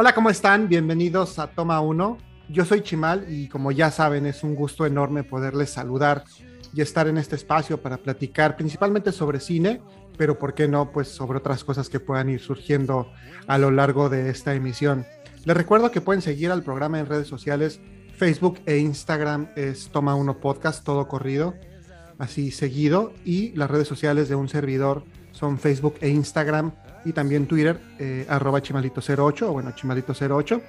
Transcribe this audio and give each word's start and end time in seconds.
Hola, 0.00 0.14
¿cómo 0.14 0.30
están? 0.30 0.68
Bienvenidos 0.68 1.40
a 1.40 1.48
Toma 1.48 1.80
1. 1.80 2.18
Yo 2.50 2.64
soy 2.64 2.82
Chimal 2.82 3.26
y 3.28 3.48
como 3.48 3.72
ya 3.72 3.90
saben 3.90 4.26
es 4.26 4.44
un 4.44 4.54
gusto 4.54 4.86
enorme 4.86 5.24
poderles 5.24 5.70
saludar 5.70 6.22
y 6.72 6.82
estar 6.82 7.08
en 7.08 7.18
este 7.18 7.34
espacio 7.34 7.82
para 7.82 7.96
platicar 7.96 8.56
principalmente 8.56 9.10
sobre 9.10 9.40
cine, 9.40 9.82
pero 10.16 10.38
por 10.38 10.54
qué 10.54 10.68
no, 10.68 10.92
pues 10.92 11.08
sobre 11.08 11.38
otras 11.38 11.64
cosas 11.64 11.88
que 11.88 11.98
puedan 11.98 12.28
ir 12.28 12.38
surgiendo 12.38 13.10
a 13.48 13.58
lo 13.58 13.72
largo 13.72 14.08
de 14.08 14.30
esta 14.30 14.54
emisión. 14.54 15.04
Les 15.44 15.56
recuerdo 15.56 15.90
que 15.90 16.00
pueden 16.00 16.22
seguir 16.22 16.52
al 16.52 16.62
programa 16.62 17.00
en 17.00 17.06
redes 17.06 17.26
sociales, 17.26 17.80
Facebook 18.16 18.60
e 18.66 18.78
Instagram 18.78 19.48
es 19.56 19.88
Toma 19.88 20.14
1 20.14 20.38
Podcast, 20.38 20.84
todo 20.84 21.08
corrido, 21.08 21.56
así 22.20 22.52
seguido, 22.52 23.14
y 23.24 23.50
las 23.56 23.68
redes 23.68 23.88
sociales 23.88 24.28
de 24.28 24.36
un 24.36 24.48
servidor 24.48 25.02
son 25.32 25.58
Facebook 25.58 25.96
e 26.00 26.08
Instagram 26.08 26.70
y 27.08 27.12
también 27.14 27.46
Twitter, 27.46 27.80
eh, 27.98 28.26
arroba 28.28 28.60
chimalito08 28.60 29.42
o 29.42 29.52
bueno, 29.52 29.72
chimalito08, 29.74 30.60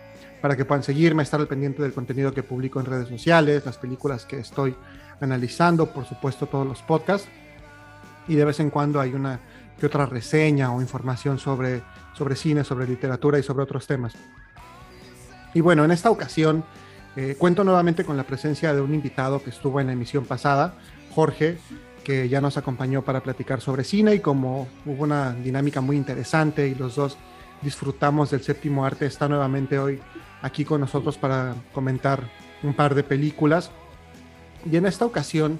para 0.41 0.55
que 0.55 0.63
puedan 0.63 0.83
seguirme, 0.83 1.21
estar 1.21 1.37
al 1.37 1.49
pendiente 1.49 1.81
del 1.81 1.91
contenido 1.91 2.33
que 2.33 2.43
publico 2.43 2.79
en 2.79 2.85
redes 2.85 3.09
sociales, 3.09 3.65
las 3.65 3.77
películas 3.77 4.25
que 4.25 4.39
estoy 4.39 4.73
analizando, 5.19 5.91
por 5.91 6.05
supuesto 6.05 6.45
todos 6.45 6.65
los 6.65 6.81
podcasts, 6.81 7.27
y 8.29 8.35
de 8.35 8.45
vez 8.45 8.61
en 8.61 8.69
cuando 8.69 9.01
hay 9.01 9.13
una 9.13 9.37
que 9.77 9.87
otra 9.87 10.05
reseña 10.05 10.71
o 10.71 10.81
información 10.81 11.39
sobre, 11.39 11.81
sobre 12.13 12.37
cine, 12.37 12.63
sobre 12.63 12.87
literatura 12.87 13.37
y 13.37 13.43
sobre 13.43 13.63
otros 13.63 13.85
temas. 13.85 14.13
Y 15.53 15.59
bueno, 15.59 15.83
en 15.83 15.91
esta 15.91 16.09
ocasión 16.09 16.63
eh, 17.17 17.35
cuento 17.37 17.65
nuevamente 17.65 18.05
con 18.05 18.15
la 18.15 18.23
presencia 18.23 18.73
de 18.73 18.79
un 18.79 18.93
invitado 18.93 19.43
que 19.43 19.49
estuvo 19.49 19.81
en 19.81 19.87
la 19.87 19.93
emisión 19.93 20.23
pasada, 20.23 20.75
Jorge, 21.13 21.57
que 22.09 22.27
ya 22.27 22.41
nos 22.41 22.57
acompañó 22.57 23.03
para 23.03 23.21
platicar 23.21 23.61
sobre 23.61 23.83
cine 23.83 24.15
y 24.15 24.19
como 24.19 24.67
hubo 24.83 25.03
una 25.03 25.31
dinámica 25.31 25.79
muy 25.79 25.95
interesante 25.95 26.67
y 26.67 26.73
los 26.73 26.95
dos 26.95 27.19
disfrutamos 27.61 28.31
del 28.31 28.41
séptimo 28.41 28.83
arte, 28.83 29.05
está 29.05 29.27
nuevamente 29.27 29.77
hoy 29.77 29.99
aquí 30.41 30.65
con 30.65 30.81
nosotros 30.81 31.19
para 31.19 31.53
comentar 31.71 32.23
un 32.63 32.73
par 32.73 32.95
de 32.95 33.03
películas. 33.03 33.69
Y 34.65 34.75
en 34.75 34.87
esta 34.87 35.05
ocasión, 35.05 35.59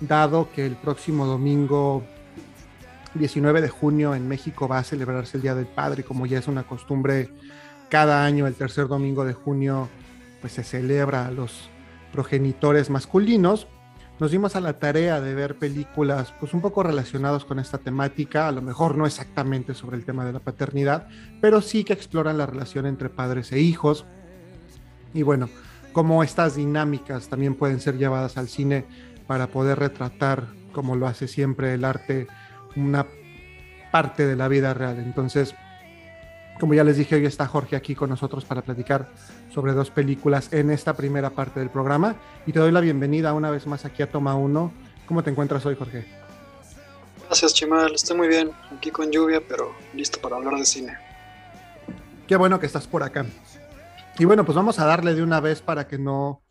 dado 0.00 0.48
que 0.52 0.66
el 0.66 0.76
próximo 0.76 1.26
domingo 1.26 2.04
19 3.14 3.60
de 3.60 3.68
junio 3.68 4.14
en 4.14 4.28
México 4.28 4.68
va 4.68 4.78
a 4.78 4.84
celebrarse 4.84 5.38
el 5.38 5.42
Día 5.42 5.56
del 5.56 5.66
Padre, 5.66 6.04
como 6.04 6.26
ya 6.26 6.38
es 6.38 6.46
una 6.46 6.62
costumbre 6.62 7.28
cada 7.88 8.24
año, 8.24 8.46
el 8.46 8.54
tercer 8.54 8.86
domingo 8.86 9.24
de 9.24 9.32
junio, 9.32 9.88
pues 10.40 10.52
se 10.52 10.62
celebra 10.62 11.26
a 11.26 11.32
los 11.32 11.68
progenitores 12.12 12.88
masculinos, 12.88 13.66
nos 14.20 14.30
dimos 14.30 14.56
a 14.56 14.60
la 14.60 14.78
tarea 14.78 15.20
de 15.20 15.34
ver 15.34 15.56
películas 15.56 16.34
pues 16.40 16.52
un 16.52 16.60
poco 16.60 16.82
relacionadas 16.82 17.44
con 17.44 17.58
esta 17.58 17.78
temática, 17.78 18.48
a 18.48 18.52
lo 18.52 18.62
mejor 18.62 18.96
no 18.96 19.06
exactamente 19.06 19.74
sobre 19.74 19.96
el 19.96 20.04
tema 20.04 20.24
de 20.24 20.32
la 20.32 20.40
paternidad, 20.40 21.08
pero 21.40 21.60
sí 21.60 21.84
que 21.84 21.92
exploran 21.92 22.38
la 22.38 22.46
relación 22.46 22.86
entre 22.86 23.08
padres 23.08 23.52
e 23.52 23.60
hijos. 23.60 24.04
Y 25.14 25.22
bueno, 25.22 25.48
cómo 25.92 26.22
estas 26.22 26.56
dinámicas 26.56 27.28
también 27.28 27.54
pueden 27.54 27.80
ser 27.80 27.96
llevadas 27.96 28.36
al 28.38 28.48
cine 28.48 28.84
para 29.26 29.48
poder 29.48 29.78
retratar, 29.78 30.46
como 30.72 30.96
lo 30.96 31.06
hace 31.06 31.28
siempre 31.28 31.74
el 31.74 31.84
arte, 31.84 32.26
una 32.76 33.06
parte 33.92 34.26
de 34.26 34.36
la 34.36 34.48
vida 34.48 34.74
real. 34.74 34.98
Entonces, 34.98 35.54
como 36.58 36.74
ya 36.74 36.84
les 36.84 36.96
dije, 36.96 37.14
hoy 37.14 37.26
está 37.26 37.46
Jorge 37.46 37.76
aquí 37.76 37.94
con 37.94 38.10
nosotros 38.10 38.44
para 38.44 38.62
platicar 38.62 39.08
sobre 39.52 39.72
dos 39.72 39.90
películas 39.90 40.52
en 40.52 40.70
esta 40.70 40.94
primera 40.94 41.30
parte 41.30 41.60
del 41.60 41.70
programa. 41.70 42.16
Y 42.46 42.52
te 42.52 42.58
doy 42.58 42.72
la 42.72 42.80
bienvenida 42.80 43.32
una 43.32 43.50
vez 43.50 43.66
más 43.66 43.84
aquí 43.84 44.02
a 44.02 44.10
Toma 44.10 44.34
1. 44.34 44.72
¿Cómo 45.06 45.22
te 45.22 45.30
encuentras 45.30 45.64
hoy, 45.66 45.76
Jorge? 45.76 46.06
Gracias, 47.26 47.54
Chimal. 47.54 47.94
Estoy 47.94 48.16
muy 48.16 48.28
bien. 48.28 48.50
Aquí 48.76 48.90
con 48.90 49.10
lluvia, 49.10 49.40
pero 49.46 49.72
listo 49.94 50.20
para 50.20 50.36
hablar 50.36 50.54
de 50.54 50.64
cine. 50.64 50.96
Qué 52.26 52.36
bueno 52.36 52.58
que 52.58 52.66
estás 52.66 52.86
por 52.86 53.02
acá. 53.02 53.24
Y 54.18 54.24
bueno, 54.24 54.44
pues 54.44 54.56
vamos 54.56 54.78
a 54.80 54.84
darle 54.84 55.14
de 55.14 55.22
una 55.22 55.40
vez 55.40 55.62
para 55.62 55.86
que 55.86 55.98
no 55.98 56.42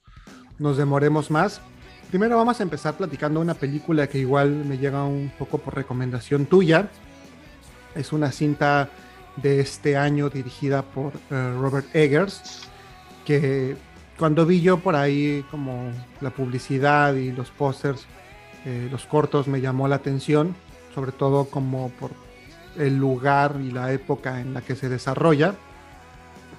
nos 0.58 0.78
demoremos 0.78 1.30
más. 1.30 1.62
Primero 2.10 2.38
vamos 2.38 2.60
a 2.62 2.64
empezar 2.64 2.96
platicando 2.96 3.42
una 3.42 3.54
película 3.54 4.08
que 4.08 4.20
igual 4.20 4.52
me 4.52 4.78
llega 4.78 5.04
un 5.04 5.32
poco 5.38 5.58
por 5.58 5.76
recomendación 5.76 6.46
tuya. 6.46 6.90
Es 7.94 8.14
una 8.14 8.32
cinta 8.32 8.90
de 9.38 9.60
este 9.60 9.98
año 9.98 10.30
dirigida 10.30 10.82
por 10.82 11.14
eh, 11.30 11.54
Robert 11.60 11.88
Eggers, 11.96 12.68
que 13.26 13.76
cuando 14.18 14.46
vi 14.46 14.62
yo 14.62 14.80
por 14.80 14.96
ahí 14.96 15.46
como 15.52 15.92
la 16.22 16.32
publicidad 16.32 17.14
y 17.14 17.32
los 17.32 17.52
pósters, 17.52 18.06
eh, 18.66 18.88
los 18.92 19.06
cortos 19.06 19.48
me 19.48 19.62
llamó 19.62 19.88
la 19.88 19.98
atención, 19.98 20.56
sobre 20.94 21.12
todo 21.12 21.46
como 21.46 21.90
por 21.92 22.12
el 22.78 22.98
lugar 22.98 23.58
y 23.62 23.72
la 23.72 23.92
época 23.94 24.42
en 24.42 24.54
la 24.54 24.62
que 24.62 24.76
se 24.76 24.90
desarrolla. 24.90 25.56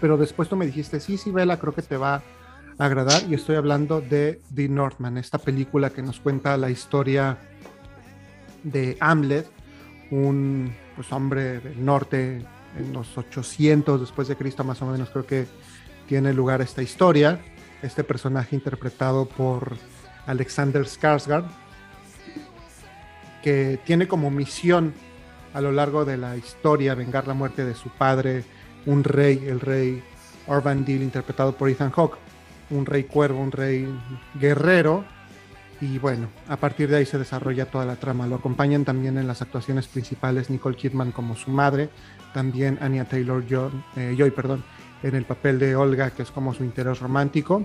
Pero 0.01 0.17
después 0.17 0.49
tú 0.49 0.57
me 0.57 0.67
dijiste, 0.67 1.01
sí, 1.01 1.19
sí, 1.19 1.31
Vela, 1.33 1.59
creo 1.59 1.75
que 1.75 1.83
te 1.83 1.97
va 1.97 2.23
a 2.79 2.85
agradar. 2.85 3.23
Y 3.29 3.35
estoy 3.35 3.57
hablando 3.57 4.01
de 4.01 4.41
The 4.55 4.69
Northman, 4.69 5.19
esta 5.19 5.39
película 5.39 5.91
que 5.91 6.03
nos 6.03 6.21
cuenta 6.21 6.57
la 6.57 6.71
historia 6.71 7.39
de 8.63 8.97
Hamlet, 9.01 9.51
un 10.11 10.73
pues, 10.95 11.13
hombre 11.13 11.61
del 11.61 11.85
norte 11.85 12.45
en 12.77 12.93
los 12.93 13.17
800 13.17 14.01
después 14.01 14.29
de 14.29 14.37
Cristo 14.37 14.65
más 14.65 14.81
o 14.83 14.87
menos 14.87 15.11
creo 15.11 15.27
que 15.27 15.47
tiene 16.07 16.33
lugar 16.33 16.61
esta 16.61 16.83
historia. 16.83 17.41
Este 17.83 18.03
personaje 18.03 18.57
interpretado 18.57 19.27
por 19.27 19.77
Alexander 20.27 20.85
Skarsgård, 20.85 21.47
que 23.43 23.79
tiene 23.85 24.09
como 24.09 24.31
misión 24.31 24.93
a 25.55 25.61
lo 25.61 25.73
largo 25.73 26.05
de 26.05 26.17
la 26.17 26.37
historia 26.37 26.95
vengar 26.95 27.27
la 27.27 27.35
muerte 27.35 27.65
de 27.65 27.75
su 27.75 27.89
padre, 27.91 28.45
un 28.87 29.05
rey, 29.05 29.45
el 29.47 29.61
rey 29.61 30.03
Orvandil, 30.47 31.03
interpretado 31.03 31.53
por 31.53 31.69
Ethan 31.69 31.91
Hawke, 31.91 32.19
un 32.71 32.85
rey 32.85 33.05
cuervo, 33.05 33.41
un 33.41 33.53
rey 33.53 33.89
guerrero. 34.41 35.05
Y 35.81 35.99
bueno, 35.99 36.29
a 36.49 36.57
partir 36.57 36.89
de 36.89 36.97
ahí 36.97 37.07
se 37.07 37.19
desarrolla 37.19 37.67
toda 37.67 37.85
la 37.85 37.97
trama. 37.97 38.27
Lo 38.27 38.37
acompañan 38.37 38.85
también 38.85 39.17
en 39.17 39.29
las 39.29 39.43
actuaciones 39.43 39.87
principales 39.87 40.51
Nicole 40.51 40.77
Kidman 40.77 41.13
como 41.13 41.37
su 41.37 41.51
madre, 41.51 41.89
también 42.35 42.79
Anya 42.81 43.05
Taylor 43.05 43.45
eh, 43.97 44.15
Joy, 44.19 44.31
perdón, 44.33 44.65
en 45.03 45.15
el 45.15 45.25
papel 45.25 45.59
de 45.59 45.77
Olga, 45.77 46.11
que 46.11 46.23
es 46.23 46.31
como 46.31 46.53
su 46.53 46.65
interés 46.65 46.99
romántico. 46.99 47.65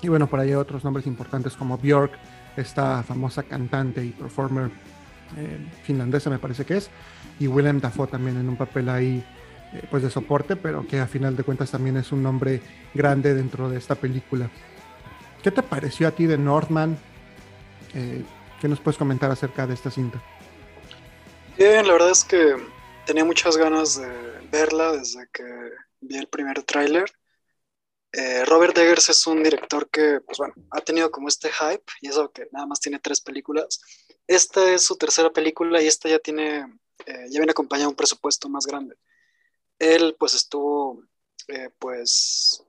Y 0.00 0.08
bueno, 0.08 0.28
por 0.28 0.40
ahí 0.40 0.48
hay 0.48 0.54
otros 0.54 0.82
nombres 0.82 1.06
importantes 1.06 1.54
como 1.54 1.76
Björk, 1.76 2.12
esta 2.56 3.02
famosa 3.02 3.42
cantante 3.42 4.02
y 4.04 4.10
performer 4.10 4.70
eh, 5.36 5.58
finlandesa 5.82 6.30
me 6.30 6.38
parece 6.38 6.64
que 6.64 6.78
es, 6.78 6.90
y 7.38 7.46
Willem 7.46 7.80
Dafoe 7.80 8.08
también 8.08 8.36
en 8.36 8.48
un 8.48 8.56
papel 8.56 8.88
ahí 8.88 9.24
eh, 9.72 9.86
pues 9.90 10.02
de 10.02 10.10
soporte, 10.10 10.56
pero 10.56 10.86
que 10.86 10.98
a 10.98 11.06
final 11.06 11.36
de 11.36 11.44
cuentas 11.44 11.70
también 11.70 11.96
es 11.96 12.10
un 12.12 12.22
nombre 12.22 12.60
grande 12.94 13.34
dentro 13.34 13.68
de 13.68 13.78
esta 13.78 13.94
película. 13.94 14.48
¿Qué 15.42 15.50
te 15.50 15.62
pareció 15.62 16.08
a 16.08 16.10
ti 16.10 16.26
de 16.26 16.36
Northman? 16.36 16.98
¿Qué 17.92 18.68
nos 18.68 18.80
puedes 18.80 18.98
comentar 18.98 19.30
acerca 19.30 19.66
de 19.66 19.74
esta 19.74 19.90
cinta? 19.90 20.22
Bien, 21.56 21.86
la 21.86 21.92
verdad 21.94 22.10
es 22.10 22.24
que 22.24 22.56
tenía 23.06 23.24
muchas 23.24 23.56
ganas 23.56 24.00
de 24.00 24.08
verla 24.50 24.92
desde 24.92 25.28
que 25.32 25.44
vi 26.00 26.16
el 26.16 26.28
primer 26.28 26.62
tráiler. 26.62 27.10
Eh, 28.12 28.44
Robert 28.44 28.76
Eggers 28.76 29.08
es 29.08 29.26
un 29.26 29.42
director 29.42 29.88
que, 29.88 30.20
pues 30.20 30.38
bueno, 30.38 30.54
ha 30.70 30.80
tenido 30.80 31.10
como 31.10 31.28
este 31.28 31.50
hype 31.50 31.84
y 32.00 32.08
eso 32.08 32.30
que 32.32 32.48
nada 32.52 32.66
más 32.66 32.80
tiene 32.80 32.98
tres 32.98 33.20
películas. 33.20 33.80
Esta 34.26 34.72
es 34.72 34.82
su 34.84 34.96
tercera 34.96 35.32
película 35.32 35.80
y 35.80 35.86
esta 35.86 36.08
ya 36.08 36.18
tiene, 36.18 36.60
eh, 37.06 37.26
ya 37.30 37.38
viene 37.40 37.52
acompañada 37.52 37.86
de 37.86 37.90
un 37.90 37.96
presupuesto 37.96 38.48
más 38.48 38.66
grande. 38.66 38.96
Él 39.78 40.16
pues 40.18 40.34
estuvo 40.34 41.02
eh, 41.48 41.70
pues 41.78 42.64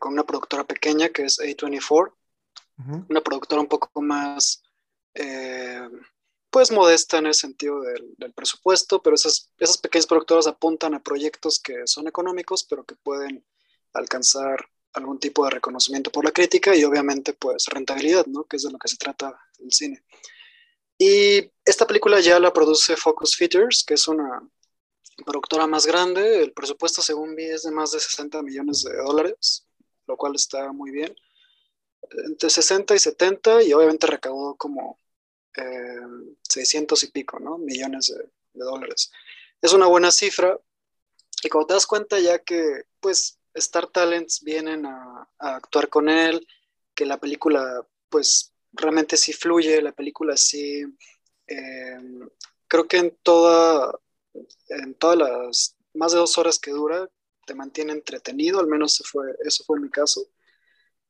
con 0.00 0.12
una 0.12 0.24
productora 0.24 0.64
pequeña 0.64 1.08
que 1.10 1.22
es 1.22 1.38
A24, 1.38 2.12
una 3.08 3.20
productora 3.20 3.60
un 3.60 3.68
poco 3.68 4.00
más 4.00 4.62
pues 6.50 6.70
modesta 6.70 7.18
en 7.18 7.26
el 7.26 7.34
sentido 7.34 7.80
del, 7.82 8.32
presupuesto, 8.34 9.02
pero 9.02 9.16
esas, 9.16 9.50
esas 9.58 9.78
pequeñas 9.78 10.06
productoras 10.06 10.46
apuntan 10.46 10.94
a 10.94 11.02
proyectos 11.02 11.60
que 11.60 11.86
son 11.86 12.06
económicos, 12.08 12.64
pero 12.64 12.84
que 12.84 12.94
pueden 12.94 13.44
alcanzar 13.92 14.68
algún 14.92 15.18
tipo 15.18 15.44
de 15.44 15.50
reconocimiento 15.50 16.10
por 16.10 16.24
la 16.24 16.30
crítica 16.30 16.74
y 16.74 16.84
obviamente 16.84 17.32
pues 17.34 17.66
rentabilidad, 17.66 18.26
¿no? 18.26 18.44
Que 18.44 18.56
es 18.56 18.62
de 18.62 18.70
lo 18.70 18.78
que 18.78 18.88
se 18.88 18.96
trata 18.96 19.38
el 19.58 19.72
cine. 19.72 20.04
Y 20.98 21.50
esta 21.64 21.86
película 21.86 22.20
ya 22.20 22.40
la 22.40 22.52
produce 22.52 22.96
Focus 22.96 23.36
Features, 23.36 23.84
que 23.84 23.94
es 23.94 24.08
una 24.08 24.42
productora 25.24 25.66
más 25.66 25.86
grande. 25.86 26.42
El 26.42 26.52
presupuesto, 26.52 27.02
según 27.02 27.36
vi, 27.36 27.44
es 27.44 27.62
de 27.62 27.70
más 27.70 27.92
de 27.92 28.00
60 28.00 28.42
millones 28.42 28.82
de 28.82 28.96
dólares, 28.96 29.66
lo 30.06 30.16
cual 30.16 30.34
está 30.34 30.72
muy 30.72 30.90
bien. 30.90 31.14
Entre 32.26 32.50
60 32.50 32.94
y 32.94 32.98
70 32.98 33.62
y 33.62 33.72
obviamente 33.72 34.06
recaudó 34.06 34.56
como 34.56 34.98
600 36.48 37.02
eh, 37.02 37.06
y 37.06 37.12
pico, 37.12 37.40
¿no? 37.40 37.58
Millones 37.58 38.14
de, 38.14 38.30
dólares. 38.54 39.10
Es 39.60 39.72
una 39.72 39.86
buena 39.86 40.10
cifra. 40.10 40.58
Y 41.42 41.48
cuando 41.48 41.68
te 41.68 41.74
das 41.74 41.86
cuenta 41.86 42.18
ya 42.18 42.38
que, 42.40 42.84
pues, 43.00 43.38
Star 43.54 43.86
Talents 43.86 44.42
vienen 44.42 44.86
a, 44.86 45.28
actuar 45.38 45.88
con 45.88 46.08
él, 46.08 46.46
que 46.94 47.06
la 47.06 47.18
película, 47.18 47.86
pues, 48.08 48.52
realmente 48.72 49.16
sí 49.16 49.32
fluye, 49.32 49.80
la 49.80 49.92
película 49.92 50.36
sí, 50.36 50.84
eh, 51.46 51.98
creo 52.66 52.86
que 52.88 52.98
en 52.98 53.16
toda, 53.22 53.98
en 54.68 54.94
todas 54.94 55.18
las 55.18 55.76
más 55.94 56.12
de 56.12 56.18
dos 56.18 56.36
horas 56.38 56.58
que 56.58 56.70
dura, 56.70 57.08
te 57.46 57.54
mantiene 57.54 57.92
entretenido, 57.92 58.60
al 58.60 58.66
menos 58.66 59.02
fue, 59.10 59.34
eso 59.44 59.64
fue 59.64 59.80
mi 59.80 59.88
caso. 59.88 60.28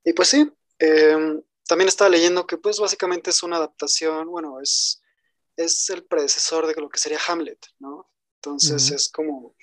Y 0.05 0.13
pues 0.13 0.29
sí, 0.29 0.51
em, 0.79 1.43
también 1.67 1.89
estaba 1.89 2.11
leyendo 2.11 2.47
que 2.47 2.57
pues 2.57 2.79
básicamente 2.79 3.31
es 3.31 3.43
una 3.43 3.57
adaptación, 3.57 4.29
bueno, 4.29 4.61
es, 4.61 5.03
es 5.57 5.91
el 5.91 6.05
predecesor 6.05 6.67
de 6.67 6.75
lo 6.81 6.89
que 6.89 6.99
sería 6.99 7.19
Hamlet, 7.29 7.59
¿no? 7.79 8.11
Entonces 8.37 8.91
es 8.93 9.09
como 9.09 9.57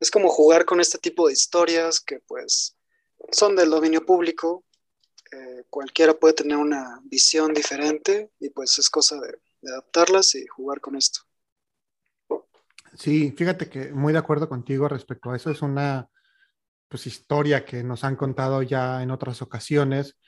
es 0.00 0.10
como 0.10 0.28
jugar 0.28 0.64
con 0.64 0.80
este 0.80 0.98
tipo 0.98 1.26
de 1.26 1.32
historias 1.32 2.00
que 2.00 2.20
pues 2.20 2.76
son 3.32 3.56
del 3.56 3.70
dominio 3.70 4.04
público, 4.04 4.64
eh, 5.32 5.64
cualquiera 5.68 6.14
puede 6.14 6.34
tener 6.34 6.56
una 6.56 7.00
visión 7.04 7.52
diferente 7.52 8.30
y 8.38 8.50
pues 8.50 8.78
es 8.78 8.88
cosa 8.88 9.20
de, 9.20 9.38
adaptarlas 9.70 10.36
y 10.36 10.46
jugar 10.46 10.80
con 10.80 10.94
esto. 10.96 11.20
Sí, 12.96 13.32
fíjate 13.32 13.68
que 13.68 13.92
muy 13.92 14.12
de 14.12 14.20
acuerdo 14.20 14.48
contigo 14.48 14.88
respecto 14.88 15.30
a 15.30 15.36
eso. 15.36 15.50
Es 15.50 15.62
una 15.62 16.08
pues, 16.88 17.06
historia 17.06 17.64
que 17.64 17.82
nos 17.84 18.04
han 18.04 18.16
contado 18.16 18.62
ya 18.62 19.02
en 19.02 19.10
otras 19.10 19.42
ocasiones, 19.42 20.18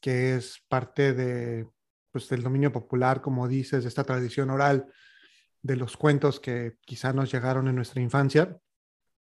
que 0.00 0.36
es 0.36 0.62
parte 0.68 1.12
de, 1.12 1.68
pues, 2.10 2.28
del 2.28 2.42
dominio 2.42 2.72
popular, 2.72 3.20
como 3.20 3.48
dices, 3.48 3.82
de 3.84 3.88
esta 3.88 4.04
tradición 4.04 4.50
oral 4.50 4.86
de 5.62 5.76
los 5.76 5.96
cuentos 5.96 6.40
que 6.40 6.76
quizá 6.82 7.12
nos 7.12 7.30
llegaron 7.30 7.68
en 7.68 7.74
nuestra 7.74 8.00
infancia. 8.00 8.56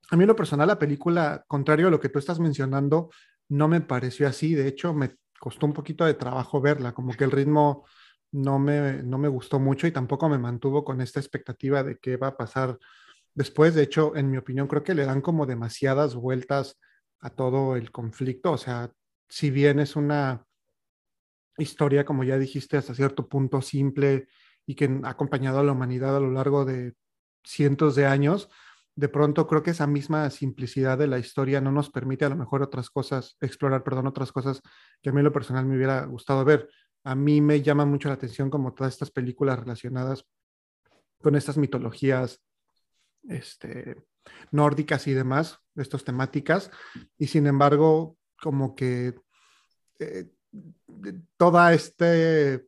A 0.10 0.16
mí 0.16 0.24
en 0.24 0.28
lo 0.28 0.36
personal 0.36 0.68
la 0.68 0.80
película, 0.80 1.46
contrario 1.48 1.88
a 1.88 1.92
lo 1.92 2.00
que 2.00 2.10
tú 2.10 2.20
estás 2.20 2.40
mencionando, 2.40 3.10
no 3.50 3.68
me 3.68 3.82
pareció 3.82 4.28
así. 4.28 4.54
De 4.56 4.68
hecho, 4.68 4.94
me 4.94 5.16
costó 5.40 5.66
un 5.66 5.74
poquito 5.74 6.06
de 6.06 6.16
trabajo 6.16 6.60
verla, 6.60 6.94
como 6.94 7.14
que 7.14 7.24
el 7.24 7.32
ritmo 7.32 7.86
no 8.32 8.58
me, 8.60 9.04
no 9.04 9.18
me 9.18 9.28
gustó 9.28 9.60
mucho 9.60 9.86
y 9.86 9.92
tampoco 9.92 10.28
me 10.28 10.40
mantuvo 10.40 10.84
con 10.84 11.02
esta 11.02 11.20
expectativa 11.20 11.84
de 11.84 11.98
qué 12.00 12.18
va 12.18 12.28
a 12.28 12.38
pasar 12.38 12.78
después. 13.34 13.76
De 13.76 13.84
hecho, 13.84 14.16
en 14.16 14.30
mi 14.30 14.38
opinión, 14.38 14.68
creo 14.68 14.84
que 14.84 14.94
le 14.94 15.06
dan 15.06 15.22
como 15.22 15.46
demasiadas 15.46 16.16
vueltas 16.16 16.80
a 17.20 17.30
todo 17.30 17.76
el 17.76 17.92
conflicto. 17.92 18.52
O 18.52 18.58
sea, 18.58 18.92
si 19.30 19.50
bien 19.50 19.80
es 19.80 19.96
una 19.96 20.46
historia, 21.58 22.06
como 22.06 22.24
ya 22.24 22.38
dijiste, 22.38 22.78
hasta 22.78 22.96
cierto 22.96 23.28
punto 23.28 23.62
simple 23.62 24.28
y 24.66 24.76
que 24.76 25.00
ha 25.04 25.10
acompañado 25.10 25.60
a 25.60 25.64
la 25.64 25.72
humanidad 25.72 26.16
a 26.16 26.20
lo 26.20 26.32
largo 26.32 26.66
de 26.66 26.94
cientos 27.44 27.96
de 27.96 28.06
años, 28.06 28.50
de 28.96 29.10
pronto 29.10 29.48
creo 29.48 29.64
que 29.64 29.72
esa 29.72 29.88
misma 29.88 30.30
simplicidad 30.30 30.98
de 30.98 31.08
la 31.08 31.20
historia 31.20 31.62
no 31.62 31.72
nos 31.72 31.90
permite 31.90 32.26
a 32.26 32.30
lo 32.30 32.36
mejor 32.36 32.62
otras 32.62 32.90
cosas, 32.90 33.38
explorar, 33.42 33.84
perdón, 33.84 34.08
otras 34.08 34.32
cosas 34.32 34.62
que 35.02 35.10
a 35.10 35.14
mí 35.14 35.20
en 35.20 35.26
lo 35.26 35.34
personal 35.34 35.66
me 35.66 35.76
hubiera 35.76 36.06
gustado 36.06 36.46
ver. 36.46 36.70
A 37.04 37.16
mí 37.16 37.42
me 37.42 37.62
llama 37.62 37.86
mucho 37.86 38.08
la 38.08 38.16
atención 38.16 38.50
como 38.50 38.74
todas 38.74 38.94
estas 38.94 39.12
películas 39.12 39.60
relacionadas 39.60 40.26
con 41.22 41.36
estas 41.36 41.58
mitologías 41.58 42.42
este, 43.28 43.96
nórdicas 44.52 45.08
y 45.08 45.14
demás, 45.14 45.60
estas 45.76 46.04
temáticas, 46.04 46.72
y 47.18 47.28
sin 47.28 47.48
embargo, 47.48 48.18
como 48.42 48.76
que 48.76 49.16
eh, 50.00 50.30
toda 51.38 51.74
este 51.74 52.68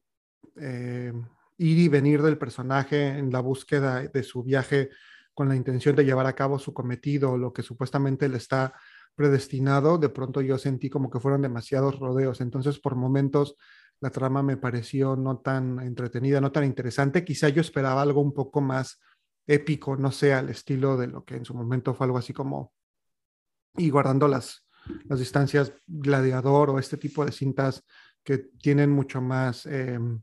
eh, 0.56 1.14
ir 1.58 1.78
y 1.78 1.88
venir 1.88 2.22
del 2.22 2.38
personaje 2.38 3.08
en 3.08 3.32
la 3.32 3.40
búsqueda 3.40 4.02
de 4.02 4.24
su 4.24 4.44
viaje 4.44 4.90
con 5.34 5.50
la 5.50 5.56
intención 5.56 5.96
de 5.96 6.06
llevar 6.06 6.28
a 6.28 6.36
cabo 6.36 6.58
su 6.60 6.74
cometido, 6.74 7.38
lo 7.38 7.52
que 7.52 7.62
supuestamente 7.62 8.30
le 8.30 8.38
está 8.38 8.74
predestinado, 9.16 9.98
de 9.98 10.10
pronto 10.10 10.42
yo 10.42 10.58
sentí 10.58 10.90
como 10.90 11.10
que 11.10 11.20
fueron 11.20 11.42
demasiados 11.42 12.00
rodeos. 12.00 12.42
Entonces, 12.42 12.80
por 12.80 12.96
momentos, 12.96 13.56
la 14.02 14.10
trama 14.10 14.44
me 14.44 14.58
pareció 14.58 15.16
no 15.16 15.38
tan 15.38 15.80
entretenida, 15.80 16.42
no 16.42 16.52
tan 16.52 16.66
interesante. 16.66 17.24
Quizá 17.24 17.50
yo 17.50 17.62
esperaba 17.62 18.02
algo 18.02 18.22
un 18.22 18.34
poco 18.34 18.62
más 18.62 19.00
épico, 19.48 19.96
no 19.96 20.12
sé, 20.12 20.34
al 20.34 20.50
estilo 20.50 20.98
de 20.98 21.08
lo 21.08 21.24
que 21.24 21.36
en 21.36 21.46
su 21.46 21.54
momento 21.54 21.94
fue 21.94 22.06
algo 22.06 22.18
así 22.18 22.34
como, 22.34 22.74
y 23.76 23.90
guardando 23.90 24.28
las, 24.28 24.68
las 25.06 25.20
distancias, 25.20 25.74
gladiador 25.86 26.70
o 26.70 26.80
este 26.80 26.98
tipo 26.98 27.26
de 27.26 27.32
cintas 27.32 27.84
que 28.24 28.38
tienen 28.38 28.92
mucho 28.92 29.22
más... 29.22 29.66
Em, 29.66 30.22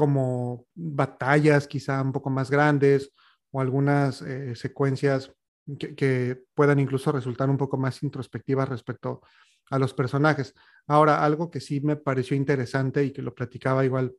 como 0.00 0.66
batallas 0.74 1.68
quizá 1.68 2.00
un 2.00 2.12
poco 2.12 2.30
más 2.30 2.50
grandes 2.50 3.12
o 3.50 3.60
algunas 3.60 4.22
eh, 4.22 4.54
secuencias 4.56 5.30
que, 5.78 6.42
puedan 6.54 6.78
incluso 6.78 7.12
resultar 7.12 7.50
un 7.50 7.58
poco 7.58 7.76
más 7.76 8.02
introspectivas 8.02 8.68
respecto 8.68 9.20
a 9.68 9.78
los 9.78 9.92
personajes. 9.92 10.54
Ahora, 10.86 11.22
algo 11.22 11.50
que 11.50 11.60
sí 11.60 11.82
me 11.82 11.96
pareció 11.96 12.34
interesante 12.34 13.04
y 13.04 13.12
que 13.12 13.20
lo 13.20 13.34
platicaba 13.34 13.84
igual 13.84 14.14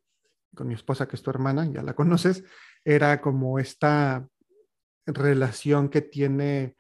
con 0.53 0.67
mi 0.67 0.75
esposa, 0.75 1.07
que 1.07 1.15
es 1.15 1.23
tu 1.23 1.31
hermana, 1.31 1.65
ya 1.65 1.81
la 1.81 1.93
conoces, 1.95 2.43
era 2.83 3.21
como 3.21 3.59
esta 3.59 4.27
relación 5.05 5.89
que 5.89 6.01
tiene 6.01 6.75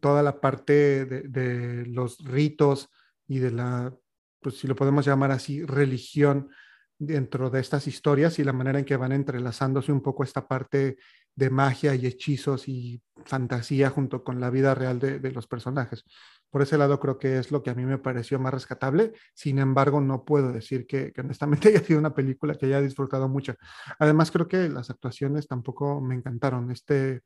toda 0.00 0.22
la 0.22 0.40
parte 0.40 1.04
de, 1.04 1.86
los 1.86 2.18
ritos 2.18 2.90
y 3.26 3.38
de 3.38 3.50
la, 3.50 3.94
pues 4.40 4.58
si 4.58 4.66
lo 4.66 4.76
podemos 4.76 5.04
llamar 5.04 5.30
así, 5.30 5.64
religión 5.64 6.50
dentro 6.98 7.48
de 7.50 7.60
estas 7.60 7.86
historias 7.86 8.38
y 8.38 8.44
la 8.44 8.52
manera 8.52 8.78
en 8.78 8.84
que 8.84 8.96
van 8.96 9.12
entrelazándose 9.12 9.90
un 9.90 10.02
poco 10.02 10.22
esta 10.22 10.46
parte 10.46 10.98
de 11.40 11.48
magia 11.48 11.94
y 11.94 12.06
hechizos 12.06 12.68
y 12.68 13.02
fantasía 13.24 13.88
junto 13.88 14.22
con 14.22 14.40
la 14.40 14.50
vida 14.50 14.74
real 14.74 14.98
de, 14.98 15.32
los 15.32 15.46
personajes. 15.46 16.04
Por 16.50 16.60
ese 16.60 16.76
lado 16.76 17.00
creo 17.00 17.18
que 17.18 17.38
es 17.38 17.50
lo 17.50 17.62
que 17.62 17.70
a 17.70 17.74
mí 17.74 17.84
me 17.86 17.96
pareció 17.96 18.38
más 18.38 18.52
rescatable. 18.52 19.14
Sin 19.34 19.58
embargo, 19.58 20.02
no 20.02 20.24
puedo 20.24 20.52
decir 20.52 20.86
que, 20.86 21.14
honestamente 21.18 21.68
haya 21.70 21.80
sido 21.80 21.98
una 21.98 22.14
película 22.14 22.54
que 22.54 22.66
haya 22.66 22.82
disfrutado 22.82 23.26
mucho. 23.26 23.54
Además, 23.98 24.30
creo 24.30 24.48
que 24.48 24.68
las 24.68 24.90
actuaciones 24.90 25.48
tampoco 25.48 26.02
me 26.02 26.14
encantaron. 26.14 26.70
Este, 26.70 27.22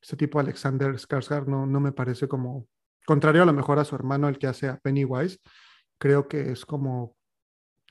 este 0.00 0.16
tipo 0.16 0.38
Alexander 0.38 0.94
Skarsgård 0.94 1.46
no, 1.46 1.66
no 1.66 1.80
me 1.80 1.90
parece 1.90 2.28
como, 2.28 2.68
contrario 3.04 3.42
a 3.42 3.46
lo 3.46 3.52
mejor 3.52 3.80
a 3.80 3.84
su 3.84 3.96
hermano, 3.96 4.28
el 4.28 4.38
que 4.38 4.46
hace 4.46 4.68
a 4.68 4.78
Pennywise, 4.78 5.40
creo 5.98 6.28
que 6.28 6.52
es 6.52 6.64
como 6.64 7.16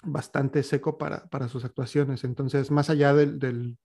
bastante 0.04 0.64
seco 0.64 0.98
para, 0.98 1.28
para 1.28 1.50
sus 1.50 1.66
actuaciones. 1.66 2.24
Entonces, 2.24 2.72
más 2.72 2.90
allá 2.90 3.14
del, 3.14 3.78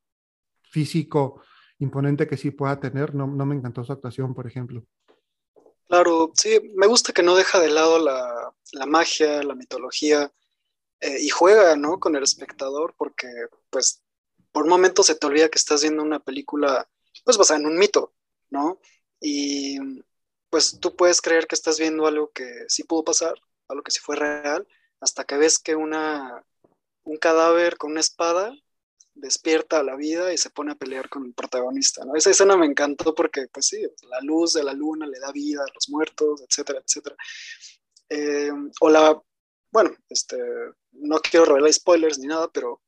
físico 0.72 1.42
imponente 1.82 2.26
que 2.26 2.36
sí 2.36 2.50
pueda 2.50 2.78
tener, 2.80 3.14
no, 3.14 3.26
no, 3.26 3.44
me 3.44 3.54
encantó 3.54 3.84
su 3.84 3.92
actuación, 3.92 4.34
por 4.34 4.46
ejemplo. 4.46 4.84
Claro, 5.88 6.32
sí, 6.34 6.72
me 6.74 6.86
gusta 6.86 7.12
que 7.12 7.22
no 7.22 7.34
deja 7.34 7.60
de 7.60 7.68
lado 7.68 7.98
la, 7.98 8.54
la 8.72 8.86
magia, 8.86 9.42
la 9.42 9.54
mitología, 9.54 10.32
eh, 11.00 11.18
y 11.20 11.28
juega, 11.28 11.76
¿no? 11.76 11.98
Con 11.98 12.16
el 12.16 12.22
espectador, 12.22 12.94
porque, 12.96 13.28
pues, 13.70 14.02
por 14.52 14.64
un 14.64 14.70
momento 14.70 15.02
se 15.02 15.16
te 15.16 15.26
olvida 15.26 15.48
que 15.48 15.58
estás 15.58 15.82
viendo 15.82 16.02
una 16.02 16.20
película, 16.20 16.88
pues, 17.24 17.36
basada 17.36 17.60
en 17.60 17.66
un 17.66 17.76
mito, 17.76 18.14
¿no? 18.50 18.80
Y, 19.20 19.78
pues, 20.48 20.78
tú 20.80 20.94
puedes 20.96 21.20
creer 21.20 21.46
que 21.46 21.56
estás 21.56 21.78
viendo 21.78 22.06
algo 22.06 22.30
que 22.32 22.48
sí 22.68 22.84
pudo 22.84 23.04
pasar, 23.04 23.34
algo 23.68 23.82
que 23.82 23.90
sí 23.90 24.00
fue 24.00 24.16
real, 24.16 24.66
hasta 25.00 25.24
que 25.24 25.36
ves 25.36 25.58
que 25.58 25.74
una, 25.74 26.44
un 27.04 27.16
cadáver 27.18 27.76
con 27.76 27.90
una 27.90 28.00
espada 28.00 28.54
despierta 29.14 29.80
a 29.80 29.82
la 29.82 29.96
vida 29.96 30.32
y 30.32 30.38
se 30.38 30.50
pone 30.50 30.72
a 30.72 30.76
pelear 30.76 31.08
con 31.08 31.26
el 31.26 31.34
protagonista, 31.34 32.04
¿no? 32.04 32.14
Esa 32.16 32.30
escena 32.30 32.56
me 32.56 32.66
encantó 32.66 33.14
porque, 33.14 33.46
pues 33.52 33.66
sí, 33.66 33.82
la 34.08 34.20
luz 34.22 34.54
de 34.54 34.64
la 34.64 34.72
luna 34.72 35.06
le 35.06 35.18
da 35.18 35.32
vida 35.32 35.62
a 35.62 35.72
los 35.74 35.88
muertos, 35.88 36.42
etcétera, 36.42 36.80
etcétera. 36.84 37.16
Eh, 38.08 38.50
o 38.80 38.90
la, 38.90 39.20
bueno, 39.70 39.94
este, 40.08 40.38
no 40.92 41.18
quiero 41.18 41.46
revelar 41.46 41.72
spoilers 41.72 42.18
ni 42.18 42.26
nada, 42.26 42.50
pero 42.52 42.80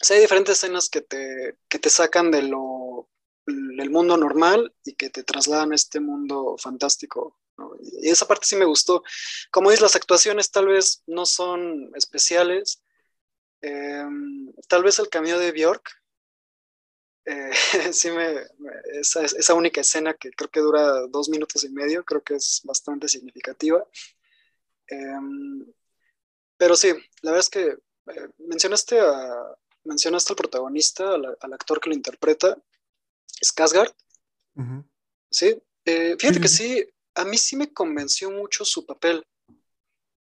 sí 0.00 0.14
hay 0.14 0.20
diferentes 0.20 0.56
escenas 0.56 0.88
que 0.88 1.02
te, 1.02 1.58
que 1.68 1.78
te 1.78 1.90
sacan 1.90 2.30
de 2.30 2.42
lo, 2.42 3.08
del 3.46 3.90
mundo 3.90 4.16
normal 4.16 4.74
y 4.84 4.94
que 4.94 5.10
te 5.10 5.22
trasladan 5.22 5.72
a 5.72 5.76
este 5.76 6.00
mundo 6.00 6.56
fantástico 6.58 7.38
y 7.80 8.08
esa 8.08 8.26
parte 8.26 8.46
sí 8.46 8.56
me 8.56 8.64
gustó. 8.64 9.02
Como 9.50 9.70
dices, 9.70 9.82
las 9.82 9.96
actuaciones 9.96 10.50
tal 10.50 10.66
vez 10.66 11.02
no 11.06 11.26
son 11.26 11.90
especiales. 11.94 12.82
Em, 13.60 14.52
tal 14.68 14.82
vez 14.82 14.98
el 14.98 15.08
cameo 15.08 15.38
de 15.38 15.52
Bjork, 15.52 15.90
eh, 17.24 17.50
sí 17.92 18.10
me, 18.10 18.42
esa, 18.92 19.24
esa, 19.24 19.54
única 19.54 19.80
escena 19.80 20.14
que 20.14 20.30
creo 20.30 20.50
que 20.50 20.60
dura 20.60 21.06
dos 21.08 21.28
minutos 21.28 21.64
y 21.64 21.68
medio, 21.68 22.04
creo 22.04 22.22
que 22.22 22.34
es 22.34 22.60
bastante 22.64 23.08
significativa. 23.08 23.84
Em, 24.86 25.66
pero 26.56 26.74
sí, 26.74 26.88
la 27.22 27.32
verdad 27.32 27.40
es 27.40 27.50
que 27.50 27.66
eh, 27.66 28.28
mencionaste, 28.38 29.00
a, 29.00 29.54
mencionaste 29.84 30.32
al 30.32 30.36
protagonista, 30.36 31.14
al, 31.14 31.52
actor 31.52 31.80
que 31.80 31.90
lo 31.90 31.96
interpreta, 31.96 32.56
es 33.40 33.52
Kasgard. 33.52 33.92
Sí, 35.30 35.62
eh, 35.84 36.16
fíjate 36.18 36.40
que 36.40 36.48
sí, 36.48 36.84
a 37.14 37.24
mí 37.24 37.36
sí 37.36 37.56
me 37.56 37.72
convenció 37.72 38.30
mucho 38.30 38.64
su 38.64 38.86
papel. 38.86 39.24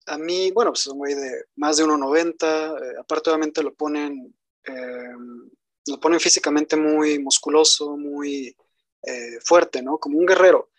A 0.08 0.18
mí, 0.18 0.52
bueno, 0.52 0.72
pues 0.72 0.82
es 0.82 0.88
un 0.88 1.00
güey 1.00 1.16
de 1.16 1.46
más 1.56 1.78
de 1.78 1.84
1,90, 1.84 2.78
eh, 2.78 2.94
aparte 3.00 3.30
obviamente 3.30 3.64
lo 3.64 3.74
ponen, 3.74 4.36
em, 4.64 5.50
lo 5.88 6.00
ponen 6.00 6.20
físicamente 6.20 6.76
muy 6.76 7.20
musculoso, 7.20 7.98
muy 7.98 8.56
eh, 9.04 9.40
fuerte, 9.42 9.82
¿no? 9.82 9.98
Como 9.98 10.18
un 10.20 10.26
guerrero. 10.26 10.70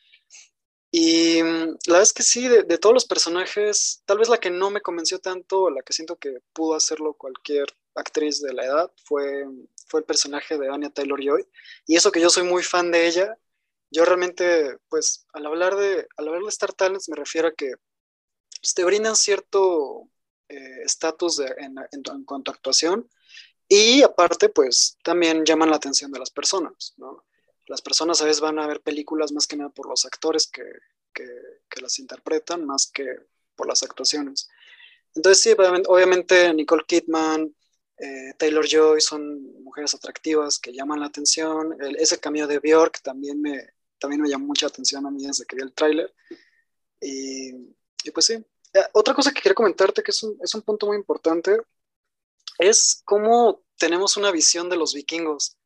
Y 0.90 1.42
mm, 1.42 1.66
la 1.86 1.92
verdad 1.92 2.02
es 2.02 2.12
que 2.12 2.22
sí, 2.22 2.48
de, 2.48 2.78
todos 2.78 2.94
los 2.94 3.04
personajes, 3.04 4.02
tal 4.06 4.18
vez 4.18 4.28
la 4.28 4.38
que 4.38 4.50
no 4.50 4.70
me 4.70 4.80
convenció 4.80 5.18
tanto, 5.18 5.70
la 5.70 5.82
que 5.82 5.92
siento 5.92 6.16
que 6.16 6.38
pudo 6.52 6.74
hacerlo 6.74 7.14
cualquier 7.14 7.66
actriz 7.94 8.40
de 8.40 8.54
la 8.54 8.64
edad, 8.64 8.92
fue, 9.04 9.44
fue 9.88 10.00
el 10.00 10.06
personaje 10.06 10.58
de 10.58 10.68
Anya 10.68 10.90
Taylor 10.90 11.20
Joy. 11.22 11.46
Y 11.86 11.96
eso 11.96 12.10
que 12.12 12.20
yo 12.20 12.30
soy 12.30 12.44
muy 12.44 12.62
fan 12.62 12.90
de 12.90 13.06
ella, 13.06 13.36
yo 13.90 14.04
realmente, 14.04 14.78
pues, 14.88 15.26
al 15.32 15.46
hablar 15.46 15.76
de, 15.76 16.08
al 16.16 16.28
hablar 16.28 16.42
de 16.42 16.48
Star 16.48 16.72
Talents 16.72 17.08
me 17.08 17.16
refiero 17.16 17.48
a 17.48 17.54
que 17.54 17.74
pues, 18.66 18.74
te 18.74 18.84
brindan 18.84 19.14
cierto 19.14 20.08
eh, 20.48 20.82
estatus 20.84 21.38
en, 21.38 21.76
en, 21.92 22.24
cuanto 22.24 22.50
a 22.50 22.54
actuación 22.54 23.08
y 23.68 24.02
aparte, 24.02 24.48
pues, 24.48 24.98
también 25.04 25.44
llaman 25.44 25.70
la 25.70 25.76
atención 25.76 26.10
de 26.10 26.18
las 26.18 26.30
personas, 26.30 26.94
¿no? 26.96 27.24
Las 27.66 27.80
personas 27.80 28.20
a 28.20 28.24
veces 28.24 28.40
van 28.40 28.58
a 28.58 28.66
ver 28.66 28.80
películas 28.80 29.30
más 29.30 29.46
que 29.46 29.56
nada 29.56 29.70
por 29.70 29.88
los 29.88 30.04
actores 30.04 30.48
que, 30.48 30.64
que, 31.14 31.24
que 31.68 31.80
las 31.80 32.00
interpretan, 32.00 32.66
más 32.66 32.90
que 32.92 33.06
por 33.54 33.68
las 33.68 33.84
actuaciones. 33.84 34.48
Entonces, 35.14 35.42
sí, 35.44 35.54
obviamente 35.86 36.52
Nicole 36.52 36.84
Kidman, 36.88 37.54
eh, 37.98 38.34
Taylor 38.36 38.66
Joy 38.66 39.00
son 39.00 39.62
mujeres 39.62 39.94
atractivas 39.94 40.58
que 40.58 40.72
llaman 40.72 40.98
la 40.98 41.06
atención. 41.06 41.76
ese 41.98 42.18
camino 42.18 42.48
de 42.48 42.58
Bjork 42.58 43.00
también 43.00 43.40
me, 43.40 43.74
también 44.00 44.22
me 44.22 44.28
llamó 44.28 44.46
mucha 44.46 44.66
atención 44.66 45.06
a 45.06 45.10
mí 45.12 45.24
desde 45.24 45.44
que 45.44 45.54
vi 45.54 45.62
el 45.62 45.72
tráiler. 45.72 46.12
Y, 47.00 47.52
y, 48.02 48.10
pues 48.12 48.26
sí. 48.26 48.44
Eh, 48.74 48.80
otra 48.92 49.14
cosa 49.14 49.32
que 49.32 49.40
quería 49.40 49.54
comentarte, 49.54 50.02
que 50.02 50.10
es 50.10 50.22
un, 50.22 50.38
es 50.42 50.54
un 50.54 50.62
punto 50.62 50.86
muy 50.86 50.96
importante, 50.96 51.58
es 52.58 53.02
cómo 53.04 53.62
tenemos 53.78 54.16
una 54.16 54.30
visión 54.30 54.68
de 54.68 54.76
los 54.76 54.94
vikingos 54.94 55.56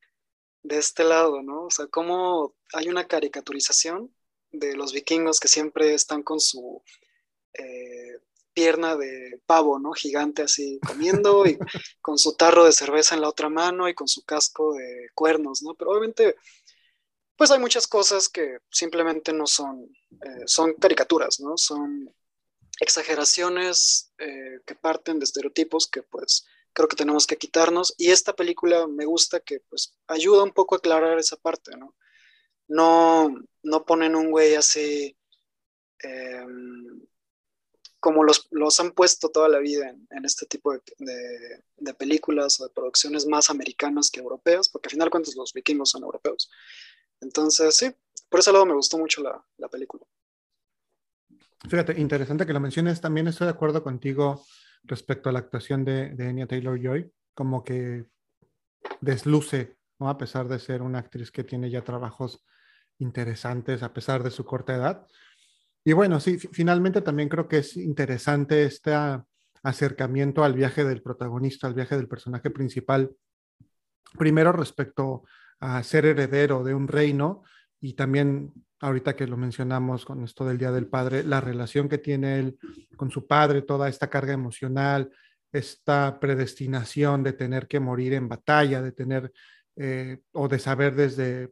de 0.63 0.77
este 0.77 1.03
lado, 1.03 1.41
¿no? 1.41 1.65
O 1.65 1.71
sea, 1.71 1.87
cómo 1.87 2.55
hay 2.73 2.89
una 2.89 3.07
caricaturización 3.07 4.13
de 4.51 4.75
los 4.75 4.93
vikingos 4.93 5.39
que 5.39 5.47
siempre 5.47 5.93
están 5.93 6.23
con 6.23 6.39
su 6.39 6.83
eh, 7.53 8.19
pierna 8.53 8.95
de 8.95 9.41
pavo, 9.45 9.79
¿no? 9.79 9.93
Gigante 9.93 10.43
así 10.43 10.79
comiendo 10.85 11.45
y 11.45 11.57
con 12.01 12.17
su 12.17 12.35
tarro 12.35 12.65
de 12.65 12.71
cerveza 12.71 13.15
en 13.15 13.21
la 13.21 13.29
otra 13.29 13.49
mano 13.49 13.87
y 13.87 13.93
con 13.93 14.07
su 14.07 14.23
casco 14.23 14.73
de 14.73 15.09
cuernos, 15.15 15.63
¿no? 15.63 15.73
Pero 15.75 15.91
obviamente, 15.91 16.35
pues 17.35 17.49
hay 17.51 17.59
muchas 17.59 17.87
cosas 17.87 18.29
que 18.29 18.59
simplemente 18.69 19.33
no 19.33 19.47
son, 19.47 19.85
eh, 20.11 20.43
son 20.45 20.73
caricaturas, 20.73 21.39
¿no? 21.39 21.57
Son 21.57 22.13
exageraciones 22.81 24.11
eh, 24.17 24.59
que 24.65 24.75
parten 24.75 25.19
de 25.19 25.25
estereotipos 25.25 25.87
que 25.87 26.01
pues 26.01 26.45
creo 26.73 26.87
que 26.87 26.95
tenemos 26.95 27.27
que 27.27 27.37
quitarnos 27.37 27.93
y 27.97 28.09
esta 28.09 28.35
película 28.35 28.87
me 28.87 29.05
gusta 29.05 29.39
que 29.39 29.59
pues 29.69 29.95
ayuda 30.07 30.43
un 30.43 30.51
poco 30.51 30.75
a 30.75 30.79
aclarar 30.79 31.19
esa 31.19 31.37
parte, 31.37 31.77
¿no? 31.77 31.95
No, 32.67 33.33
no 33.63 33.85
ponen 33.85 34.15
un 34.15 34.31
güey 34.31 34.55
así... 34.55 35.15
Eh, 36.03 36.45
como 37.99 38.23
los, 38.23 38.47
los, 38.49 38.79
han 38.79 38.93
puesto 38.93 39.29
toda 39.29 39.47
la 39.47 39.59
vida 39.59 39.87
en, 39.89 40.25
este 40.25 40.47
tipo 40.47 40.73
de, 40.73 40.81
de, 41.77 41.93
películas 41.93 42.59
o 42.59 42.63
de 42.63 42.73
producciones 42.73 43.27
más 43.27 43.51
americanas 43.51 44.09
que 44.09 44.19
europeas, 44.19 44.69
porque 44.69 44.87
al 44.87 44.93
final 44.93 45.05
de 45.05 45.11
cuentas 45.11 45.35
los 45.35 45.53
vikingos 45.53 45.91
son 45.91 46.01
europeos. 46.01 46.49
Entonces, 47.21 47.75
sí, 47.75 47.91
por 48.27 48.39
ese 48.39 48.51
lado 48.51 48.65
me 48.65 48.73
gustó 48.73 48.97
mucho 48.97 49.21
la, 49.21 49.45
la 49.57 49.67
película. 49.67 50.03
Fíjate, 51.69 51.99
interesante 51.99 52.45
que 52.45 52.53
lo 52.53 52.59
menciones. 52.59 53.01
También 53.01 53.27
estoy 53.27 53.45
de 53.45 53.51
acuerdo 53.51 53.83
contigo 53.83 54.43
respecto 54.83 55.29
a 55.29 55.31
la 55.31 55.39
actuación 55.39 55.85
de, 55.85 56.09
de 56.09 56.27
Anya 56.27 56.47
Taylor 56.47 56.79
Joy, 56.81 57.11
como 57.33 57.63
que 57.63 58.05
desluce, 58.99 59.77
¿no? 59.99 60.09
a 60.09 60.17
pesar 60.17 60.47
de 60.47 60.59
ser 60.59 60.81
una 60.81 60.99
actriz 60.99 61.31
que 61.31 61.43
tiene 61.43 61.69
ya 61.69 61.83
trabajos 61.83 62.43
interesantes, 62.97 63.83
a 63.83 63.93
pesar 63.93 64.23
de 64.23 64.31
su 64.31 64.43
corta 64.43 64.75
edad 64.75 65.07
y 65.83 65.93
bueno, 65.93 66.19
sí, 66.19 66.37
finalmente 66.37 67.01
también 67.01 67.29
creo 67.29 67.47
que 67.47 67.57
es 67.59 67.75
interesante 67.75 68.63
este 68.63 68.93
acercamiento 69.63 70.43
al 70.43 70.53
viaje 70.53 70.83
del 70.83 71.01
protagonista, 71.01 71.67
al 71.67 71.73
viaje 71.73 71.95
del 71.95 72.07
personaje 72.07 72.51
principal. 72.51 73.11
Primero 74.17 74.51
respecto 74.51 75.23
a 75.59 75.81
ser 75.83 76.05
heredero 76.05 76.63
de 76.63 76.75
un 76.75 76.87
reino 76.87 77.43
y 77.81 77.93
también 77.93 78.53
ahorita 78.79 79.15
que 79.15 79.27
lo 79.27 79.37
mencionamos 79.37 80.05
con 80.05 80.23
esto 80.23 80.45
del 80.45 80.57
Día 80.57 80.71
del 80.71 80.87
Padre, 80.87 81.23
la 81.23 81.41
relación 81.41 81.89
que 81.89 81.97
tiene 81.97 82.39
él 82.39 82.59
con 82.95 83.11
su 83.11 83.27
padre, 83.27 83.63
toda 83.63 83.89
esta 83.89 84.09
carga 84.09 84.33
emocional, 84.33 85.11
esta 85.51 86.19
predestinación 86.19 87.23
de 87.23 87.33
tener 87.33 87.67
que 87.67 87.79
morir 87.79 88.13
en 88.13 88.29
batalla, 88.29 88.81
de 88.81 88.91
tener 88.91 89.31
eh, 89.75 90.19
o 90.31 90.47
de 90.47 90.59
saber 90.59 90.95
desde 90.95 91.51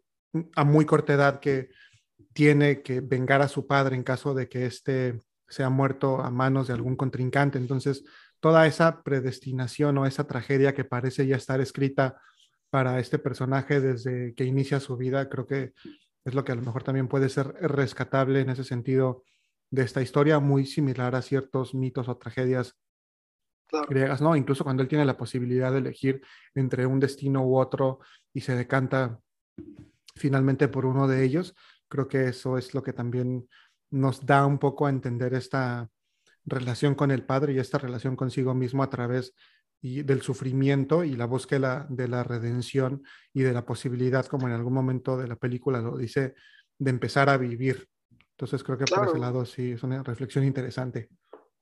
a 0.56 0.64
muy 0.64 0.86
corta 0.86 1.14
edad 1.14 1.40
que 1.40 1.70
tiene 2.34 2.82
que 2.82 3.02
vengar 3.02 3.42
a 3.42 3.48
su 3.48 3.66
padre 3.66 3.96
en 3.96 4.04
caso 4.04 4.34
de 4.34 4.48
que 4.48 4.66
éste 4.66 5.20
sea 5.48 5.70
muerto 5.70 6.22
a 6.22 6.30
manos 6.30 6.68
de 6.68 6.74
algún 6.74 6.96
contrincante. 6.96 7.58
Entonces, 7.58 8.04
toda 8.40 8.68
esa 8.68 9.02
predestinación 9.02 9.98
o 9.98 10.06
esa 10.06 10.28
tragedia 10.28 10.74
que 10.74 10.84
parece 10.84 11.26
ya 11.26 11.36
estar 11.36 11.60
escrita 11.60 12.22
para 12.70 13.00
este 13.00 13.18
personaje 13.18 13.82
desde 13.82 14.36
que 14.36 14.46
inicia 14.46 14.80
su 14.80 14.96
vida, 14.96 15.28
creo 15.28 15.48
que 15.48 15.74
es 16.26 16.34
lo 16.34 16.44
que 16.44 16.52
a 16.52 16.56
lo 16.56 16.62
mejor 16.62 16.84
también 16.84 17.08
puede 17.08 17.30
ser 17.30 17.48
rescatable 17.62 18.42
en 18.42 18.50
ese 18.50 18.64
sentido 18.64 19.24
de 19.72 19.84
esta 19.84 20.02
historia, 20.02 20.40
muy 20.40 20.66
similar 20.66 21.16
a 21.16 21.22
ciertos 21.22 21.74
mitos 21.74 22.10
o 22.10 22.18
tragedias 22.18 22.78
griegas, 23.88 24.20
¿no? 24.20 24.36
Incluso 24.36 24.64
cuando 24.64 24.82
él 24.82 24.90
tiene 24.90 25.06
la 25.06 25.18
posibilidad 25.18 25.72
de 25.72 25.78
elegir 25.78 26.22
entre 26.56 26.86
un 26.86 27.00
destino 27.00 27.46
u 27.46 27.58
otro 27.58 28.00
y 28.34 28.42
se 28.42 28.56
decanta 28.56 29.20
finalmente 30.16 30.68
por 30.68 30.86
uno 30.86 31.08
de 31.08 31.24
ellos, 31.24 31.56
Creo 31.90 32.08
que 32.08 32.28
eso 32.28 32.58
es 32.58 32.74
lo 32.74 32.84
que 32.84 32.94
también 32.94 33.50
nos 33.90 34.26
da 34.26 34.46
un 34.46 34.60
poco 34.60 34.86
a 34.86 34.92
entender 34.92 35.34
esta 35.34 35.90
relación 36.46 36.96
con 36.96 37.10
el 37.12 37.26
Padre 37.26 37.54
y 37.54 37.60
esta 37.60 37.80
relación 37.80 38.16
consigo 38.16 38.54
mismo 38.54 38.84
a 38.84 38.90
través 38.90 39.34
del 39.82 40.22
sufrimiento 40.22 41.04
y 41.04 41.16
la 41.16 41.26
búsqueda 41.26 41.88
de 41.90 42.08
la 42.08 42.24
redención 42.24 43.04
y 43.34 43.42
de 43.44 43.54
la 43.54 43.66
posibilidad, 43.66 44.26
como 44.26 44.48
en 44.48 44.54
algún 44.54 44.74
momento 44.74 45.18
de 45.18 45.28
la 45.28 45.36
película 45.36 45.80
lo 45.80 45.98
dice, 45.98 46.34
de 46.78 46.90
empezar 46.90 47.30
a 47.30 47.38
vivir. 47.38 47.88
Entonces 48.32 48.64
creo 48.64 48.78
que 48.78 48.86
por 48.86 49.08
ese 49.08 49.20
lado 49.20 49.46
sí 49.46 49.72
es 49.72 49.84
una 49.84 50.04
reflexión 50.04 50.44
interesante. 50.44 51.10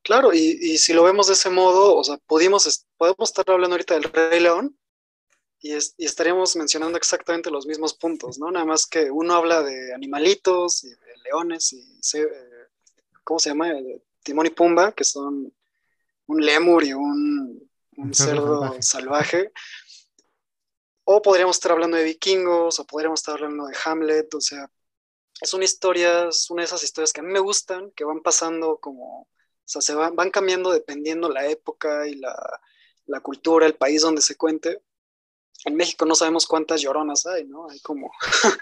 Claro, 0.03 0.33
y, 0.33 0.57
y, 0.61 0.77
si 0.77 0.93
lo 0.93 1.03
vemos 1.03 1.27
de 1.27 1.33
ese 1.33 1.49
modo, 1.49 1.95
o 1.95 2.03
sea, 2.03 2.17
pudimos, 2.27 2.87
podemos 2.95 3.29
estar 3.29 3.43
hablando 3.49 3.73
ahorita 3.73 3.95
del 3.95 4.03
Rey 4.03 4.39
León, 4.39 4.77
y, 5.59 5.73
estaríamos 5.73 6.55
mencionando 6.55 6.97
exactamente 6.97 7.51
los 7.51 7.65
mismos 7.65 7.93
puntos, 7.93 8.37
¿no? 8.37 8.51
Nada 8.51 8.65
más 8.65 8.85
que 8.85 9.09
uno 9.09 9.33
habla 9.33 9.63
de 9.63 9.93
animalitos 9.93 10.83
y 10.83 10.89
de 10.89 11.17
leones 11.23 11.73
y, 11.73 11.81
eh, 12.17 12.29
¿cómo 13.23 13.39
se 13.39 13.49
llama? 13.49 13.73
Timón 14.23 14.45
y 14.45 14.51
Pumba, 14.51 14.91
que 14.91 15.03
son 15.03 15.53
un 16.27 16.45
lemur 16.45 16.83
y 16.83 16.93
un, 16.93 17.66
cerdo 18.13 18.75
salvaje. 18.81 19.51
O 21.03 21.21
podríamos 21.21 21.55
estar 21.55 21.71
hablando 21.71 21.97
de 21.97 22.03
vikingos, 22.03 22.79
o 22.79 22.85
podríamos 22.85 23.19
estar 23.21 23.35
hablando 23.35 23.67
de 23.67 23.77
Hamlet, 23.85 24.33
o 24.33 24.41
sea, 24.41 24.69
es 25.39 25.53
una 25.53 25.63
historia, 25.63 26.27
es 26.27 26.49
una 26.49 26.63
de 26.63 26.65
esas 26.65 26.83
historias 26.83 27.13
que 27.13 27.21
a 27.21 27.23
mí 27.23 27.31
me 27.31 27.39
gustan, 27.39 27.91
que 27.91 28.03
van 28.03 28.21
pasando 28.21 28.77
como, 28.77 29.21
o 29.21 29.27
sea, 29.63 29.81
se 29.81 29.93
van, 29.95 30.15
van 30.15 30.31
cambiando 30.31 30.71
dependiendo 30.71 31.29
la 31.29 31.47
época 31.47 32.07
y 32.07 32.15
la, 32.15 32.35
la 33.05 33.21
cultura, 33.21 33.65
el 33.65 33.75
país 33.75 34.01
donde 34.01 34.21
se 34.21 34.35
cuente 34.35 34.81
en 35.65 35.75
México 35.75 36.05
no 36.05 36.15
sabemos 36.15 36.45
cuántas 36.45 36.81
lloronas 36.81 37.25
hay, 37.25 37.45
¿no? 37.45 37.69
Hay 37.69 37.79
como, 37.79 38.11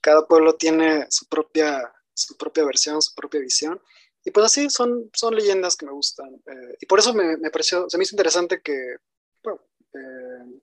cada 0.00 0.26
pueblo 0.26 0.54
tiene 0.54 1.06
su 1.10 1.26
propia, 1.26 1.92
su 2.12 2.36
propia 2.36 2.64
versión, 2.64 3.00
su 3.00 3.14
propia 3.14 3.40
visión. 3.40 3.80
Y 4.24 4.30
pues 4.30 4.46
así 4.46 4.70
son, 4.70 5.10
son 5.12 5.34
leyendas 5.34 5.76
que 5.76 5.86
me 5.86 5.92
gustan. 5.92 6.34
Eh, 6.46 6.78
y 6.80 6.86
por 6.86 6.98
eso 6.98 7.12
me, 7.12 7.36
me, 7.36 7.50
pareció, 7.50 7.88
se 7.90 7.98
me 7.98 8.04
hizo 8.04 8.14
interesante 8.14 8.62
que, 8.62 8.96
bueno, 9.42 9.60
eh, 9.92 10.60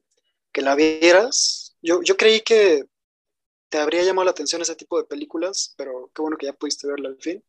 que 0.51 0.61
la 0.61 0.75
vieras. 0.75 1.75
Yo, 1.81 2.01
yo 2.01 2.17
creí 2.17 2.41
que 2.41 2.85
te 3.69 3.77
habría 3.77 4.03
llamado 4.03 4.25
la 4.25 4.31
atención 4.31 4.61
ese 4.61 4.75
tipo 4.75 4.97
de 4.97 5.05
películas, 5.05 5.73
pero 5.77 6.11
qué 6.13 6.21
bueno 6.21 6.37
que 6.37 6.47
ya 6.47 6.53
pudiste 6.53 6.87
verla 6.87 7.09
al 7.09 7.17
fin. 7.17 7.43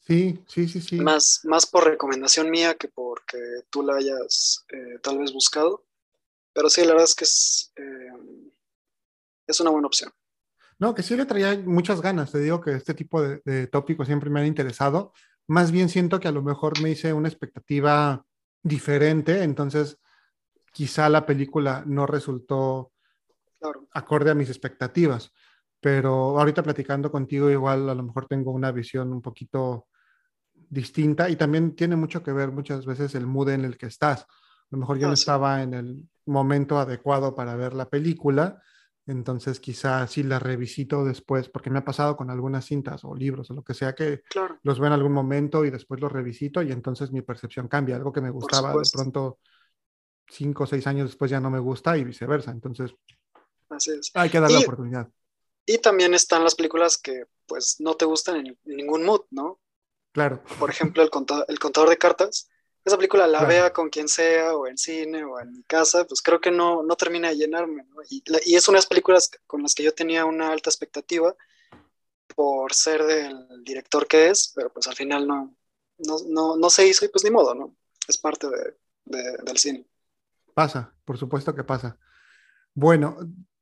Sí, 0.00 0.42
sí, 0.48 0.66
sí, 0.66 0.80
sí. 0.80 0.96
Más, 0.96 1.40
más 1.44 1.64
por 1.64 1.84
recomendación 1.84 2.50
mía 2.50 2.74
que 2.74 2.88
porque 2.88 3.38
tú 3.70 3.82
la 3.82 3.96
hayas 3.96 4.64
eh, 4.70 4.98
tal 5.00 5.18
vez 5.18 5.32
buscado. 5.32 5.84
Pero 6.52 6.68
sí, 6.68 6.80
la 6.82 6.88
verdad 6.88 7.04
es 7.04 7.14
que 7.14 7.24
es, 7.24 7.72
eh, 7.76 8.50
es 9.46 9.60
una 9.60 9.70
buena 9.70 9.86
opción. 9.86 10.12
No, 10.82 10.96
que 10.96 11.04
sí 11.04 11.16
le 11.16 11.26
traía 11.26 11.56
muchas 11.64 12.02
ganas. 12.02 12.32
Te 12.32 12.40
digo 12.40 12.60
que 12.60 12.72
este 12.72 12.92
tipo 12.92 13.22
de, 13.22 13.40
de 13.44 13.68
tópicos 13.68 14.08
siempre 14.08 14.30
me 14.30 14.40
han 14.40 14.46
interesado. 14.46 15.12
Más 15.46 15.70
bien 15.70 15.88
siento 15.88 16.18
que 16.18 16.26
a 16.26 16.32
lo 16.32 16.42
mejor 16.42 16.82
me 16.82 16.90
hice 16.90 17.12
una 17.12 17.28
expectativa 17.28 18.24
diferente, 18.64 19.44
entonces 19.44 20.00
quizá 20.72 21.08
la 21.08 21.24
película 21.24 21.84
no 21.86 22.04
resultó 22.04 22.90
acorde 23.92 24.32
a 24.32 24.34
mis 24.34 24.48
expectativas. 24.48 25.32
Pero 25.80 26.36
ahorita 26.40 26.64
platicando 26.64 27.12
contigo, 27.12 27.48
igual 27.48 27.88
a 27.88 27.94
lo 27.94 28.02
mejor 28.02 28.26
tengo 28.26 28.50
una 28.50 28.72
visión 28.72 29.12
un 29.12 29.22
poquito 29.22 29.86
distinta 30.68 31.30
y 31.30 31.36
también 31.36 31.76
tiene 31.76 31.94
mucho 31.94 32.24
que 32.24 32.32
ver 32.32 32.50
muchas 32.50 32.86
veces 32.86 33.14
el 33.14 33.28
mood 33.28 33.50
en 33.50 33.64
el 33.64 33.78
que 33.78 33.86
estás. 33.86 34.22
A 34.22 34.26
lo 34.72 34.78
mejor 34.78 34.98
yo 34.98 35.06
no 35.06 35.12
ah, 35.12 35.14
estaba 35.14 35.62
en 35.62 35.74
el 35.74 36.08
momento 36.26 36.76
adecuado 36.80 37.36
para 37.36 37.54
ver 37.54 37.72
la 37.72 37.88
película. 37.88 38.60
Entonces 39.06 39.58
quizá 39.58 40.06
si 40.06 40.22
la 40.22 40.38
revisito 40.38 41.04
después, 41.04 41.48
porque 41.48 41.70
me 41.70 41.80
ha 41.80 41.84
pasado 41.84 42.16
con 42.16 42.30
algunas 42.30 42.64
cintas 42.64 43.04
o 43.04 43.14
libros 43.14 43.50
o 43.50 43.54
lo 43.54 43.64
que 43.64 43.74
sea 43.74 43.94
que 43.94 44.22
los 44.62 44.78
veo 44.78 44.86
en 44.86 44.92
algún 44.92 45.12
momento 45.12 45.64
y 45.64 45.70
después 45.70 46.00
los 46.00 46.12
revisito 46.12 46.62
y 46.62 46.70
entonces 46.70 47.10
mi 47.10 47.22
percepción 47.22 47.66
cambia. 47.66 47.96
Algo 47.96 48.12
que 48.12 48.20
me 48.20 48.30
gustaba 48.30 48.72
de 48.72 48.88
pronto 48.92 49.38
cinco 50.28 50.64
o 50.64 50.66
seis 50.66 50.86
años 50.86 51.10
después 51.10 51.30
ya 51.30 51.40
no 51.40 51.50
me 51.50 51.58
gusta 51.58 51.96
y 51.98 52.04
viceversa. 52.04 52.52
Entonces 52.52 52.94
hay 54.14 54.30
que 54.30 54.40
dar 54.40 54.50
la 54.50 54.60
oportunidad. 54.60 55.08
Y 55.66 55.78
también 55.78 56.14
están 56.14 56.44
las 56.44 56.54
películas 56.54 56.98
que 56.98 57.24
pues 57.46 57.76
no 57.80 57.94
te 57.94 58.04
gustan 58.04 58.46
en, 58.46 58.58
ningún 58.64 59.04
mood, 59.04 59.22
¿no? 59.30 59.60
Claro. 60.12 60.42
Por 60.58 60.70
ejemplo, 60.70 61.02
el 61.02 61.10
contador, 61.10 61.44
el 61.48 61.58
contador 61.58 61.90
de 61.90 61.98
cartas. 61.98 62.48
Esa 62.84 62.96
película 62.96 63.26
la 63.28 63.44
vea 63.44 63.72
con 63.72 63.88
quien 63.88 64.08
sea, 64.08 64.56
o 64.56 64.66
en 64.66 64.76
cine, 64.76 65.24
o 65.24 65.38
en 65.38 65.52
mi 65.52 65.62
casa, 65.62 66.04
pues 66.04 66.20
creo 66.20 66.40
que 66.40 66.50
no, 66.50 66.82
no 66.82 66.96
termina 66.96 67.28
de 67.28 67.36
llenarme, 67.36 67.84
¿no? 67.84 68.02
Y, 68.10 68.24
y 68.44 68.56
es 68.56 68.66
unas 68.66 68.86
películas 68.86 69.30
con 69.46 69.62
las 69.62 69.74
que 69.74 69.84
yo 69.84 69.94
tenía 69.94 70.24
una 70.24 70.48
alta 70.48 70.68
expectativa 70.68 71.34
por 72.34 72.72
ser 72.74 73.04
del 73.04 73.62
director 73.62 74.06
que 74.06 74.30
es, 74.30 74.52
pero 74.54 74.72
pues 74.72 74.86
al 74.88 74.96
final 74.96 75.26
no, 75.26 75.54
no, 75.98 76.16
no, 76.28 76.56
no 76.56 76.70
se 76.70 76.86
hizo 76.86 77.04
y 77.04 77.08
pues 77.08 77.24
ni 77.24 77.30
modo, 77.30 77.54
¿no? 77.54 77.76
Es 78.08 78.18
parte 78.18 78.48
de, 78.48 79.38
del 79.42 79.58
cine. 79.58 79.86
Pasa, 80.54 80.94
por 81.04 81.18
supuesto 81.18 81.54
que 81.54 81.64
pasa. 81.64 81.98
Bueno, 82.74 83.16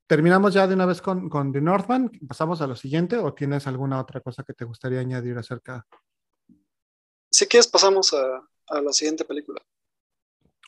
terminamos 0.06 0.54
ya 0.54 0.66
de 0.66 0.74
una 0.74 0.86
vez 0.86 1.02
con, 1.02 1.28
con 1.28 1.52
The 1.52 1.60
Northman. 1.60 2.10
¿Pasamos 2.26 2.60
a 2.60 2.66
lo 2.66 2.76
siguiente 2.76 3.16
o 3.16 3.34
tienes 3.34 3.66
alguna 3.66 4.00
otra 4.00 4.20
cosa 4.20 4.42
que 4.44 4.54
te 4.54 4.64
gustaría 4.64 5.00
añadir 5.00 5.36
acerca? 5.36 5.86
Si 7.30 7.46
quieres, 7.46 7.68
pasamos 7.68 8.12
a, 8.14 8.48
a 8.70 8.80
la 8.80 8.92
siguiente 8.92 9.24
película. 9.24 9.60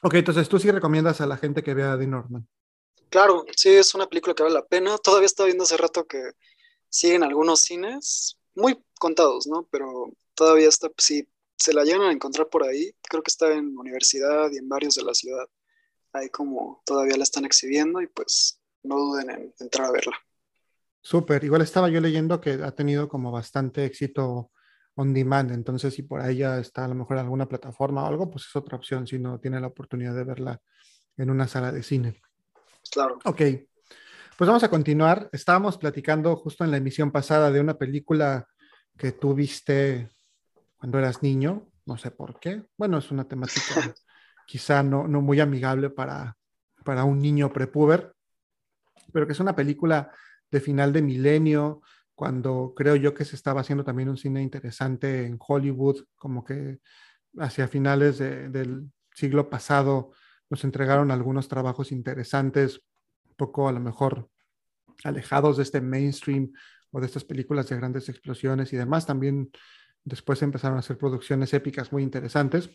Ok, 0.02 0.14
entonces 0.14 0.48
tú 0.48 0.58
sí 0.58 0.70
recomiendas 0.70 1.20
a 1.20 1.26
la 1.26 1.36
gente 1.36 1.62
que 1.62 1.74
vea 1.74 1.98
The 1.98 2.06
Northman. 2.06 2.48
Claro, 3.08 3.44
sí, 3.56 3.70
es 3.70 3.94
una 3.94 4.06
película 4.06 4.34
que 4.34 4.42
vale 4.42 4.54
la 4.54 4.66
pena. 4.66 4.98
Todavía 4.98 5.26
estaba 5.26 5.46
viendo 5.46 5.64
hace 5.64 5.76
rato 5.76 6.06
que 6.06 6.32
siguen 6.88 7.22
algunos 7.22 7.60
cines, 7.60 8.38
muy 8.54 8.82
contados, 8.98 9.46
¿no? 9.46 9.68
Pero 9.70 10.12
todavía 10.34 10.68
está, 10.68 10.90
si 10.98 11.28
se 11.56 11.72
la 11.72 11.84
llegan 11.84 12.02
a 12.02 12.12
encontrar 12.12 12.48
por 12.48 12.64
ahí, 12.64 12.94
creo 13.08 13.22
que 13.22 13.30
está 13.30 13.52
en 13.52 13.76
universidad 13.76 14.50
y 14.52 14.58
en 14.58 14.68
varios 14.68 14.94
de 14.94 15.04
la 15.04 15.14
ciudad. 15.14 15.46
Ahí 16.12 16.28
como 16.28 16.82
todavía 16.84 17.16
la 17.16 17.22
están 17.22 17.44
exhibiendo 17.44 18.00
y 18.00 18.06
pues 18.06 18.60
no 18.82 18.96
duden 18.96 19.30
en 19.30 19.54
entrar 19.60 19.86
a 19.86 19.92
verla. 19.92 20.16
Súper, 21.00 21.42
igual 21.44 21.62
estaba 21.62 21.88
yo 21.88 22.00
leyendo 22.00 22.40
que 22.40 22.52
ha 22.52 22.72
tenido 22.72 23.08
como 23.08 23.32
bastante 23.32 23.84
éxito 23.84 24.51
on 24.94 25.14
demand, 25.14 25.52
entonces 25.52 25.94
si 25.94 26.02
por 26.02 26.20
ahí 26.20 26.38
ya 26.38 26.58
está 26.58 26.84
a 26.84 26.88
lo 26.88 26.94
mejor 26.94 27.18
alguna 27.18 27.48
plataforma 27.48 28.04
o 28.04 28.06
algo, 28.06 28.30
pues 28.30 28.46
es 28.46 28.56
otra 28.56 28.76
opción 28.76 29.06
si 29.06 29.18
no 29.18 29.40
tiene 29.40 29.60
la 29.60 29.68
oportunidad 29.68 30.14
de 30.14 30.24
verla 30.24 30.60
en 31.16 31.30
una 31.30 31.48
sala 31.48 31.72
de 31.72 31.82
cine. 31.82 32.20
Claro. 32.90 33.18
Ok, 33.24 33.40
pues 34.36 34.48
vamos 34.48 34.64
a 34.64 34.68
continuar. 34.68 35.28
Estábamos 35.32 35.78
platicando 35.78 36.36
justo 36.36 36.64
en 36.64 36.70
la 36.70 36.76
emisión 36.76 37.10
pasada 37.10 37.50
de 37.50 37.60
una 37.60 37.78
película 37.78 38.46
que 38.96 39.12
tú 39.12 39.34
viste 39.34 40.10
cuando 40.76 40.98
eras 40.98 41.22
niño, 41.22 41.68
no 41.86 41.96
sé 41.96 42.10
por 42.10 42.38
qué. 42.38 42.64
Bueno, 42.76 42.98
es 42.98 43.10
una 43.10 43.24
temática 43.24 43.60
quizá 44.46 44.82
no, 44.82 45.06
no 45.06 45.20
muy 45.20 45.40
amigable 45.40 45.90
para, 45.90 46.36
para 46.84 47.04
un 47.04 47.20
niño 47.20 47.52
prepuber, 47.52 48.14
pero 49.12 49.26
que 49.26 49.32
es 49.32 49.40
una 49.40 49.56
película 49.56 50.12
de 50.50 50.60
final 50.60 50.92
de 50.92 51.02
milenio, 51.02 51.80
cuando 52.14 52.72
creo 52.76 52.96
yo 52.96 53.14
que 53.14 53.24
se 53.24 53.36
estaba 53.36 53.62
haciendo 53.62 53.84
también 53.84 54.08
un 54.08 54.16
cine 54.16 54.42
interesante 54.42 55.26
en 55.26 55.38
Hollywood, 55.38 56.04
como 56.16 56.44
que 56.44 56.80
hacia 57.38 57.68
finales 57.68 58.18
del 58.18 58.90
siglo 59.14 59.48
pasado 59.48 60.12
nos 60.50 60.64
entregaron 60.64 61.10
algunos 61.10 61.48
trabajos 61.48 61.92
interesantes, 61.92 62.82
un 63.26 63.34
poco 63.36 63.68
a 63.68 63.72
lo 63.72 63.80
mejor 63.80 64.28
alejados 65.04 65.56
de 65.56 65.62
este 65.62 65.80
mainstream 65.80 66.52
o 66.90 67.00
de 67.00 67.06
estas 67.06 67.24
películas 67.24 67.68
de 67.68 67.76
grandes 67.76 68.08
explosiones 68.08 68.72
y 68.72 68.76
demás. 68.76 69.06
También 69.06 69.50
después 70.04 70.42
empezaron 70.42 70.76
a 70.76 70.80
hacer 70.80 70.98
producciones 70.98 71.54
épicas 71.54 71.92
muy 71.92 72.02
interesantes, 72.02 72.70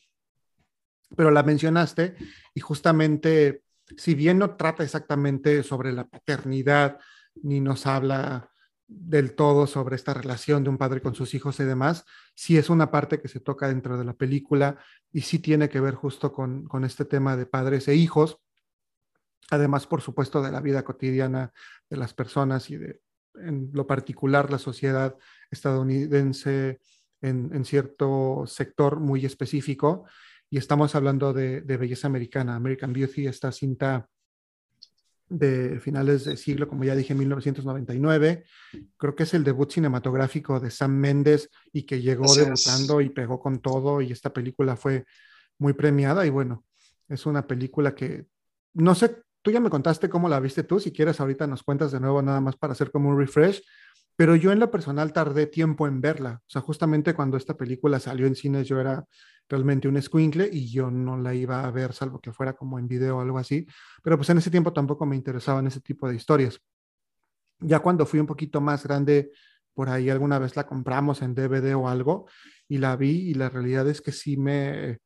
pero 1.15 1.32
la 1.32 1.43
mencionaste 1.43 2.15
y 2.54 2.60
justamente, 2.60 3.63
si 3.95 4.15
bien 4.15 4.39
no 4.39 4.56
trata 4.56 4.84
exactamente 4.84 5.62
sobre 5.63 5.93
la 5.93 6.08
paternidad, 6.08 7.00
ni 7.43 7.62
nos 7.62 7.86
habla 7.86 8.50
del 8.88 9.36
todo 9.36 9.67
sobre 9.67 9.95
esta 9.95 10.13
relación 10.13 10.63
de 10.63 10.69
un 10.69 10.78
padre 10.78 11.02
con 11.02 11.13
sus 11.13 11.34
hijos 11.34 11.60
y 11.60 11.63
demás, 11.63 12.06
sí 12.36 12.58
es 12.58 12.69
una 12.69 12.89
parte 12.89 13.19
que 13.19 13.28
se 13.28 13.39
toca 13.39 13.67
dentro 13.67 13.97
de 13.97 14.06
la 14.06 14.13
película 14.13 14.80
y 15.12 15.21
sí 15.21 15.39
tiene 15.39 15.67
que 15.69 15.82
ver 15.82 15.95
justo 15.95 16.32
con, 16.32 16.67
con 16.67 16.86
este 16.86 17.04
tema 17.04 17.36
de 17.36 17.45
padres 17.45 17.88
e 17.88 17.95
hijos, 17.95 18.39
además, 19.50 19.88
por 19.88 20.02
supuesto, 20.02 20.41
de 20.41 20.52
la 20.52 20.62
vida 20.62 20.84
cotidiana 20.84 21.52
de 21.89 21.97
las 21.97 22.13
personas 22.13 22.69
y 22.69 22.78
de, 22.78 23.02
en 23.36 23.69
lo 23.73 23.86
particular, 23.88 24.52
la 24.52 24.58
sociedad 24.58 25.17
estadounidense 25.52 26.80
en, 27.21 27.52
en 27.54 27.65
cierto 27.65 28.45
sector 28.47 29.00
muy 29.00 29.26
específico. 29.26 30.06
Y 30.50 30.58
estamos 30.58 30.95
hablando 30.95 31.34
de, 31.34 31.62
de 31.62 31.78
belleza 31.78 32.08
americana, 32.08 32.56
American 32.56 32.93
Beauty, 32.93 33.28
esta 33.28 33.52
cinta 33.52 34.08
de 35.30 35.80
finales 35.80 36.26
de 36.26 36.38
siglo, 36.38 36.68
como 36.68 36.84
ya 36.84 36.96
dije, 36.96 37.13
1999. 37.13 38.46
Creo 38.98 39.16
que 39.16 39.24
es 39.24 39.34
el 39.34 39.44
debut 39.44 39.72
cinematográfico 39.72 40.60
de 40.60 40.72
Sam 40.72 40.92
Mendes 40.92 41.50
y 41.74 41.84
que 41.84 42.02
llegó 42.02 42.34
debutando 42.34 43.02
y 43.02 43.10
pegó 43.10 43.40
con 43.40 43.60
todo 43.60 44.02
y 44.02 44.12
esta 44.12 44.32
película 44.32 44.76
fue 44.76 45.06
muy 45.58 45.74
premiada 45.74 46.26
y 46.26 46.30
bueno, 46.30 46.63
es 47.08 47.26
una 47.26 47.46
película 47.48 47.96
que 47.96 48.28
no 48.74 48.96
sé, 48.96 49.24
tú 49.42 49.52
ya 49.52 49.60
me 49.60 49.70
contaste 49.70 50.10
cómo 50.10 50.30
la 50.30 50.40
viste 50.40 50.63
tú, 50.63 50.80
si 50.80 50.92
quieres 50.92 51.20
ahorita 51.20 51.48
nos 51.48 51.63
cuentas 51.63 51.92
de 51.92 52.00
nuevo 52.00 52.22
nada 52.22 52.42
más 52.42 52.56
para 52.56 52.74
hacer 52.74 52.92
como 52.92 53.10
un 53.10 53.18
refresh, 53.18 53.63
pero 54.16 54.36
yo 54.36 54.52
en 54.52 54.60
lo 54.60 54.70
personal 54.70 55.13
tardé 55.13 55.48
tiempo 55.48 55.88
en 55.88 56.00
verla, 56.00 56.42
o 56.42 56.50
sea, 56.50 56.62
justamente 56.62 57.13
cuando 57.13 57.38
esta 57.38 57.58
película 57.58 58.00
salió 58.00 58.28
en 58.28 58.36
cines 58.36 58.68
yo 58.68 58.80
era 58.80 59.06
realmente 59.50 59.88
un 59.88 60.02
squinkle 60.02 60.50
y 60.52 60.70
yo 60.70 60.92
no 60.92 61.18
la 61.18 61.34
iba 61.34 61.64
a 61.64 61.72
ver 61.72 61.94
salvo 61.94 62.20
que 62.20 62.34
fuera 62.34 62.54
como 62.54 62.80
en 62.80 62.88
video 62.88 63.18
o 63.18 63.22
algo 63.22 63.38
así, 63.38 63.66
pero 64.04 64.18
pues 64.18 64.30
en 64.30 64.40
ese 64.40 64.52
tiempo 64.52 64.74
tampoco 64.74 65.06
me 65.06 65.16
interesaban 65.16 65.68
ese 65.68 65.82
tipo 65.82 66.08
de 66.08 66.16
historias. 66.16 66.62
Ya 67.60 67.80
cuando 67.80 68.06
fui 68.06 68.20
un 68.20 68.28
poquito 68.28 68.62
más 68.62 68.84
grande, 68.84 69.32
por 69.74 69.90
ahí 69.90 70.10
alguna 70.10 70.40
vez 70.40 70.56
la 70.56 70.66
compramos 70.66 71.22
en 71.22 71.34
DVD 71.36 71.76
o 71.76 71.88
algo 71.88 72.28
y 72.68 72.78
la 72.78 72.96
vi 72.96 73.30
y 73.30 73.34
la 73.34 73.50
realidad 73.50 73.88
es 73.88 74.02
que 74.02 74.12
sí 74.12 74.38
me, 74.38 75.00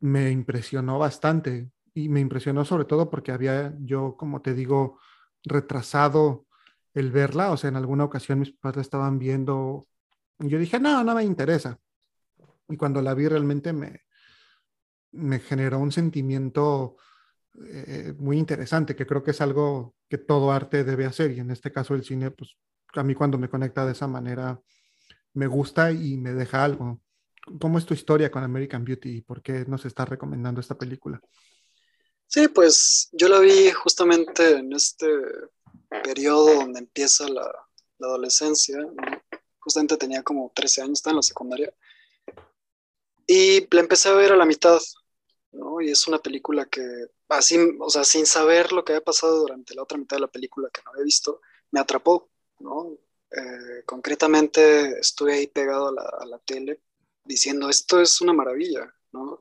me 0.00 0.30
impresionó 0.30 0.98
bastante 0.98 1.70
y 1.94 2.08
me 2.08 2.20
impresionó 2.20 2.64
sobre 2.64 2.84
todo 2.84 3.10
porque 3.10 3.32
había 3.32 3.74
yo, 3.80 4.16
como 4.16 4.40
te 4.42 4.54
digo, 4.54 4.98
retrasado 5.42 6.46
el 6.94 7.10
verla, 7.10 7.50
o 7.50 7.56
sea, 7.56 7.68
en 7.68 7.76
alguna 7.76 8.04
ocasión 8.04 8.38
mis 8.38 8.52
papás 8.52 8.76
la 8.76 8.82
estaban 8.82 9.18
viendo 9.18 9.86
y 10.38 10.48
yo 10.48 10.58
dije, 10.58 10.78
no, 10.80 11.04
no 11.04 11.14
me 11.14 11.24
interesa. 11.24 11.78
Y 12.68 12.76
cuando 12.76 13.02
la 13.02 13.14
vi 13.14 13.28
realmente 13.28 13.72
me, 13.72 14.02
me 15.12 15.40
generó 15.40 15.78
un 15.78 15.92
sentimiento 15.92 16.96
eh, 17.66 18.14
muy 18.18 18.38
interesante, 18.38 18.96
que 18.96 19.06
creo 19.06 19.22
que 19.22 19.32
es 19.32 19.40
algo 19.40 19.94
que 20.08 20.18
todo 20.18 20.52
arte 20.52 20.84
debe 20.84 21.04
hacer. 21.04 21.32
Y 21.32 21.40
en 21.40 21.50
este 21.50 21.70
caso 21.72 21.94
el 21.94 22.04
cine, 22.04 22.30
pues 22.30 22.56
a 22.94 23.02
mí 23.02 23.14
cuando 23.14 23.38
me 23.38 23.48
conecta 23.48 23.84
de 23.86 23.92
esa 23.92 24.06
manera, 24.06 24.60
me 25.34 25.46
gusta 25.46 25.92
y 25.92 26.16
me 26.16 26.32
deja 26.32 26.64
algo. 26.64 27.00
¿Cómo 27.60 27.78
es 27.78 27.86
tu 27.86 27.94
historia 27.94 28.30
con 28.30 28.44
American 28.44 28.84
Beauty 28.84 29.16
y 29.16 29.20
por 29.20 29.42
qué 29.42 29.64
nos 29.66 29.84
está 29.84 30.04
recomendando 30.04 30.60
esta 30.60 30.78
película? 30.78 31.20
Sí, 32.26 32.48
pues 32.48 33.10
yo 33.12 33.28
la 33.28 33.40
vi 33.40 33.70
justamente 33.72 34.58
en 34.58 34.72
este 34.72 35.06
periodo 36.02 36.54
donde 36.54 36.80
empieza 36.80 37.28
la, 37.28 37.50
la 37.98 38.06
adolescencia. 38.06 38.78
Justamente 39.58 39.96
tenía 39.96 40.22
como 40.22 40.50
13 40.54 40.82
años, 40.82 40.98
estaba 40.98 41.12
en 41.12 41.16
la 41.16 41.22
secundaria. 41.22 41.74
Y 43.26 43.66
la 43.74 43.80
empecé 43.80 44.08
a 44.08 44.14
ver 44.14 44.32
a 44.32 44.36
la 44.36 44.44
mitad, 44.44 44.80
¿no? 45.52 45.80
Y 45.80 45.90
es 45.90 46.06
una 46.08 46.18
película 46.18 46.66
que, 46.66 46.82
así, 47.28 47.58
o 47.80 47.90
sea, 47.90 48.04
sin 48.04 48.26
saber 48.26 48.72
lo 48.72 48.84
que 48.84 48.92
había 48.92 49.04
pasado 49.04 49.40
durante 49.40 49.74
la 49.74 49.82
otra 49.82 49.98
mitad 49.98 50.16
de 50.16 50.22
la 50.22 50.30
película 50.30 50.68
que 50.72 50.82
no 50.84 50.92
había 50.92 51.04
visto, 51.04 51.40
me 51.70 51.80
atrapó, 51.80 52.30
¿no? 52.58 52.98
Eh, 53.30 53.82
concretamente 53.86 54.98
estuve 54.98 55.34
ahí 55.34 55.46
pegado 55.46 55.88
a 55.88 55.92
la, 55.92 56.02
a 56.20 56.26
la, 56.26 56.38
tele 56.40 56.82
diciendo, 57.24 57.68
esto 57.68 58.00
es 58.00 58.20
una 58.20 58.32
maravilla, 58.32 58.94
¿no? 59.12 59.40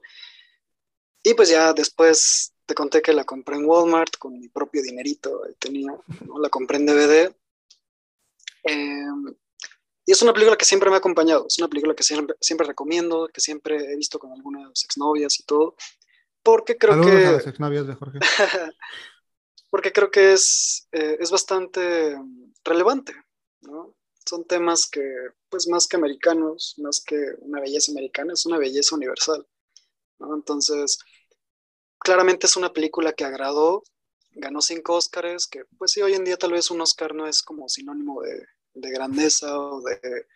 Y 1.23 1.33
pues 1.33 1.49
ya 1.49 1.73
después 1.73 2.53
te 2.65 2.73
conté 2.73 3.01
que 3.01 3.13
la 3.13 3.25
compré 3.25 3.57
en 3.57 3.65
Walmart 3.65 4.17
con 4.17 4.39
mi 4.39 4.47
propio 4.47 4.81
dinerito, 4.81 5.43
ahí 5.45 5.53
tenía, 5.59 5.91
¿no? 6.25 6.39
La 6.39 6.49
compré 6.49 6.77
en 6.77 6.85
DVD. 6.85 7.35
Eh, 8.63 9.35
y 10.05 10.11
es 10.11 10.21
una 10.21 10.33
película 10.33 10.57
que 10.57 10.65
siempre 10.65 10.89
me 10.89 10.95
ha 10.95 10.99
acompañado, 10.99 11.45
es 11.47 11.57
una 11.59 11.67
película 11.67 11.95
que 11.95 12.03
siempre, 12.03 12.35
siempre 12.41 12.67
recomiendo, 12.67 13.29
que 13.31 13.41
siempre 13.41 13.77
he 13.77 13.95
visto 13.95 14.17
con 14.17 14.31
algunas 14.31 14.83
exnovias 14.83 15.39
y 15.39 15.43
todo, 15.43 15.75
porque 16.41 16.77
creo 16.77 16.93
Saludos 16.93 17.11
que... 17.11 17.27
a 17.27 17.31
las 17.33 17.47
exnovias 17.47 17.87
de 17.87 17.95
Jorge. 17.95 18.19
porque 19.69 19.91
creo 19.91 20.09
que 20.09 20.33
es, 20.33 20.87
eh, 20.91 21.17
es 21.19 21.29
bastante 21.29 22.17
relevante, 22.63 23.13
¿no? 23.61 23.95
Son 24.25 24.45
temas 24.45 24.87
que, 24.87 25.03
pues 25.49 25.67
más 25.67 25.87
que 25.87 25.97
americanos, 25.97 26.75
más 26.77 27.01
que 27.03 27.17
una 27.39 27.59
belleza 27.59 27.91
americana, 27.91 28.33
es 28.33 28.45
una 28.45 28.57
belleza 28.57 28.95
universal, 28.95 29.47
¿no? 30.19 30.33
Entonces, 30.35 30.97
claramente 31.99 32.47
es 32.47 32.57
una 32.57 32.73
película 32.73 33.13
que 33.13 33.23
agradó, 33.23 33.83
ganó 34.31 34.61
cinco 34.61 34.95
Óscares, 34.95 35.47
que 35.47 35.65
pues 35.77 35.91
sí, 35.91 36.01
hoy 36.01 36.13
en 36.13 36.23
día 36.23 36.37
tal 36.37 36.53
vez 36.53 36.71
un 36.71 36.81
Óscar 36.81 37.13
no 37.13 37.27
es 37.27 37.43
como 37.43 37.69
sinónimo 37.69 38.21
de, 38.21 38.45
de 38.73 38.91
grandeza 38.91 39.59
o 39.59 39.81
de, 39.81 40.27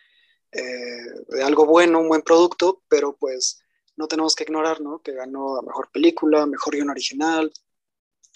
eh, 0.51 1.23
de, 1.27 1.43
algo 1.43 1.65
bueno, 1.65 1.99
un 1.99 2.09
buen 2.09 2.21
producto, 2.21 2.83
pero 2.87 3.15
pues 3.15 3.61
no 3.95 4.07
tenemos 4.07 4.35
que 4.35 4.43
ignorar, 4.43 4.81
¿no? 4.81 5.01
Que 5.01 5.13
ganó 5.13 5.57
a 5.57 5.61
mejor 5.61 5.89
película, 5.91 6.45
mejor 6.45 6.75
guion 6.75 6.89
original, 6.89 7.51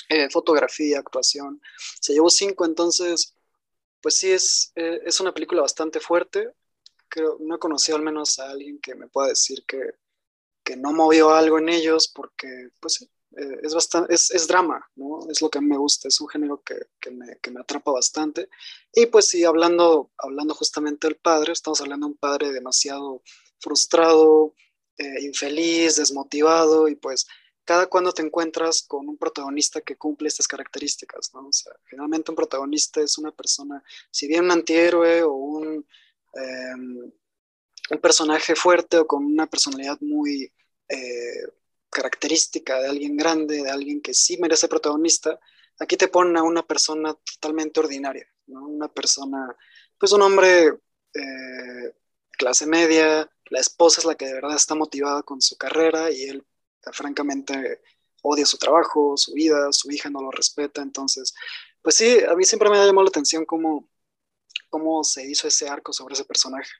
eh, 0.10 0.30
fotografía, 0.30 1.00
actuación. 1.00 1.62
Se 2.00 2.14
llevó 2.14 2.30
cinco, 2.30 2.66
entonces 2.66 3.36
pues 4.02 4.16
sí, 4.16 4.32
es, 4.32 4.72
eh, 4.76 5.02
es 5.06 5.20
una 5.20 5.34
película 5.34 5.62
bastante 5.62 6.00
fuerte. 6.00 6.54
Creo, 7.08 7.38
no 7.40 7.56
he 7.56 7.60
conocido 7.60 7.98
al 7.98 8.04
menos 8.04 8.40
a 8.40 8.50
alguien 8.50 8.80
que 8.80 8.96
me 8.96 9.08
pueda 9.08 9.30
decir 9.30 9.64
que, 9.68 9.80
que 10.64 10.78
no 10.78 10.94
movió 10.94 11.32
algo 11.32 11.60
en 11.60 11.70
ellos 11.70 12.08
porque, 12.08 12.70
pues 12.80 13.08
eh, 13.38 13.60
es, 13.64 13.74
bastante, 13.74 14.14
es, 14.14 14.32
es, 14.32 14.48
drama, 14.48 14.90
¿no? 14.96 15.30
Es 15.30 15.42
lo 15.42 15.50
que 15.50 15.62
me 15.62 15.78
gusta, 15.78 16.08
es 16.08 16.20
un 16.20 16.28
género 16.28 16.62
que, 16.64 16.76
que, 17.00 17.12
me, 17.12 17.38
que, 17.40 17.52
me, 17.52 17.62
atrapa 17.62 17.92
bastante. 17.92 18.50
Y 18.94 19.06
pues 19.08 19.28
sí, 19.28 19.44
hablando, 19.44 20.12
hablando 20.18 20.54
justamente 20.56 21.08
del 21.08 21.18
padre, 21.18 21.54
estamos 21.54 21.82
hablando 21.82 22.08
de 22.08 22.14
un 22.14 22.18
padre 22.18 22.52
demasiado 22.52 23.22
frustrado, 23.60 24.56
eh, 24.98 25.24
infeliz, 25.24 25.96
desmotivado 25.98 26.88
y 26.88 26.96
pues 26.96 27.28
cada 27.64 27.88
cuando 27.88 28.12
te 28.12 28.24
encuentras 28.24 28.84
con 28.88 29.08
un 29.08 29.18
protagonista 29.18 29.82
que 29.82 29.96
cumple 29.96 30.28
estas 30.28 30.48
características, 30.48 31.32
¿no? 31.36 31.48
O 31.48 31.54
sea, 31.54 31.72
generalmente 31.86 32.32
un 32.32 32.36
protagonista 32.36 33.00
es 33.00 33.18
una 33.20 33.32
persona, 33.32 33.84
si 34.10 34.28
bien 34.28 34.46
un 34.46 34.52
antihéroe 34.52 35.22
o 35.24 35.34
un, 35.34 35.88
eh, 36.34 36.76
un 37.92 38.02
personaje 38.02 38.56
fuerte 38.56 38.98
o 38.98 39.06
con 39.06 39.24
una 39.24 39.48
personalidad 39.48 40.00
muy 40.02 40.52
eh, 40.90 41.44
característica 41.90 42.80
de 42.80 42.90
alguien 42.90 43.18
grande, 43.18 43.64
de 43.64 43.70
alguien 43.70 44.02
que 44.02 44.14
sí 44.14 44.38
merece 44.38 44.68
protagonista, 44.68 45.40
aquí 45.80 45.98
te 45.98 46.08
ponen 46.08 46.38
a 46.38 46.44
una 46.44 46.66
persona 46.66 47.14
totalmente 47.14 47.80
ordinaria, 47.80 48.28
¿no? 48.48 48.68
Una 48.68 48.88
persona, 48.88 49.56
pues 49.98 50.12
un 50.12 50.22
hombre 50.22 50.80
eh, 51.14 51.94
clase 52.32 52.66
media, 52.66 53.30
la 53.46 53.60
esposa 53.60 54.02
es 54.02 54.06
la 54.06 54.16
que 54.16 54.26
de 54.26 54.34
verdad 54.34 54.56
está 54.56 54.76
motivada 54.76 55.24
con 55.24 55.42
su 55.42 55.58
carrera 55.58 56.12
y 56.12 56.24
él 56.24 56.46
francamente 56.94 57.82
odia 58.22 58.46
su 58.46 58.58
trabajo, 58.58 59.16
su 59.18 59.34
vida, 59.34 59.72
su 59.72 59.92
hija 59.92 60.10
no 60.10 60.22
lo 60.22 60.32
respeta, 60.32 60.82
entonces, 60.82 61.34
pues 61.82 61.96
sí, 61.96 62.20
a 62.24 62.36
mí 62.36 62.44
siempre 62.44 62.70
me 62.70 62.78
ha 62.78 62.86
llamado 62.86 63.06
la 63.06 63.10
atención 63.10 63.46
cómo, 63.46 63.90
cómo 64.70 65.04
se 65.04 65.26
hizo 65.30 65.48
ese 65.48 65.68
arco 65.68 65.94
sobre 65.94 66.14
ese 66.14 66.26
personaje. 66.26 66.72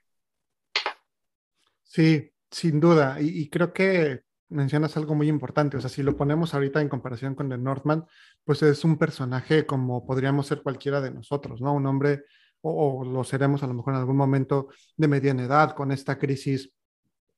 Sí, 1.84 2.32
sin 2.52 2.80
duda, 2.80 3.18
y, 3.20 3.50
creo 3.50 3.74
que 3.74 4.24
mencionas 4.50 4.98
algo 4.98 5.16
muy 5.16 5.28
importante, 5.28 5.78
o 5.78 5.82
sea, 5.82 5.90
si 5.90 6.04
lo 6.04 6.18
ponemos 6.18 6.54
ahorita 6.54 6.82
en 6.82 6.90
comparación 6.90 7.36
con 7.36 7.50
The 7.50 7.58
Northman, 7.58 8.06
pues 8.44 8.62
es 8.64 8.84
un 8.84 8.98
personaje 8.98 9.66
como 9.66 10.06
podríamos 10.06 10.48
ser 10.48 10.62
cualquiera 10.62 11.02
de 11.02 11.12
nosotros, 11.12 11.62
¿no? 11.62 11.74
Un 11.74 11.86
hombre, 11.86 12.24
o, 12.62 13.06
lo 13.06 13.24
seremos 13.24 13.64
a 13.64 13.68
lo 13.68 13.74
mejor 13.74 13.94
en 13.94 14.00
algún 14.00 14.18
momento 14.18 14.70
de 14.98 15.08
mediana 15.08 15.44
edad, 15.44 15.76
con 15.76 15.92
esta 15.92 16.18
crisis 16.18 16.72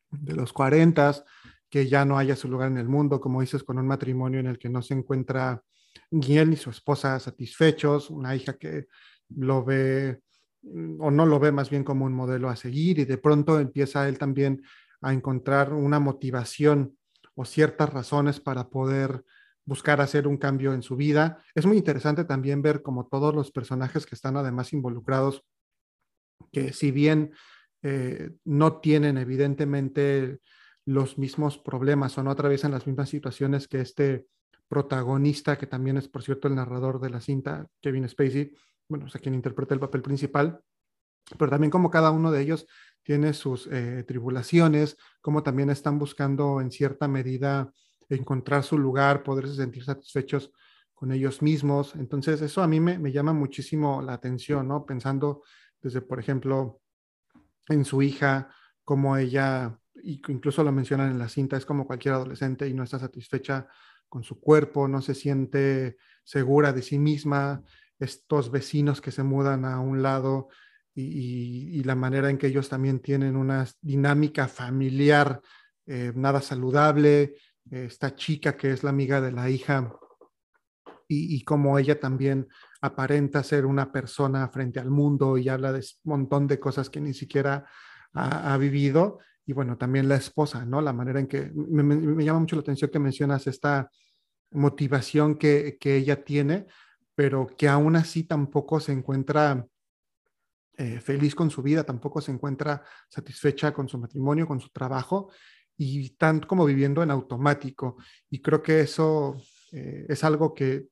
de 0.09 0.35
los 0.35 0.53
40, 0.53 1.23
que 1.69 1.87
ya 1.87 2.05
no 2.05 2.17
haya 2.17 2.35
su 2.35 2.47
lugar 2.47 2.69
en 2.69 2.77
el 2.77 2.87
mundo, 2.87 3.19
como 3.19 3.41
dices, 3.41 3.63
con 3.63 3.77
un 3.77 3.87
matrimonio 3.87 4.39
en 4.39 4.47
el 4.47 4.57
que 4.57 4.69
no 4.69 4.81
se 4.81 4.93
encuentra 4.93 5.63
ni 6.11 6.37
él 6.37 6.49
ni 6.49 6.55
su 6.55 6.69
esposa 6.69 7.19
satisfechos, 7.19 8.09
una 8.09 8.35
hija 8.35 8.53
que 8.53 8.87
lo 9.29 9.63
ve 9.63 10.21
o 10.99 11.09
no 11.09 11.25
lo 11.25 11.39
ve 11.39 11.51
más 11.51 11.69
bien 11.69 11.83
como 11.83 12.05
un 12.05 12.13
modelo 12.13 12.49
a 12.49 12.55
seguir 12.55 12.99
y 12.99 13.05
de 13.05 13.17
pronto 13.17 13.59
empieza 13.59 14.07
él 14.07 14.17
también 14.17 14.61
a 15.01 15.11
encontrar 15.11 15.73
una 15.73 15.99
motivación 15.99 16.97
o 17.35 17.45
ciertas 17.45 17.91
razones 17.91 18.39
para 18.39 18.69
poder 18.69 19.23
buscar 19.65 20.01
hacer 20.01 20.27
un 20.27 20.37
cambio 20.37 20.73
en 20.73 20.81
su 20.81 20.95
vida. 20.95 21.43
Es 21.55 21.65
muy 21.65 21.77
interesante 21.77 22.25
también 22.25 22.61
ver 22.61 22.81
como 22.81 23.07
todos 23.07 23.33
los 23.33 23.51
personajes 23.51 24.05
que 24.05 24.15
están 24.15 24.37
además 24.37 24.73
involucrados, 24.73 25.43
que 26.51 26.73
si 26.73 26.91
bien 26.91 27.31
eh, 27.83 28.31
no 28.43 28.79
tienen 28.79 29.17
evidentemente 29.17 30.39
los 30.85 31.17
mismos 31.17 31.57
problemas 31.57 32.17
o 32.17 32.23
no 32.23 32.31
atraviesan 32.31 32.71
las 32.71 32.87
mismas 32.87 33.09
situaciones 33.09 33.67
que 33.67 33.81
este 33.81 34.25
protagonista, 34.67 35.57
que 35.57 35.67
también 35.67 35.97
es, 35.97 36.07
por 36.07 36.23
cierto, 36.23 36.47
el 36.47 36.55
narrador 36.55 36.99
de 36.99 37.09
la 37.09 37.21
cinta, 37.21 37.67
Kevin 37.81 38.07
Spacey, 38.07 38.53
bueno, 38.87 39.05
o 39.05 39.09
sea, 39.09 39.21
quien 39.21 39.35
interpreta 39.35 39.73
el 39.73 39.79
papel 39.79 40.01
principal, 40.01 40.61
pero 41.37 41.51
también 41.51 41.71
como 41.71 41.91
cada 41.91 42.11
uno 42.11 42.31
de 42.31 42.41
ellos 42.41 42.67
tiene 43.03 43.33
sus 43.33 43.67
eh, 43.67 44.03
tribulaciones, 44.07 44.97
como 45.21 45.43
también 45.43 45.69
están 45.69 45.97
buscando 45.99 46.61
en 46.61 46.71
cierta 46.71 47.07
medida 47.07 47.73
encontrar 48.09 48.63
su 48.63 48.77
lugar, 48.77 49.23
poderse 49.23 49.55
sentir 49.55 49.83
satisfechos 49.83 50.51
con 50.93 51.11
ellos 51.11 51.41
mismos. 51.41 51.95
Entonces, 51.95 52.41
eso 52.41 52.61
a 52.61 52.67
mí 52.67 52.79
me, 52.79 53.11
llama 53.11 53.33
muchísimo 53.33 54.01
la 54.01 54.13
atención, 54.13 54.67
¿no? 54.67 54.85
Pensando 54.85 55.43
desde, 55.81 56.01
por 56.01 56.19
ejemplo, 56.19 56.81
en 57.69 57.85
su 57.85 58.01
hija, 58.01 58.49
cómo 58.83 59.17
ella 59.17 59.77
incluso 60.03 60.63
lo 60.63 60.71
mencionan 60.71 61.11
en 61.11 61.19
la 61.19 61.29
cinta, 61.29 61.57
es 61.57 61.65
como 61.65 61.85
cualquier 61.85 62.15
adolescente 62.15 62.67
y 62.67 62.73
no 62.73 62.83
está 62.83 62.99
satisfecha 62.99 63.67
con 64.09 64.23
su 64.23 64.39
cuerpo, 64.39 64.87
no 64.87 65.01
se 65.01 65.15
siente 65.15 65.97
segura 66.23 66.73
de 66.73 66.81
sí 66.81 66.99
misma, 66.99 67.63
estos 67.99 68.51
vecinos 68.51 68.99
que 68.99 69.11
se 69.11 69.23
mudan 69.23 69.63
a 69.63 69.79
un 69.79 70.01
lado 70.01 70.49
y, 70.93 71.83
la 71.83 71.95
manera 71.95 72.29
en 72.29 72.37
que 72.37 72.47
ellos 72.47 72.69
también 72.69 72.99
tienen 72.99 73.35
una 73.35 73.67
dinámica 73.81 74.47
familiar 74.47 75.41
eh, 75.85 76.11
nada 76.15 76.41
saludable, 76.41 77.35
esta 77.69 78.15
chica 78.15 78.55
que 78.55 78.71
es 78.71 78.83
la 78.83 78.89
amiga 78.89 79.21
de 79.21 79.31
la 79.31 79.49
hija 79.49 79.93
y, 81.07 81.35
y 81.35 81.43
como 81.43 81.77
ella 81.79 81.99
también 81.99 82.47
aparenta 82.81 83.43
ser 83.43 83.65
una 83.65 83.91
persona 83.91 84.47
frente 84.49 84.79
al 84.79 84.89
mundo 84.89 85.37
y 85.37 85.49
habla 85.49 85.71
de 85.71 85.79
un 85.79 86.11
montón 86.11 86.47
de 86.47 86.59
cosas 86.59 86.89
que 86.89 86.99
ni 86.99 87.13
siquiera 87.13 87.65
ha, 88.13 88.57
vivido 88.57 89.19
y 89.45 89.53
bueno, 89.53 89.77
también 89.77 90.09
la 90.09 90.15
esposa, 90.15 90.65
¿no? 90.65 90.81
La 90.81 90.93
manera 90.93 91.19
en 91.19 91.27
que 91.27 91.51
me, 91.53 91.83
me, 91.83 91.95
me 91.95 92.25
llama 92.25 92.39
mucho 92.39 92.55
la 92.55 92.61
atención 92.61 92.91
que 92.91 92.99
mencionas 92.99 93.47
esta 93.47 93.89
motivación 94.51 95.35
que, 95.35 95.77
que, 95.79 95.95
ella 95.95 96.23
tiene, 96.23 96.67
pero 97.15 97.47
que 97.47 97.69
aún 97.69 97.95
así 97.95 98.23
tampoco 98.23 98.79
se 98.79 98.91
encuentra 98.91 99.65
eh, 100.81 100.99
feliz 100.99 101.35
con 101.35 101.51
su 101.51 101.61
vida, 101.61 101.83
tampoco 101.83 102.21
se 102.21 102.31
encuentra 102.31 102.83
satisfecha 103.07 103.71
con 103.71 103.87
su 103.87 103.99
matrimonio, 103.99 104.47
con 104.47 104.59
su 104.59 104.69
trabajo 104.69 105.29
y 105.77 106.09
tanto 106.17 106.47
como 106.47 106.65
viviendo 106.65 107.03
en 107.03 107.11
automático. 107.11 107.97
Y 108.31 108.41
creo 108.41 108.63
que 108.63 108.79
eso 108.79 109.39
eh, 109.71 110.07
es 110.09 110.23
algo 110.23 110.55
que 110.55 110.87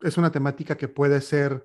es 0.00 0.16
una 0.18 0.32
temática 0.32 0.76
que 0.76 0.88
puede 0.88 1.20
ser 1.20 1.64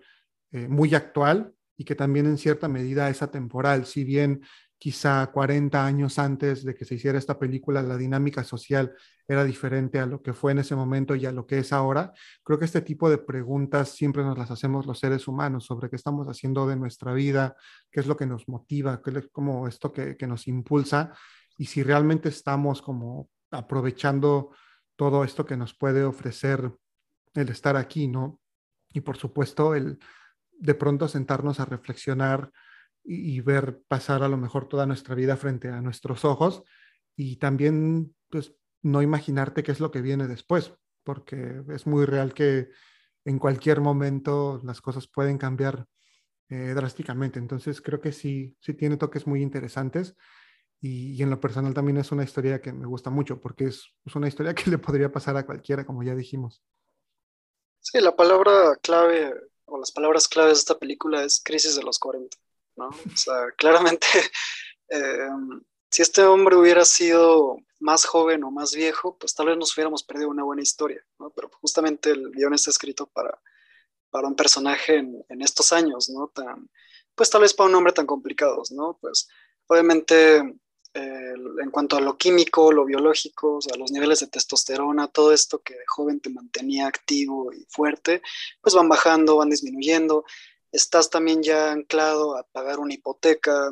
eh, 0.51 0.67
muy 0.67 0.93
actual 0.93 1.51
y 1.75 1.83
que 1.83 1.95
también 1.95 2.27
en 2.27 2.37
cierta 2.37 2.67
medida 2.67 3.09
es 3.09 3.23
atemporal. 3.23 3.87
Si 3.87 4.03
bien 4.03 4.43
quizá 4.79 5.25
40 5.27 5.85
años 5.85 6.19
antes 6.19 6.63
de 6.63 6.75
que 6.75 6.85
se 6.85 6.95
hiciera 6.95 7.17
esta 7.17 7.39
película, 7.39 7.81
la 7.81 7.97
dinámica 7.97 8.43
social 8.43 8.93
era 9.27 9.43
diferente 9.43 9.99
a 9.99 10.05
lo 10.05 10.21
que 10.21 10.33
fue 10.33 10.51
en 10.51 10.59
ese 10.59 10.75
momento 10.75 11.15
y 11.15 11.25
a 11.25 11.31
lo 11.31 11.45
que 11.45 11.59
es 11.59 11.73
ahora. 11.73 12.13
Creo 12.43 12.59
que 12.59 12.65
este 12.65 12.81
tipo 12.81 13.09
de 13.09 13.17
preguntas 13.17 13.89
siempre 13.89 14.23
nos 14.23 14.37
las 14.37 14.51
hacemos 14.51 14.85
los 14.85 14.99
seres 14.99 15.27
humanos 15.27 15.65
sobre 15.65 15.89
qué 15.89 15.95
estamos 15.95 16.27
haciendo 16.27 16.67
de 16.67 16.75
nuestra 16.75 17.13
vida, 17.13 17.55
qué 17.91 17.99
es 17.99 18.07
lo 18.07 18.15
que 18.15 18.27
nos 18.27 18.47
motiva, 18.47 19.01
qué 19.01 19.11
es 19.17 19.27
como 19.31 19.67
esto 19.67 19.91
que, 19.91 20.15
que 20.15 20.27
nos 20.27 20.47
impulsa 20.47 21.13
y 21.57 21.65
si 21.65 21.81
realmente 21.83 22.29
estamos 22.29 22.81
como 22.81 23.29
aprovechando 23.51 24.51
todo 24.95 25.23
esto 25.23 25.45
que 25.45 25.57
nos 25.57 25.73
puede 25.73 26.03
ofrecer 26.03 26.71
el 27.33 27.49
estar 27.49 27.75
aquí, 27.75 28.07
¿no? 28.07 28.39
Y 28.93 29.01
por 29.01 29.17
supuesto, 29.17 29.75
el 29.75 29.99
de 30.59 30.73
pronto 30.73 31.07
sentarnos 31.07 31.59
a 31.59 31.65
reflexionar 31.65 32.51
y, 33.09 33.39
ver 33.39 33.81
pasar 33.87 34.21
a 34.21 34.27
lo 34.27 34.37
mejor 34.37 34.67
toda 34.67 34.85
nuestra 34.85 35.15
vida 35.15 35.37
frente 35.37 35.69
a 35.69 35.81
nuestros 35.81 36.25
ojos 36.25 36.63
y 37.15 37.37
también 37.37 38.13
pues 38.29 38.53
no 38.81 39.01
imaginarte 39.01 39.63
qué 39.63 39.71
es 39.71 39.79
lo 39.79 39.91
que 39.91 40.01
viene 40.01 40.27
después, 40.27 40.73
porque 41.03 41.63
es 41.69 41.87
muy 41.87 42.05
real 42.05 42.33
que 42.33 42.69
en 43.23 43.39
cualquier 43.39 43.79
momento 43.79 44.59
las 44.63 44.81
cosas 44.81 45.07
pueden 45.07 45.37
cambiar 45.37 45.85
eh, 46.49 46.73
drásticamente. 46.75 47.39
Entonces 47.39 47.81
creo 47.81 48.01
que 48.01 48.11
sí, 48.11 48.57
sí 48.59 48.73
tiene 48.73 48.97
toques 48.97 49.25
muy 49.25 49.41
interesantes 49.41 50.15
y, 50.81 51.13
y, 51.13 51.23
en 51.23 51.29
lo 51.29 51.39
personal 51.39 51.73
también 51.73 51.97
es 51.97 52.11
una 52.11 52.25
historia 52.25 52.61
que 52.61 52.73
me 52.73 52.85
gusta 52.85 53.09
mucho 53.09 53.39
porque 53.39 53.65
es, 53.67 53.85
es 54.05 54.15
una 54.15 54.27
historia 54.27 54.53
que 54.55 54.69
le 54.69 54.77
podría 54.77 55.11
pasar 55.11 55.37
a 55.37 55.45
cualquiera, 55.45 55.85
como 55.85 56.03
ya 56.03 56.13
dijimos. 56.13 56.61
Sí, 57.79 58.01
la 58.01 58.15
palabra 58.17 58.75
clave 58.81 59.33
o 59.63 59.77
las 59.77 59.91
palabras 59.91 60.27
claves 60.27 60.55
de 60.55 60.59
esta 60.59 60.77
película 60.77 61.23
es 61.23 61.41
crisis 61.43 61.77
de 61.77 61.83
los 61.83 61.99
40. 61.99 62.37
¿No? 62.77 62.87
O 62.89 63.17
sea, 63.17 63.51
claramente, 63.57 64.07
eh, 64.89 65.29
si 65.89 66.01
este 66.01 66.23
hombre 66.23 66.55
hubiera 66.55 66.85
sido 66.85 67.57
más 67.79 68.05
joven 68.05 68.43
o 68.43 68.51
más 68.51 68.73
viejo, 68.73 69.17
pues 69.17 69.33
tal 69.35 69.47
vez 69.47 69.57
nos 69.57 69.75
hubiéramos 69.75 70.03
perdido 70.03 70.29
una 70.29 70.43
buena 70.43 70.61
historia. 70.61 71.03
Pero 71.35 71.49
justamente 71.61 72.11
el 72.11 72.31
guion 72.31 72.53
está 72.53 72.69
escrito 72.69 73.07
para, 73.07 73.39
para 74.09 74.27
un 74.27 74.35
personaje 74.35 74.97
en, 74.97 75.23
en 75.29 75.41
estos 75.41 75.71
años, 75.73 76.09
¿no? 76.09 76.29
Tan, 76.29 76.69
pues 77.15 77.29
tal 77.29 77.41
vez 77.41 77.53
para 77.53 77.69
un 77.69 77.75
hombre 77.75 77.93
tan 77.93 78.05
complicados, 78.05 78.71
¿no? 78.71 78.97
Pues 79.01 79.27
obviamente 79.67 80.59
eh, 80.93 81.33
en 81.61 81.69
cuanto 81.69 81.95
a 81.95 82.01
lo 82.01 82.17
químico, 82.17 82.71
lo 82.71 82.83
biológico, 82.83 83.59
o 83.59 83.77
los 83.77 83.91
niveles 83.91 84.21
de 84.21 84.27
testosterona, 84.27 85.07
todo 85.07 85.31
esto 85.31 85.61
que 85.61 85.75
de 85.75 85.85
joven 85.85 86.19
te 86.19 86.31
mantenía 86.31 86.87
activo 86.87 87.53
y 87.53 87.65
fuerte, 87.69 88.21
pues 88.61 88.73
van 88.73 88.89
bajando, 88.89 89.37
van 89.37 89.49
disminuyendo 89.49 90.25
estás 90.71 91.09
también 91.09 91.43
ya 91.43 91.71
anclado 91.71 92.37
a 92.37 92.43
pagar 92.43 92.79
una 92.79 92.93
hipoteca, 92.93 93.71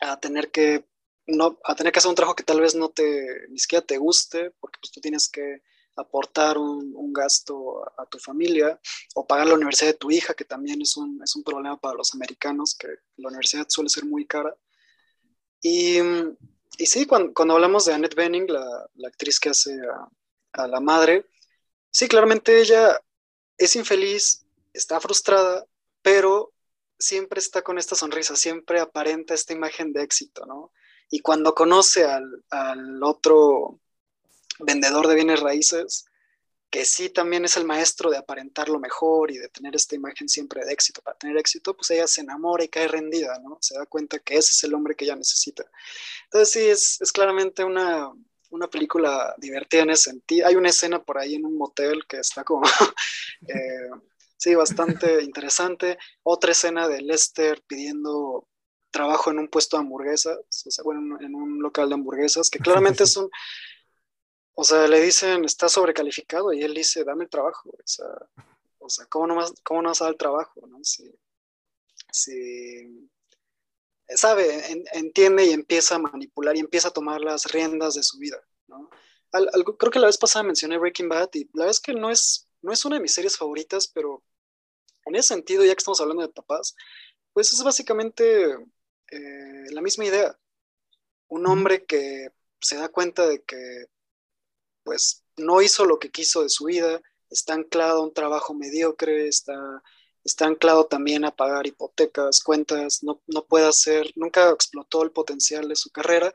a 0.00 0.20
tener 0.20 0.50
que 0.50 0.86
no, 1.26 1.58
a 1.64 1.74
tener 1.74 1.92
que 1.92 1.98
hacer 1.98 2.08
un 2.08 2.14
trabajo 2.14 2.36
que 2.36 2.44
tal 2.44 2.60
vez 2.60 2.74
no 2.74 2.90
te, 2.90 3.48
ni 3.48 3.58
siquiera 3.58 3.84
te 3.84 3.98
guste, 3.98 4.52
porque 4.60 4.78
pues 4.80 4.92
tú 4.92 5.00
tienes 5.00 5.28
que 5.28 5.62
aportar 5.96 6.58
un, 6.58 7.12
gasto 7.12 7.82
a, 7.98 8.04
tu 8.06 8.18
familia 8.18 8.78
o 9.14 9.26
pagar 9.26 9.46
la 9.46 9.54
universidad 9.54 9.92
de 9.92 9.98
tu 9.98 10.10
hija, 10.10 10.34
que 10.34 10.44
también 10.44 10.82
es 10.82 10.96
un, 10.96 11.20
es 11.24 11.34
un 11.34 11.42
problema 11.42 11.80
para 11.80 11.96
los 11.96 12.14
americanos, 12.14 12.74
que 12.74 12.88
la 13.16 13.28
universidad 13.28 13.66
suele 13.68 13.88
ser 13.88 14.04
muy 14.04 14.26
cara. 14.26 14.54
Y, 15.62 15.98
y 16.78 16.86
sí, 16.86 17.06
cuando, 17.06 17.32
cuando, 17.32 17.54
hablamos 17.54 17.86
de 17.86 17.94
Annette 17.94 18.14
Bening, 18.14 18.46
la, 18.46 18.88
la 18.94 19.08
actriz 19.08 19.40
que 19.40 19.48
hace 19.48 19.74
a 20.52 20.66
la 20.68 20.80
madre, 20.80 21.26
sí, 21.90 22.08
claramente 22.08 22.60
ella 22.60 23.00
es 23.56 23.74
infeliz, 23.74 24.44
está 24.74 25.00
frustrada, 25.00 25.66
pero 26.06 26.54
siempre 27.00 27.40
está 27.40 27.62
con 27.62 27.78
esta 27.78 27.96
sonrisa, 27.96 28.36
siempre 28.36 28.78
aparenta 28.78 29.34
esta 29.34 29.52
imagen 29.52 29.92
de 29.92 30.04
éxito, 30.04 30.46
¿no? 30.46 30.70
Y 31.10 31.18
cuando 31.18 31.52
conoce 31.52 32.04
al, 32.04 32.44
al 32.48 33.02
otro 33.02 33.80
vendedor 34.60 35.08
de 35.08 35.16
bienes 35.16 35.40
raíces, 35.40 36.04
que 36.70 36.84
sí 36.84 37.10
también 37.10 37.44
es 37.44 37.56
el 37.56 37.64
maestro 37.64 38.08
de 38.08 38.18
aparentar 38.18 38.68
lo 38.68 38.78
mejor 38.78 39.32
y 39.32 39.38
de 39.38 39.48
tener 39.48 39.74
esta 39.74 39.96
imagen 39.96 40.28
siempre 40.28 40.64
de 40.64 40.72
éxito. 40.72 41.02
Para 41.02 41.18
tener 41.18 41.36
éxito, 41.38 41.74
pues 41.74 41.90
ella 41.90 42.06
se 42.06 42.20
enamora 42.20 42.62
y 42.62 42.68
cae 42.68 42.86
rendida, 42.86 43.40
¿no? 43.40 43.58
Se 43.60 43.76
da 43.76 43.84
cuenta 43.86 44.20
que 44.20 44.36
ese 44.36 44.52
es 44.52 44.62
el 44.62 44.74
hombre 44.74 44.94
que 44.94 45.06
ella 45.06 45.16
necesita. 45.16 45.64
Entonces 46.26 46.52
sí, 46.52 46.68
es, 46.68 47.00
es 47.00 47.10
claramente 47.10 47.64
una, 47.64 48.12
una 48.50 48.70
película 48.70 49.34
divertida 49.38 49.82
en 49.82 49.90
ese 49.90 50.10
sentido. 50.10 50.46
Hay 50.46 50.54
una 50.54 50.68
escena 50.68 51.02
por 51.02 51.18
ahí 51.18 51.34
en 51.34 51.46
un 51.46 51.58
motel 51.58 52.06
que 52.06 52.18
está 52.18 52.44
como, 52.44 52.64
eh, 53.48 53.90
sí, 54.36 54.54
bastante 54.54 55.22
interesante. 55.22 55.98
Otra 56.22 56.52
escena 56.52 56.88
de 56.88 57.02
Lester 57.02 57.62
pidiendo 57.66 58.48
trabajo 58.90 59.30
en 59.30 59.38
un 59.38 59.48
puesto 59.48 59.76
de 59.76 59.82
hamburguesas, 59.82 60.38
o 60.38 60.70
sea, 60.70 60.82
bueno, 60.82 61.20
en 61.20 61.34
un 61.34 61.60
local 61.60 61.88
de 61.88 61.94
hamburguesas, 61.94 62.48
que 62.48 62.58
claramente 62.58 63.04
es 63.04 63.16
un, 63.16 63.30
o 64.58 64.64
sea, 64.64 64.88
le 64.88 65.00
dicen, 65.02 65.44
está 65.44 65.68
sobrecalificado 65.68 66.50
y 66.52 66.62
él 66.62 66.72
dice, 66.72 67.04
dame 67.04 67.24
el 67.24 67.30
trabajo. 67.30 67.68
O 67.70 67.82
sea, 67.84 68.06
o 68.78 68.88
sea 68.88 69.04
¿cómo, 69.06 69.26
no 69.26 69.36
vas, 69.36 69.52
¿cómo 69.62 69.82
no 69.82 69.90
vas 69.90 70.00
a 70.00 70.04
dar 70.04 70.14
el 70.14 70.18
trabajo? 70.18 70.66
¿no? 70.66 70.82
Si, 70.82 71.12
si 72.10 73.10
sabe, 74.08 74.86
entiende 74.94 75.44
y 75.44 75.50
empieza 75.50 75.96
a 75.96 75.98
manipular 75.98 76.56
y 76.56 76.60
empieza 76.60 76.88
a 76.88 76.92
tomar 76.92 77.20
las 77.20 77.52
riendas 77.52 77.94
de 77.94 78.02
su 78.02 78.18
vida. 78.18 78.38
¿no? 78.66 78.88
creo 79.78 79.92
que 79.92 79.98
la 79.98 80.06
vez 80.06 80.16
pasada 80.16 80.44
mencioné 80.44 80.78
Breaking 80.78 81.10
Bad 81.10 81.28
y 81.34 81.44
la 81.52 81.64
verdad 81.64 81.70
es 81.70 81.80
que 81.80 81.92
no 81.92 82.10
es, 82.10 82.45
no 82.66 82.72
es 82.72 82.84
una 82.84 82.96
de 82.96 83.02
mis 83.02 83.14
series 83.14 83.36
favoritas, 83.36 83.86
pero 83.86 84.24
en 85.06 85.14
ese 85.14 85.28
sentido, 85.28 85.64
ya 85.64 85.72
que 85.72 85.78
estamos 85.78 86.00
hablando 86.00 86.22
de 86.22 86.32
papás, 86.32 86.74
pues 87.32 87.52
es 87.52 87.62
básicamente 87.62 88.56
eh, 89.12 89.64
la 89.70 89.80
misma 89.80 90.04
idea. 90.04 90.36
Un 91.28 91.46
hombre 91.46 91.84
que 91.86 92.32
se 92.60 92.76
da 92.76 92.88
cuenta 92.88 93.26
de 93.26 93.42
que 93.44 93.86
pues 94.82 95.24
no 95.36 95.62
hizo 95.62 95.84
lo 95.84 95.98
que 96.00 96.10
quiso 96.10 96.42
de 96.42 96.48
su 96.48 96.64
vida, 96.64 97.00
está 97.30 97.54
anclado 97.54 98.00
a 98.00 98.04
un 98.04 98.12
trabajo 98.12 98.52
mediocre, 98.52 99.28
está, 99.28 99.82
está 100.24 100.46
anclado 100.46 100.86
también 100.86 101.24
a 101.24 101.36
pagar 101.36 101.68
hipotecas, 101.68 102.40
cuentas, 102.40 103.04
no, 103.04 103.20
puede 103.48 103.66
hacer, 103.66 104.12
nunca 104.16 104.50
explotó 104.50 105.04
el 105.04 105.12
potencial 105.12 105.68
de 105.68 105.76
su 105.76 105.90
carrera 105.90 106.32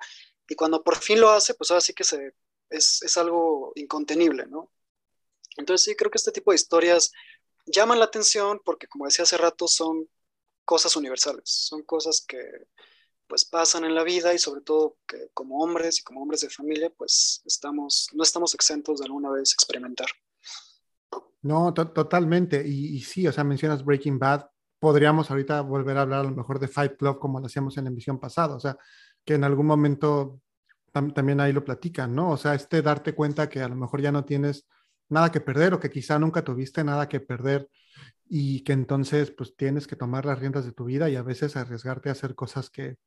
y 0.47 0.55
cuando 0.55 0.83
por 0.83 0.97
fin 0.97 1.19
lo 1.19 1.29
hace, 1.29 1.55
pues 1.55 1.71
ahora 1.71 1.81
sí 1.81 1.93
que 1.93 2.05
se, 2.05 2.35
es, 2.69 3.01
es 3.03 3.17
algo 3.17 3.73
incontenible, 3.75 4.45
¿no? 4.47 4.71
Entonces 5.57 5.85
sí, 5.85 5.95
creo 5.95 6.11
que 6.11 6.17
este 6.17 6.31
tipo 6.31 6.51
de 6.51 6.55
historias 6.55 7.11
llaman 7.65 7.99
la 7.99 8.05
atención 8.05 8.59
porque, 8.63 8.87
como 8.87 9.05
decía 9.05 9.23
hace 9.23 9.37
rato, 9.37 9.67
son 9.67 10.07
cosas 10.65 10.95
universales, 10.95 11.43
son 11.45 11.83
cosas 11.83 12.23
que, 12.27 12.39
pues 13.31 13.45
pasan 13.45 13.85
en 13.85 13.95
la 13.95 14.03
vida 14.03 14.33
y 14.33 14.37
sobre 14.37 14.59
todo 14.59 14.97
que 15.07 15.29
como 15.33 15.59
hombres 15.63 15.99
y 15.99 16.03
como 16.03 16.21
hombres 16.21 16.41
de 16.41 16.49
familia, 16.49 16.89
pues 16.89 17.41
estamos, 17.45 18.09
no 18.11 18.23
estamos 18.23 18.53
exentos 18.53 18.99
de 18.99 19.05
alguna 19.05 19.29
vez 19.29 19.53
experimentar. 19.53 20.07
No, 21.41 21.73
totalmente. 21.73 22.61
Y, 22.67 22.99
sí, 22.99 23.25
o 23.25 23.31
sea, 23.31 23.45
mencionas 23.45 23.85
Breaking 23.85 24.19
Bad, 24.19 24.47
podríamos 24.79 25.31
ahorita 25.31 25.61
volver 25.61 25.97
a 25.97 26.01
hablar 26.01 26.19
a 26.19 26.23
lo 26.29 26.35
mejor 26.35 26.59
de 26.59 26.67
Fight 26.67 26.97
Club 26.97 27.19
como 27.19 27.39
lo 27.39 27.45
hacíamos 27.45 27.77
en 27.77 27.85
la 27.85 27.89
emisión 27.89 28.19
pasada, 28.19 28.53
o 28.53 28.59
sea, 28.59 28.77
que 29.23 29.35
en 29.35 29.45
algún 29.45 29.65
momento 29.65 30.41
también 30.91 31.39
ahí 31.39 31.53
lo 31.53 31.63
platican, 31.63 32.13
¿no? 32.13 32.31
O 32.31 32.37
sea, 32.37 32.53
este 32.53 32.81
darte 32.81 33.15
cuenta 33.15 33.47
que 33.47 33.61
a 33.61 33.69
lo 33.69 33.77
mejor 33.77 34.01
ya 34.01 34.11
no 34.11 34.25
tienes 34.25 34.67
nada 35.11 35.31
que 35.31 35.41
perder 35.41 35.73
o 35.73 35.79
que 35.79 35.89
quizá 35.89 36.17
nunca 36.17 36.43
tuviste 36.43 36.83
nada 36.83 37.07
que 37.07 37.19
perder 37.19 37.69
y 38.27 38.63
que 38.63 38.73
entonces 38.73 39.31
pues 39.31 39.55
tienes 39.55 39.87
que 39.87 39.97
tomar 39.97 40.25
las 40.25 40.39
riendas 40.39 40.65
de 40.65 40.71
tu 40.71 40.85
vida 40.85 41.09
y 41.09 41.17
a 41.17 41.21
veces 41.21 41.57
arriesgarte 41.57 42.09
a 42.09 42.13
hacer 42.13 42.33
cosas 42.33 42.69
que, 42.69 42.97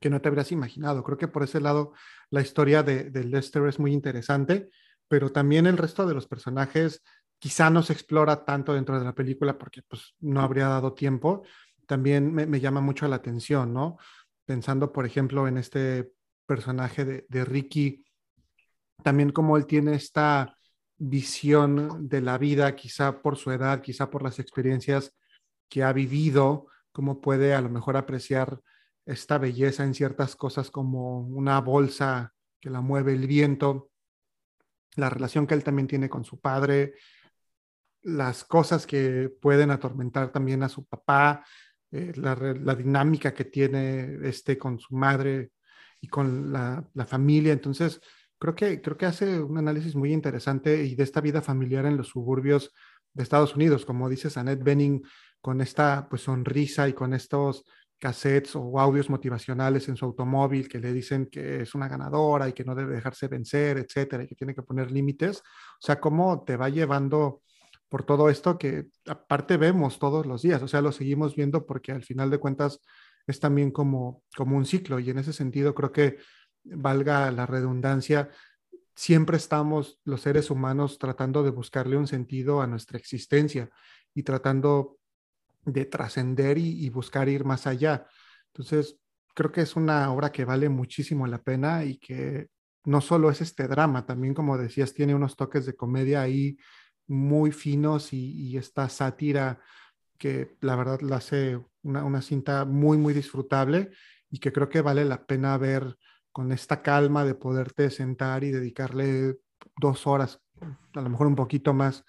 que 0.00 0.10
no 0.10 0.20
te 0.20 0.28
habrías 0.28 0.52
imaginado. 0.52 1.02
Creo 1.02 1.18
que 1.18 1.28
por 1.28 1.42
ese 1.42 1.60
lado 1.60 1.92
la 2.30 2.40
historia 2.40 2.82
de, 2.82 3.10
Lester 3.24 3.66
es 3.66 3.78
muy 3.78 3.92
interesante, 3.92 4.70
pero 5.08 5.32
también 5.32 5.66
el 5.66 5.76
resto 5.76 6.06
de 6.06 6.14
los 6.14 6.26
personajes 6.26 7.02
quizá 7.38 7.68
no 7.68 7.82
se 7.82 7.92
explora 7.92 8.44
tanto 8.44 8.72
dentro 8.72 8.98
de 8.98 9.04
la 9.04 9.14
película 9.14 9.58
porque 9.58 9.82
pues 9.82 10.14
no 10.20 10.40
habría 10.40 10.68
dado 10.68 10.94
tiempo. 10.94 11.42
También 11.86 12.32
me, 12.32 12.60
llama 12.60 12.80
mucho 12.80 13.06
la 13.08 13.16
atención, 13.16 13.74
¿no? 13.74 13.98
Pensando, 14.46 14.92
por 14.92 15.04
ejemplo, 15.04 15.46
en 15.48 15.58
este 15.58 16.12
personaje 16.46 17.04
de, 17.04 17.26
de 17.28 17.44
Ricky, 17.44 18.04
también 19.02 19.32
como 19.32 19.56
él 19.56 19.66
tiene 19.66 19.94
esta 19.94 20.56
visión 20.98 22.08
de 22.08 22.20
la 22.20 22.38
vida, 22.38 22.74
quizá 22.76 23.20
por 23.20 23.36
su 23.36 23.50
edad, 23.50 23.80
quizá 23.82 24.10
por 24.10 24.22
las 24.22 24.38
experiencias 24.38 25.14
que 25.68 25.82
ha 25.82 25.92
vivido, 25.92 26.68
cómo 26.92 27.20
puede 27.20 27.54
a 27.54 27.60
lo 27.60 27.68
mejor 27.68 27.96
apreciar 27.96 28.60
esta 29.06 29.38
belleza 29.38 29.84
en 29.84 29.94
ciertas 29.94 30.36
cosas 30.36 30.70
como 30.70 31.20
una 31.20 31.60
bolsa 31.60 32.32
que 32.60 32.70
la 32.70 32.80
mueve 32.80 33.12
el 33.12 33.26
viento, 33.26 33.90
la 34.96 35.10
relación 35.10 35.46
que 35.46 35.54
él 35.54 35.64
también 35.64 35.88
tiene 35.88 36.08
con 36.08 36.24
su 36.24 36.40
padre, 36.40 36.94
las 38.02 38.44
cosas 38.44 38.86
que 38.86 39.30
pueden 39.40 39.70
atormentar 39.70 40.30
también 40.30 40.62
a 40.62 40.68
su 40.68 40.84
papá, 40.86 41.44
eh, 41.90 42.12
la, 42.16 42.74
dinámica 42.74 43.32
que 43.32 43.44
tiene 43.44 44.18
este 44.22 44.58
con 44.58 44.78
su 44.78 44.94
madre 44.94 45.52
y 46.00 46.08
con 46.08 46.52
la, 46.52 46.84
familia. 47.06 47.52
Entonces, 47.52 48.00
creo 48.44 48.54
que, 48.54 48.82
creo 48.82 48.98
que 48.98 49.06
hace 49.06 49.40
un 49.40 49.56
análisis 49.56 49.96
muy 49.96 50.12
interesante 50.12 50.84
y 50.84 50.94
de 50.94 51.02
esta 51.02 51.22
vida 51.22 51.40
familiar 51.40 51.86
en 51.86 51.96
los 51.96 52.08
suburbios 52.08 52.74
de 53.14 53.22
Estados 53.22 53.56
Unidos, 53.56 53.86
como 53.86 54.06
dices, 54.10 54.36
Annette 54.36 54.62
Benning, 54.62 55.02
con 55.40 55.62
esta 55.62 56.06
pues 56.10 56.22
sonrisa 56.22 56.86
y 56.86 56.92
con 56.92 57.14
estos 57.14 57.64
cassettes 57.98 58.54
o 58.54 58.78
audios 58.78 59.08
motivacionales 59.08 59.88
en 59.88 59.96
su 59.96 60.04
automóvil 60.04 60.68
que 60.68 60.78
le 60.78 60.92
dicen 60.92 61.30
que 61.32 61.62
es 61.62 61.74
una 61.74 61.88
ganadora 61.88 62.46
y 62.46 62.52
que 62.52 62.64
no 62.64 62.74
debe 62.74 62.96
dejarse 62.96 63.28
vencer, 63.28 63.78
etcétera, 63.78 64.24
y 64.24 64.26
que 64.26 64.34
tiene 64.34 64.54
que 64.54 64.62
poner 64.62 64.90
límites. 64.90 65.38
O 65.38 65.80
sea, 65.80 65.98
cómo 65.98 66.44
te 66.44 66.58
va 66.58 66.68
llevando 66.68 67.40
por 67.88 68.04
todo 68.04 68.28
esto 68.28 68.58
que 68.58 68.88
aparte 69.06 69.56
vemos 69.56 69.98
todos 69.98 70.26
los 70.26 70.42
días, 70.42 70.62
o 70.62 70.68
sea, 70.68 70.82
lo 70.82 70.92
seguimos 70.92 71.34
viendo 71.34 71.64
porque 71.64 71.92
al 71.92 72.02
final 72.02 72.28
de 72.28 72.36
cuentas 72.36 72.80
es 73.26 73.40
también 73.40 73.70
como, 73.70 74.22
como 74.36 74.58
un 74.58 74.66
ciclo 74.66 74.98
y 74.98 75.08
en 75.08 75.18
ese 75.18 75.32
sentido 75.32 75.74
creo 75.74 75.92
que 75.92 76.18
valga 76.64 77.30
la 77.30 77.46
redundancia, 77.46 78.30
siempre 78.94 79.36
estamos 79.36 80.00
los 80.04 80.22
seres 80.22 80.50
humanos 80.50 80.98
tratando 80.98 81.42
de 81.42 81.50
buscarle 81.50 81.96
un 81.96 82.06
sentido 82.06 82.60
a 82.60 82.66
nuestra 82.66 82.98
existencia 82.98 83.70
y 84.14 84.22
tratando 84.22 84.98
de 85.64 85.86
trascender 85.86 86.58
y, 86.58 86.88
buscar 86.90 87.28
ir 87.28 87.44
más 87.44 87.66
allá. 87.66 88.06
Entonces, 88.52 88.98
creo 89.34 89.50
que 89.50 89.62
es 89.62 89.76
una 89.76 90.12
obra 90.12 90.30
que 90.30 90.44
vale 90.44 90.68
muchísimo 90.68 91.26
la 91.26 91.42
pena 91.42 91.84
y 91.84 91.98
que 91.98 92.48
no 92.84 93.00
solo 93.00 93.30
es 93.30 93.40
este 93.40 93.66
drama, 93.66 94.04
también 94.04 94.34
como 94.34 94.58
decías, 94.58 94.92
tiene 94.92 95.14
unos 95.14 95.36
toques 95.36 95.64
de 95.64 95.74
comedia 95.74 96.20
ahí 96.20 96.58
muy 97.06 97.50
finos 97.50 98.12
y, 98.12 98.56
esta 98.56 98.88
sátira 98.88 99.60
que 100.18 100.56
la 100.60 100.76
verdad 100.76 101.00
la 101.00 101.16
hace 101.16 101.60
una, 101.82 102.04
una, 102.04 102.22
cinta 102.22 102.64
muy, 102.64 102.98
muy 102.98 103.14
disfrutable 103.14 103.90
y 104.30 104.38
que 104.38 104.52
creo 104.52 104.68
que 104.68 104.80
vale 104.80 105.04
la 105.04 105.26
pena 105.26 105.56
ver 105.58 105.96
con 106.34 106.50
esta 106.50 106.82
calma 106.82 107.24
de 107.24 107.36
poderte 107.36 107.90
sentar 107.90 108.42
y 108.42 108.50
dedicarle 108.50 109.38
dos 109.80 110.04
horas, 110.04 110.40
a 110.94 111.00
lo 111.00 111.08
mejor 111.08 111.28
un 111.28 111.36
poquito 111.36 111.72
más 111.72 112.02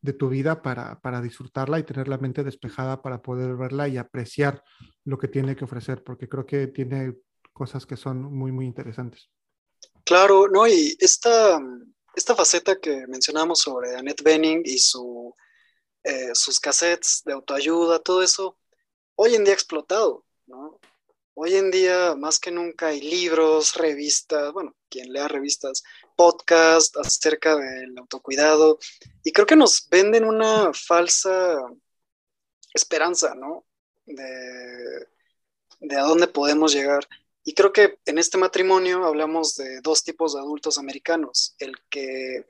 de 0.00 0.14
tu 0.14 0.30
vida 0.30 0.62
para, 0.62 0.98
para, 1.02 1.20
disfrutarla 1.20 1.78
y 1.78 1.82
tener 1.82 2.08
la 2.08 2.16
mente 2.16 2.42
despejada 2.42 3.02
para 3.02 3.20
poder 3.20 3.54
verla 3.54 3.86
y 3.86 3.98
apreciar 3.98 4.64
lo 5.04 5.18
que 5.18 5.28
tiene 5.28 5.54
que 5.54 5.64
ofrecer, 5.64 6.02
porque 6.02 6.26
creo 6.26 6.46
que 6.46 6.68
tiene 6.68 7.16
cosas 7.52 7.84
que 7.84 7.98
son 7.98 8.22
muy, 8.22 8.50
muy 8.50 8.64
interesantes. 8.64 9.28
Claro, 10.04 10.48
¿no? 10.48 10.66
Y 10.66 10.96
esta, 10.98 11.60
esta 12.14 12.34
faceta 12.34 12.76
que 12.80 13.06
mencionamos 13.08 13.58
sobre 13.58 13.94
Annette 13.94 14.22
Benning 14.22 14.62
y 14.64 14.78
su, 14.78 15.34
eh, 16.02 16.30
sus 16.32 16.58
cassettes 16.60 17.20
de 17.26 17.34
autoayuda, 17.34 17.98
todo 17.98 18.22
eso, 18.22 18.58
hoy 19.16 19.34
en 19.34 19.44
día 19.44 19.52
explotado, 19.52 20.24
¿no? 20.46 20.80
Hoy 21.38 21.54
en 21.54 21.70
día, 21.70 22.14
más 22.14 22.40
que 22.40 22.50
nunca, 22.50 22.86
hay 22.86 23.02
libros, 23.02 23.74
revistas, 23.74 24.54
bueno, 24.54 24.74
quien 24.88 25.12
lea 25.12 25.28
revistas, 25.28 25.82
podcast 26.16 26.96
acerca 26.96 27.54
del 27.56 27.98
autocuidado, 27.98 28.78
y 29.22 29.32
creo 29.32 29.46
que 29.46 29.54
nos 29.54 29.86
venden 29.90 30.24
una 30.24 30.72
falsa 30.72 31.58
esperanza, 32.72 33.34
¿no? 33.34 33.66
De, 34.06 35.06
a 35.94 36.02
dónde 36.04 36.26
podemos 36.26 36.72
llegar. 36.72 37.06
Y 37.44 37.52
creo 37.52 37.70
que 37.70 37.98
en 38.06 38.16
este 38.16 38.38
matrimonio 38.38 39.04
hablamos 39.04 39.56
de 39.56 39.82
dos 39.82 40.04
tipos 40.04 40.32
de 40.32 40.40
adultos 40.40 40.78
americanos, 40.78 41.54
el 41.58 41.74
que 41.90 42.46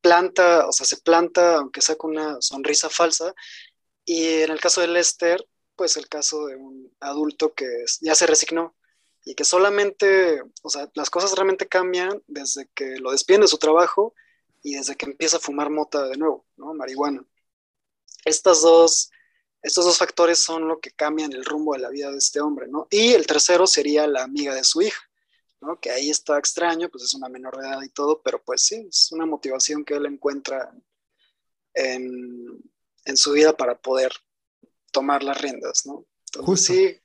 planta, 0.00 0.66
o 0.66 0.72
sea, 0.72 0.86
se 0.86 0.96
planta, 0.96 1.56
aunque 1.56 1.82
sea 1.82 1.96
con 1.96 2.12
una 2.12 2.40
sonrisa 2.40 2.88
falsa. 2.88 3.34
Y 4.06 4.28
en 4.28 4.50
el 4.50 4.60
caso 4.60 4.80
de 4.80 4.88
Lester, 4.88 5.46
pues 5.78 5.96
el 5.96 6.08
caso 6.08 6.46
de 6.46 6.56
un 6.56 6.92
adulto 6.98 7.54
que 7.54 7.66
ya 8.00 8.16
se 8.16 8.26
resignó 8.26 8.74
y 9.24 9.34
que 9.36 9.44
solamente, 9.44 10.42
o 10.62 10.68
sea, 10.68 10.90
las 10.94 11.08
cosas 11.08 11.32
realmente 11.36 11.68
cambian 11.68 12.20
desde 12.26 12.68
que 12.74 12.96
lo 12.96 13.12
despiden 13.12 13.42
de 13.42 13.48
su 13.48 13.58
trabajo 13.58 14.12
y 14.62 14.74
desde 14.74 14.96
que 14.96 15.06
empieza 15.06 15.36
a 15.36 15.40
fumar 15.40 15.70
mota 15.70 16.08
de 16.08 16.16
nuevo, 16.16 16.44
¿no? 16.56 16.74
Marihuana. 16.74 17.24
Estas 18.24 18.60
dos, 18.62 19.10
estos 19.62 19.84
dos 19.84 19.98
factores 19.98 20.40
son 20.40 20.66
lo 20.66 20.80
que 20.80 20.90
cambian 20.90 21.32
el 21.32 21.44
rumbo 21.44 21.74
de 21.74 21.78
la 21.78 21.90
vida 21.90 22.10
de 22.10 22.18
este 22.18 22.40
hombre, 22.40 22.66
¿no? 22.66 22.88
Y 22.90 23.12
el 23.12 23.24
tercero 23.26 23.68
sería 23.68 24.08
la 24.08 24.24
amiga 24.24 24.54
de 24.54 24.64
su 24.64 24.82
hija, 24.82 25.00
¿no? 25.60 25.78
Que 25.78 25.92
ahí 25.92 26.10
está 26.10 26.38
extraño, 26.38 26.88
pues 26.88 27.04
es 27.04 27.14
una 27.14 27.28
menor 27.28 27.56
de 27.56 27.68
edad 27.68 27.82
y 27.82 27.90
todo, 27.90 28.20
pero 28.20 28.42
pues 28.42 28.62
sí, 28.62 28.84
es 28.88 29.12
una 29.12 29.26
motivación 29.26 29.84
que 29.84 29.94
él 29.94 30.06
encuentra 30.06 30.74
en, 31.72 32.60
en 33.04 33.16
su 33.16 33.30
vida 33.32 33.56
para 33.56 33.78
poder 33.78 34.12
tomar 34.92 35.22
las 35.22 35.40
riendas, 35.40 35.86
¿no? 35.86 36.04
Entonces, 36.34 36.66
sí. 36.66 37.00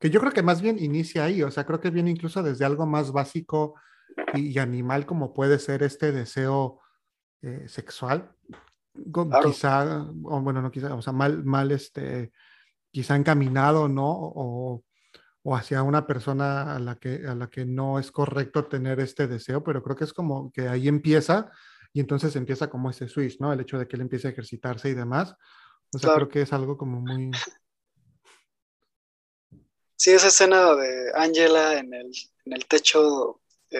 Que, 0.00 0.10
yo 0.10 0.20
creo 0.20 0.32
que 0.32 0.42
más 0.42 0.60
bien 0.60 0.78
inicia 0.78 1.24
ahí, 1.24 1.42
o 1.42 1.50
sea, 1.50 1.64
creo 1.64 1.80
que 1.80 1.90
viene 1.90 2.10
incluso 2.10 2.42
desde 2.42 2.64
algo 2.64 2.86
más 2.86 3.10
básico 3.10 3.74
y, 4.34 4.58
animal 4.58 5.06
como 5.06 5.32
puede 5.32 5.58
ser 5.58 5.82
este 5.82 6.12
deseo 6.12 6.80
eh, 7.42 7.64
sexual, 7.68 8.34
quizá, 9.42 10.02
o 10.24 10.40
bueno, 10.40 10.60
no 10.60 10.70
quizá, 10.70 10.94
o 10.94 11.02
sea, 11.02 11.12
mal, 11.12 11.44
mal, 11.44 11.72
este, 11.72 12.32
quizá 12.90 13.16
encaminado, 13.16 13.88
¿no? 13.88 14.10
O, 14.10 14.84
o 15.42 15.54
hacia 15.54 15.82
una 15.82 16.06
persona 16.06 16.74
a 16.74 16.78
la, 16.78 16.96
que, 16.96 17.26
a 17.26 17.34
la 17.34 17.48
que 17.48 17.66
no 17.66 17.98
es 17.98 18.10
correcto 18.10 18.64
tener 18.64 18.98
este 19.00 19.26
deseo, 19.26 19.62
pero 19.62 19.82
creo 19.82 19.94
que 19.94 20.04
es 20.04 20.12
como 20.12 20.50
que 20.50 20.68
ahí 20.68 20.88
empieza 20.88 21.50
y 21.92 22.00
entonces 22.00 22.34
empieza 22.34 22.70
como 22.70 22.90
ese 22.90 23.08
switch, 23.08 23.38
¿no? 23.40 23.52
El 23.52 23.60
hecho 23.60 23.78
de 23.78 23.86
que 23.86 23.96
él 23.96 24.02
empiece 24.02 24.26
a 24.26 24.30
ejercitarse 24.30 24.88
y 24.88 24.94
demás. 24.94 25.36
O 25.94 25.98
sea, 25.98 26.14
creo 26.14 26.28
que 26.28 26.42
es 26.42 26.52
algo 26.52 26.76
como 26.76 27.00
muy... 27.00 27.30
Sí, 29.96 30.10
esa 30.10 30.28
escena 30.28 30.74
de 30.74 31.12
Angela 31.14 31.78
en 31.78 31.94
el, 31.94 32.12
en 32.44 32.52
el 32.52 32.66
techo 32.66 33.40
eh, 33.70 33.78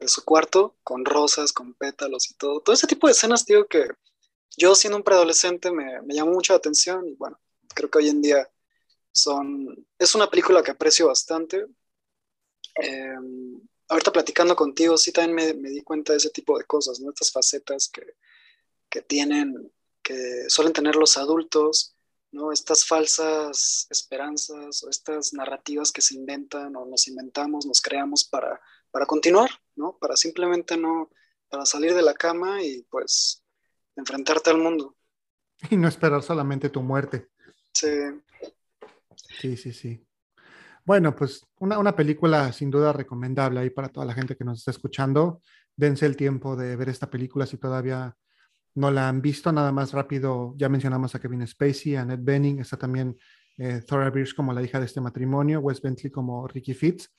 de 0.00 0.08
su 0.08 0.24
cuarto, 0.24 0.76
con 0.82 1.04
rosas, 1.04 1.52
con 1.52 1.74
pétalos 1.74 2.30
y 2.30 2.34
todo. 2.34 2.60
Todo 2.60 2.74
ese 2.74 2.86
tipo 2.86 3.06
de 3.06 3.12
escenas, 3.12 3.46
digo 3.46 3.66
que 3.66 3.88
yo 4.56 4.74
siendo 4.74 4.96
un 4.96 5.04
preadolescente 5.04 5.70
me, 5.70 6.02
me 6.02 6.14
llamó 6.14 6.32
mucho 6.32 6.52
la 6.52 6.58
atención 6.58 7.08
y 7.08 7.14
bueno, 7.14 7.40
creo 7.74 7.90
que 7.90 7.98
hoy 7.98 8.08
en 8.08 8.20
día 8.20 8.50
son... 9.12 9.86
Es 9.98 10.14
una 10.14 10.28
película 10.28 10.62
que 10.62 10.72
aprecio 10.72 11.06
bastante. 11.06 11.66
Em, 12.74 13.60
ahorita 13.88 14.12
platicando 14.12 14.56
contigo, 14.56 14.96
sí 14.96 15.12
también 15.12 15.34
me, 15.34 15.54
me, 15.54 15.70
di 15.70 15.82
cuenta 15.82 16.12
de 16.12 16.18
ese 16.18 16.30
tipo 16.30 16.58
de 16.58 16.64
cosas, 16.64 17.00
¿no? 17.00 17.10
Estas 17.10 17.30
facetas 17.30 17.88
que, 17.88 18.02
que 18.88 19.02
tienen, 19.02 19.72
que 20.04 20.48
suelen 20.48 20.72
tener 20.72 20.94
los 20.94 21.16
adultos, 21.16 21.96
¿no? 22.30 22.52
Estas 22.52 22.84
falsas 22.84 23.86
esperanzas 23.90 24.84
o 24.84 24.90
estas 24.90 25.32
narrativas 25.32 25.90
que 25.90 26.02
se 26.02 26.14
inventan 26.14 26.76
o 26.76 26.84
nos 26.84 27.08
inventamos, 27.08 27.66
nos 27.66 27.80
creamos 27.80 28.24
para, 28.24 28.60
para 28.90 29.06
continuar, 29.06 29.50
¿no? 29.74 29.96
Para 29.98 30.14
simplemente 30.14 30.76
no, 30.76 31.10
para 31.48 31.64
salir 31.64 31.94
de 31.94 32.02
la 32.02 32.14
cama 32.14 32.62
y 32.62 32.82
pues 32.82 33.42
enfrentarte 33.96 34.50
al 34.50 34.58
mundo. 34.58 34.96
Y 35.70 35.76
no 35.76 35.88
esperar 35.88 36.22
solamente 36.22 36.68
tu 36.68 36.82
muerte. 36.82 37.28
Sí. 37.72 37.88
Sí, 39.40 39.56
sí, 39.56 39.72
sí. 39.72 40.06
Bueno, 40.84 41.14
pues 41.16 41.46
una, 41.60 41.78
una, 41.78 41.96
película 41.96 42.52
sin 42.52 42.70
duda 42.70 42.92
recomendable 42.92 43.60
ahí 43.60 43.70
para 43.70 43.88
toda 43.88 44.04
la 44.04 44.12
gente 44.12 44.36
que 44.36 44.44
nos 44.44 44.58
está 44.58 44.72
escuchando. 44.72 45.40
Dense 45.74 46.04
el 46.04 46.16
tiempo 46.16 46.56
de 46.56 46.76
ver 46.76 46.90
esta 46.90 47.08
película 47.08 47.46
si 47.46 47.56
todavía 47.56 48.14
no 48.74 48.90
la 48.90 49.08
han 49.08 49.20
visto. 49.20 49.52
Nada 49.52 49.72
más 49.72 49.92
rápido, 49.92 50.54
ya 50.56 50.68
mencionamos 50.68 51.14
a 51.14 51.20
Kevin 51.20 51.46
Spacey, 51.46 51.96
a 51.96 52.04
Ned 52.04 52.20
Benning, 52.22 52.60
está 52.60 52.76
también 52.76 53.16
eh, 53.56 53.82
Thora 53.86 54.10
Birch 54.10 54.34
como 54.34 54.52
la 54.52 54.62
hija 54.62 54.80
de 54.80 54.86
este 54.86 55.00
matrimonio, 55.00 55.60
Wes 55.60 55.80
Bentley 55.80 56.10
como 56.10 56.46
Ricky 56.48 56.74
Fitz, 56.74 57.10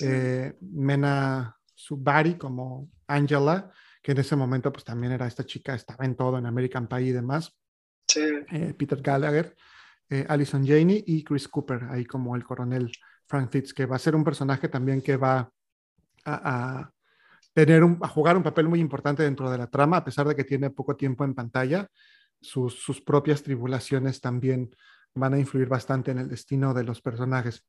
eh, 0.00 0.54
Mena 0.60 1.56
Subari 1.74 2.34
como 2.34 2.90
Angela, 3.06 3.70
que 4.02 4.12
en 4.12 4.18
ese 4.18 4.36
momento 4.36 4.72
pues 4.72 4.84
también 4.84 5.12
era 5.12 5.26
esta 5.26 5.44
chica, 5.44 5.74
estaba 5.74 6.04
en 6.04 6.14
todo, 6.14 6.38
en 6.38 6.46
American 6.46 6.86
Pie 6.86 7.02
y 7.02 7.12
demás. 7.12 7.56
Eh, 8.16 8.74
Peter 8.76 9.00
Gallagher 9.02 9.54
Alison 10.28 10.66
Janey 10.66 11.04
y 11.06 11.22
Chris 11.22 11.46
Cooper, 11.48 11.84
ahí 11.90 12.06
como 12.06 12.34
el 12.34 12.42
coronel 12.42 12.90
Frank 13.26 13.50
Fitz, 13.50 13.74
que 13.74 13.84
va 13.84 13.96
a 13.96 13.98
ser 13.98 14.16
un 14.16 14.24
personaje 14.24 14.66
también 14.68 15.02
que 15.02 15.18
va 15.18 15.52
a, 16.24 16.90
tener 17.52 17.84
un, 17.84 17.98
a 18.02 18.08
jugar 18.08 18.36
un 18.36 18.42
papel 18.42 18.68
muy 18.68 18.80
importante 18.80 19.22
dentro 19.22 19.50
de 19.50 19.58
la 19.58 19.68
trama, 19.68 19.98
a 19.98 20.04
pesar 20.04 20.26
de 20.28 20.36
que 20.36 20.44
tiene 20.44 20.70
poco 20.70 20.96
tiempo 20.96 21.24
en 21.24 21.34
pantalla. 21.34 21.88
Sus, 22.40 22.74
sus 22.74 23.00
propias 23.00 23.42
tribulaciones 23.42 24.20
también 24.20 24.70
van 25.14 25.34
a 25.34 25.38
influir 25.38 25.68
bastante 25.68 26.10
en 26.10 26.18
el 26.18 26.28
destino 26.28 26.74
de 26.74 26.84
los 26.84 27.00
personajes. 27.00 27.64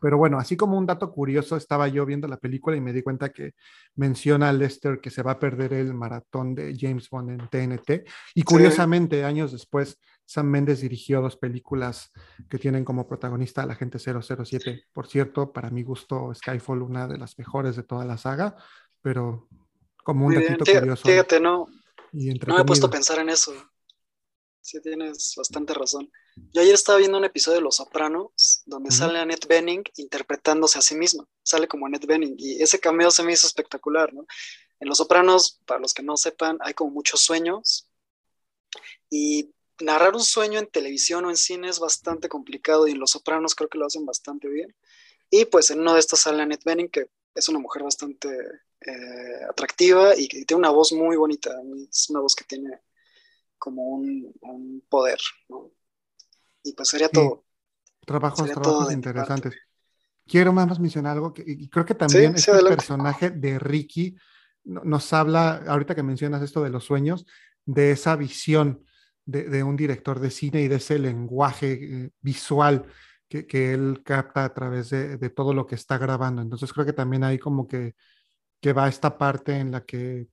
Pero 0.00 0.18
bueno, 0.18 0.38
así 0.38 0.56
como 0.56 0.78
un 0.78 0.86
dato 0.86 1.10
curioso, 1.10 1.56
estaba 1.56 1.88
yo 1.88 2.06
viendo 2.06 2.28
la 2.28 2.36
película 2.36 2.76
y 2.76 2.80
me 2.80 2.92
di 2.92 3.02
cuenta 3.02 3.30
que 3.30 3.54
menciona 3.96 4.48
a 4.48 4.52
Lester 4.52 5.00
que 5.00 5.10
se 5.10 5.22
va 5.22 5.32
a 5.32 5.38
perder 5.38 5.72
el 5.72 5.94
maratón 5.94 6.54
de 6.54 6.76
James 6.78 7.08
Bond 7.10 7.30
en 7.30 7.48
TNT. 7.48 8.06
Y 8.34 8.42
curiosamente, 8.42 9.24
años 9.24 9.52
después, 9.52 9.98
Sam 10.24 10.46
Mendes 10.46 10.82
dirigió 10.82 11.22
dos 11.22 11.36
películas 11.36 12.12
que 12.50 12.58
tienen 12.58 12.84
como 12.84 13.08
protagonista 13.08 13.62
a 13.62 13.66
la 13.66 13.74
gente 13.74 13.98
007. 13.98 14.84
Por 14.92 15.06
cierto, 15.06 15.52
para 15.52 15.70
mi 15.70 15.82
gusto, 15.82 16.32
Skyfall, 16.34 16.82
una 16.82 17.08
de 17.08 17.18
las 17.18 17.38
mejores 17.38 17.76
de 17.76 17.82
toda 17.82 18.04
la 18.04 18.18
saga, 18.18 18.54
pero 19.00 19.48
como 20.04 20.26
un 20.26 20.34
datito 20.34 20.64
curioso. 20.64 21.08
Fíjate, 21.08 21.40
no, 21.40 21.66
no 22.12 22.54
me 22.54 22.60
he 22.60 22.64
puesto 22.64 22.88
a 22.88 22.90
pensar 22.90 23.18
en 23.18 23.30
eso. 23.30 23.52
Sí, 24.60 24.80
tienes 24.80 25.34
bastante 25.36 25.72
razón. 25.72 26.10
Yo 26.52 26.60
ayer 26.60 26.74
estaba 26.74 26.98
viendo 26.98 27.16
un 27.16 27.24
episodio 27.24 27.56
de 27.56 27.62
Los 27.62 27.76
Sopranos 27.76 28.62
donde 28.66 28.90
sale 28.90 29.18
Annette 29.18 29.46
Benning 29.46 29.82
interpretándose 29.96 30.78
a 30.78 30.82
sí 30.82 30.94
misma. 30.94 31.26
Sale 31.42 31.68
como 31.68 31.86
Annette 31.86 32.06
Benning 32.06 32.34
y 32.36 32.62
ese 32.62 32.78
cameo 32.78 33.10
se 33.10 33.22
me 33.22 33.32
hizo 33.32 33.46
espectacular, 33.46 34.12
¿no? 34.12 34.26
En 34.80 34.88
Los 34.88 34.98
Sopranos, 34.98 35.60
para 35.66 35.80
los 35.80 35.94
que 35.94 36.02
no 36.02 36.16
sepan, 36.16 36.58
hay 36.60 36.74
como 36.74 36.90
muchos 36.90 37.20
sueños 37.20 37.88
y 39.10 39.52
narrar 39.80 40.14
un 40.14 40.22
sueño 40.22 40.58
en 40.58 40.66
televisión 40.66 41.24
o 41.24 41.30
en 41.30 41.36
cine 41.36 41.68
es 41.68 41.78
bastante 41.78 42.28
complicado 42.28 42.86
y 42.86 42.92
en 42.92 42.98
Los 42.98 43.12
Sopranos 43.12 43.54
creo 43.54 43.68
que 43.68 43.78
lo 43.78 43.86
hacen 43.86 44.04
bastante 44.04 44.48
bien. 44.48 44.74
Y 45.30 45.44
pues 45.46 45.70
en 45.70 45.80
uno 45.80 45.94
de 45.94 46.00
estos 46.00 46.20
sale 46.20 46.42
Annette 46.42 46.64
Benning, 46.64 46.88
que 46.88 47.10
es 47.34 47.48
una 47.48 47.58
mujer 47.58 47.82
bastante 47.82 48.28
eh, 48.80 49.44
atractiva 49.48 50.16
y 50.16 50.28
que 50.28 50.44
tiene 50.44 50.58
una 50.58 50.70
voz 50.70 50.92
muy 50.92 51.16
bonita. 51.16 51.54
Es 51.90 52.10
una 52.10 52.20
voz 52.20 52.34
que 52.34 52.44
tiene 52.44 52.80
como 53.58 53.82
un, 53.82 54.82
poder, 54.88 55.18
¿no? 55.48 55.70
Y 56.62 56.72
pues 56.72 56.88
sería 56.88 57.08
todo. 57.08 57.44
Trabajos, 58.04 58.50
trabajos 58.50 58.92
interesantes. 58.92 59.54
Quiero 60.26 60.52
más 60.52 60.78
mencionar 60.78 61.16
algo, 61.16 61.32
que, 61.32 61.42
y 61.46 61.68
creo 61.68 61.84
que 61.84 61.94
también 61.94 62.34
este 62.34 62.52
personaje 62.52 63.30
de 63.30 63.58
Ricky 63.58 64.16
nos 64.64 65.12
habla, 65.12 65.62
ahorita 65.66 65.94
que 65.94 66.02
mencionas 66.02 66.42
esto 66.42 66.62
de 66.62 66.70
los 66.70 66.84
sueños, 66.84 67.26
de 67.64 67.92
esa 67.92 68.16
visión 68.16 68.84
de, 69.24 69.62
un 69.62 69.76
director 69.76 70.20
de 70.20 70.30
cine 70.30 70.62
y 70.62 70.68
de 70.68 70.76
ese 70.76 70.98
lenguaje 70.98 71.72
eh, 71.72 72.10
visual 72.20 72.86
que, 73.28 73.46
que, 73.46 73.74
él 73.74 74.02
capta 74.02 74.44
a 74.44 74.54
través 74.54 74.88
de, 74.88 75.18
de, 75.18 75.30
todo 75.30 75.52
lo 75.52 75.66
que 75.66 75.74
está 75.74 75.98
grabando. 75.98 76.40
Entonces 76.40 76.72
creo 76.72 76.86
que 76.86 76.94
también 76.94 77.24
hay 77.24 77.38
como 77.38 77.68
que, 77.68 77.94
que 78.60 78.72
va 78.72 78.88
esta 78.88 79.18
parte 79.18 79.58
en 79.58 79.70
la 79.70 79.84
que 79.84 80.28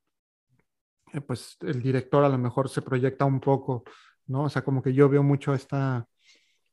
pues 1.22 1.58
el 1.62 1.82
director 1.82 2.24
a 2.24 2.30
lo 2.30 2.38
mejor 2.38 2.70
se 2.70 2.82
proyecta 2.82 3.26
un 3.26 3.40
poco, 3.40 3.84
¿no? 4.28 4.44
O 4.44 4.50
sea, 4.50 4.64
como 4.64 4.82
que 4.82 4.94
yo 4.94 5.10
veo 5.10 5.24
mucho 5.24 5.54
esta, 5.54 6.08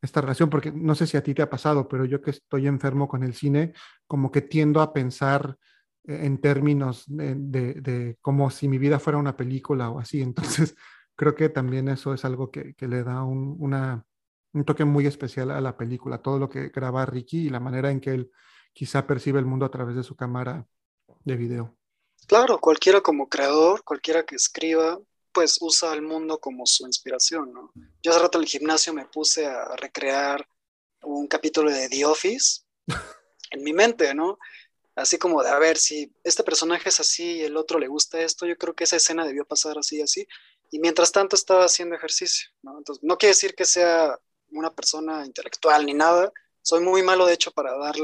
esta 0.01 0.21
relación, 0.21 0.51
porque 0.51 0.73
no 0.73 0.95
sé 0.95 1.07
si 1.07 1.17
a 1.17 1.23
ti 1.23 1.33
te 1.33 1.43
ha 1.43 1.51
pasado, 1.51 1.89
pero 1.89 2.05
yo 2.05 2.21
que 2.21 2.33
estoy 2.33 2.67
enfermo 2.67 3.09
con 3.09 3.23
el 3.23 3.35
cine, 3.35 3.73
como 4.07 4.31
que 4.33 4.43
tiendo 4.43 4.81
a 4.81 4.93
pensar 4.93 5.57
eh, 6.05 6.21
en 6.27 6.39
términos 6.39 7.05
de, 7.07 8.19
como 8.21 8.51
si 8.51 8.69
mi 8.69 8.79
vida 8.79 8.99
fuera 8.99 9.19
una 9.19 9.37
película 9.37 9.91
o 9.91 10.01
así. 10.01 10.21
Entonces, 10.23 10.75
creo 11.17 11.35
que 11.35 11.49
también 11.49 11.89
eso 11.89 12.15
es 12.15 12.25
algo 12.25 12.51
que, 12.51 12.75
que 12.75 12.89
le 12.89 13.05
da 13.05 13.23
un, 13.23 13.57
un 14.53 14.65
toque 14.65 14.85
muy 14.85 15.07
especial 15.07 15.51
a 15.51 15.61
la 15.61 15.77
película, 15.77 16.19
todo 16.19 16.39
lo 16.39 16.49
que 16.49 16.69
graba 16.71 17.07
Ricky 17.07 17.47
y 17.47 17.51
la 17.51 17.61
manera 17.61 17.91
en 17.91 18.01
que 18.01 18.11
él 18.11 18.31
quizá 18.73 19.07
percibe 19.07 19.39
el 19.39 19.47
mundo 19.47 19.67
a 19.67 19.71
través 19.71 19.97
de 19.97 20.03
su 20.03 20.17
cámara 20.17 20.67
de 21.25 21.37
video. 21.37 21.77
Claro, 22.27 22.59
cualquiera 22.61 23.01
como 23.01 23.29
creador, 23.29 23.83
cualquiera 23.85 24.25
que 24.25 24.37
escriba, 24.37 24.99
pues 25.33 25.59
usa 25.61 25.93
el 25.95 26.03
mundo 26.03 26.39
como 26.39 26.67
su 26.67 26.87
inspiración, 26.87 27.53
¿no? 27.53 27.73
Yo 28.03 28.11
hace 28.11 28.21
rato 28.21 28.39
en 28.39 28.45
el 28.45 28.49
gimnasio 28.49 28.93
me 28.93 29.07
puse 29.07 29.47
a 29.47 29.77
recrear 29.77 30.47
un 31.03 31.27
capítulo 31.27 31.71
de 31.71 31.89
The 31.89 32.05
Office 32.05 32.63
en 33.51 33.65
mi 33.65 33.73
mente, 33.73 34.15
¿no? 34.15 34.39
Así 34.95 35.19
como 35.19 35.43
de, 35.43 35.51
a 35.51 35.59
ver, 35.59 35.79
si 35.79 36.13
este 36.23 36.45
personaje 36.45 36.91
es 36.91 37.01
así 37.01 37.39
y 37.39 37.43
el 37.43 37.57
otro 37.57 37.79
le 37.79 37.89
gusta 37.89 38.21
esto, 38.21 38.47
yo 38.47 38.57
creo 38.57 38.75
que 38.75 38.85
esa 38.85 38.97
escena 38.97 39.25
debió 39.25 39.47
pasar 39.47 39.79
así 39.79 39.99
y 39.99 40.03
así. 40.03 40.27
Y 40.71 40.79
mientras 40.79 41.13
tanto 41.13 41.35
estaba 41.35 41.65
haciendo 41.65 41.97
ejercicio, 41.97 42.51
¿no? 42.63 42.77
Entonces, 42.79 43.03
no 43.03 43.17
quiere 43.17 43.31
decir 43.31 43.55
que 43.55 43.65
sea 43.65 44.19
una 44.51 44.73
persona 44.75 45.25
intelectual 45.25 45.87
ni 45.87 45.95
nada. 45.95 46.31
Soy 46.61 46.81
muy 46.81 47.03
malo, 47.03 47.27
de 47.27 47.33
hecho, 47.35 47.53
para 47.53 47.77
dar, 47.77 47.95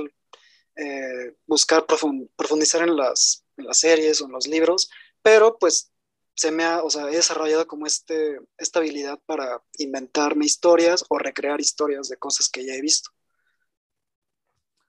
eh, 0.77 1.37
buscar 1.47 1.87
profundizar 1.87 2.83
en 2.83 2.97
las 2.97 3.45
en 3.59 3.67
las 3.67 3.79
series 3.79 4.21
o 4.21 4.27
en 4.27 4.33
los 4.33 4.47
libros, 4.47 4.91
pero 5.23 5.59
pues 5.59 5.93
se 6.35 6.53
me 6.53 6.65
ha, 6.65 6.83
o 6.83 6.91
sea, 6.91 7.07
desarrollado 7.07 7.67
como 7.67 7.87
este, 7.87 8.41
esta 8.57 8.79
habilidad 8.79 9.19
para 9.27 9.61
inventarme 9.79 10.45
historias 10.45 11.05
o 11.09 11.19
recrear 11.19 11.61
historias 11.61 12.09
de 12.09 12.17
cosas 12.17 12.49
que 12.49 12.65
ya 12.65 12.75
he 12.75 12.81
visto. 12.81 13.11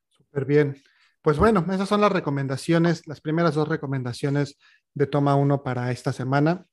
Súper 0.09 0.45
bien. 0.45 0.83
Pues 1.23 1.37
bueno, 1.37 1.65
esas 1.71 1.89
son 1.89 2.01
las 2.01 2.11
recomendaciones, 2.11 3.07
las 3.07 3.19
primeras 3.19 3.55
dos 3.55 3.67
recomendaciones 3.67 4.57
de 4.93 5.07
Toma 5.07 5.35
1 5.35 5.63
para 5.63 5.91
esta 5.91 6.13
semana. 6.13 6.65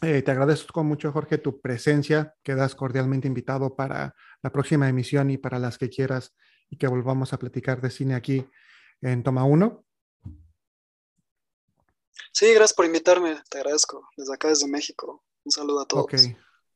Eh, 0.00 0.22
te 0.22 0.30
agradezco 0.32 0.82
mucho, 0.82 1.12
Jorge, 1.12 1.38
tu 1.38 1.60
presencia. 1.60 2.34
Quedas 2.42 2.74
cordialmente 2.74 3.28
invitado 3.28 3.76
para 3.76 4.14
la 4.42 4.50
próxima 4.50 4.88
emisión 4.88 5.30
y 5.30 5.38
para 5.38 5.58
las 5.58 5.78
que 5.78 5.90
quieras 5.90 6.34
y 6.70 6.76
que 6.76 6.88
volvamos 6.88 7.32
a 7.32 7.38
platicar 7.38 7.80
de 7.80 7.90
cine 7.90 8.14
aquí 8.14 8.44
en 9.00 9.22
Toma 9.22 9.44
1. 9.44 9.84
Sí, 12.32 12.46
gracias 12.46 12.72
por 12.72 12.86
invitarme, 12.86 13.36
te 13.50 13.58
agradezco. 13.58 14.08
Desde 14.16 14.34
acá, 14.34 14.48
desde 14.48 14.66
México. 14.66 15.22
Un 15.44 15.52
saludo 15.52 15.80
a 15.80 15.86
todos. 15.86 16.04
Ok, 16.04 16.14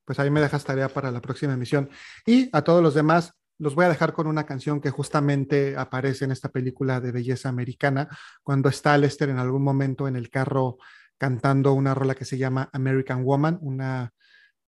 pues 0.04 0.18
ahí 0.18 0.30
me 0.30 0.40
dejas 0.40 0.64
tarea 0.64 0.88
para 0.88 1.10
la 1.10 1.22
próxima 1.22 1.54
emisión. 1.54 1.88
Y 2.26 2.50
a 2.52 2.62
todos 2.62 2.82
los 2.82 2.94
demás, 2.94 3.32
los 3.58 3.74
voy 3.74 3.86
a 3.86 3.88
dejar 3.88 4.12
con 4.12 4.26
una 4.26 4.44
canción 4.44 4.80
que 4.80 4.90
justamente 4.90 5.76
aparece 5.76 6.26
en 6.26 6.32
esta 6.32 6.50
película 6.50 7.00
de 7.00 7.10
belleza 7.10 7.48
americana, 7.48 8.08
cuando 8.42 8.68
está 8.68 8.98
Lester 8.98 9.30
en 9.30 9.38
algún 9.38 9.62
momento 9.62 10.06
en 10.06 10.16
el 10.16 10.28
carro 10.28 10.76
cantando 11.16 11.72
una 11.72 11.94
rola 11.94 12.14
que 12.14 12.26
se 12.26 12.36
llama 12.36 12.68
American 12.74 13.24
Woman, 13.24 13.58
una 13.62 14.12